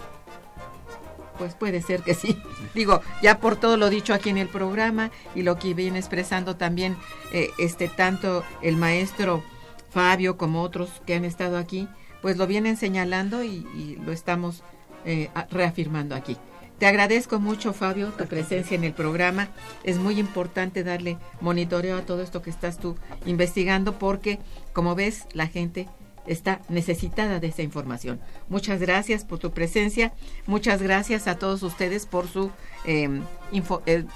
Pues 1.37 1.55
puede 1.55 1.81
ser 1.81 2.03
que 2.03 2.13
sí. 2.13 2.37
Digo, 2.75 3.01
ya 3.23 3.39
por 3.39 3.55
todo 3.55 3.77
lo 3.77 3.89
dicho 3.89 4.13
aquí 4.13 4.29
en 4.29 4.37
el 4.37 4.47
programa 4.47 5.11
y 5.33 5.41
lo 5.41 5.57
que 5.57 5.73
viene 5.73 5.97
expresando 5.97 6.55
también 6.55 6.97
eh, 7.33 7.49
este 7.57 7.87
tanto 7.87 8.43
el 8.61 8.77
maestro 8.77 9.43
Fabio 9.89 10.37
como 10.37 10.61
otros 10.61 11.01
que 11.05 11.15
han 11.15 11.25
estado 11.25 11.57
aquí, 11.57 11.87
pues 12.21 12.37
lo 12.37 12.47
vienen 12.47 12.77
señalando 12.77 13.43
y, 13.43 13.97
lo 14.05 14.11
estamos 14.11 14.63
eh, 15.03 15.29
reafirmando 15.49 16.15
aquí. 16.15 16.37
Te 16.81 16.87
agradezco 16.87 17.39
mucho, 17.39 17.73
Fabio, 17.73 18.07
tu 18.07 18.25
presencia 18.25 18.73
en 18.73 18.83
el 18.83 18.93
programa. 18.93 19.49
Es 19.83 19.99
muy 19.99 20.17
importante 20.17 20.83
darle 20.83 21.19
monitoreo 21.39 21.95
a 21.95 22.07
todo 22.07 22.23
esto 22.23 22.41
que 22.41 22.49
estás 22.49 22.79
tú 22.79 22.95
investigando 23.27 23.99
porque, 23.99 24.39
como 24.73 24.95
ves, 24.95 25.27
la 25.33 25.45
gente 25.45 25.87
está 26.25 26.59
necesitada 26.69 27.39
de 27.39 27.49
esa 27.49 27.61
información. 27.61 28.19
Muchas 28.49 28.79
gracias 28.79 29.25
por 29.25 29.37
tu 29.37 29.51
presencia. 29.51 30.11
Muchas 30.47 30.81
gracias 30.81 31.27
a 31.27 31.37
todos 31.37 31.61
ustedes 31.61 32.07
por 32.07 32.27
su 32.27 32.49
eh, 32.85 33.21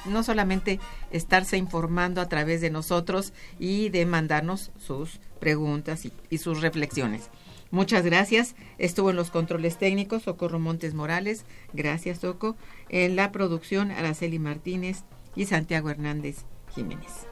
no 0.08 0.24
solamente 0.24 0.80
estarse 1.12 1.58
informando 1.58 2.20
a 2.20 2.30
través 2.30 2.62
de 2.62 2.72
nosotros 2.72 3.32
y 3.60 3.90
de 3.90 4.08
mandarnos 4.08 4.72
sus 4.80 5.20
preguntas 5.40 6.08
y 6.32 6.38
sus 6.40 6.62
reflexiones. 6.62 7.30
Muchas 7.72 8.06
gracias. 8.06 8.56
Estuvo 8.78 9.10
en 9.10 9.16
los 9.16 9.32
controles 9.32 9.78
técnicos 9.78 10.24
Socorro 10.24 10.60
Montes 10.60 10.94
Morales. 10.94 11.46
Gracias, 11.74 12.20
Soco. 12.20 12.56
En 12.90 13.16
la 13.16 13.32
producción 13.32 13.92
Araceli 13.92 14.40
Martínez 14.40 15.04
y 15.36 15.46
Santiago 15.46 15.90
Hernández 15.90 16.46
Jiménez. 16.74 17.28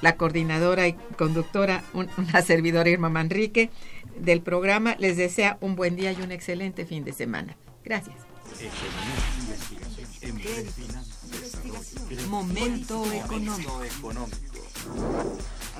La 0.00 0.16
coordinadora 0.16 0.88
y 0.88 0.94
conductora, 1.16 1.84
una 1.92 2.42
servidora 2.42 2.90
Irma 2.90 3.08
Manrique 3.08 3.70
del 4.18 4.42
programa, 4.42 4.96
les 4.98 5.16
desea 5.16 5.58
un 5.60 5.76
buen 5.76 5.96
día 5.96 6.12
y 6.12 6.22
un 6.22 6.32
excelente 6.32 6.86
fin 6.86 7.04
de 7.04 7.12
semana. 7.12 7.56
Gracias. 7.84 8.16
Momento 12.28 13.04
económico. 13.12 13.80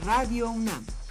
Radio 0.04 0.50
UNAM 0.50 0.84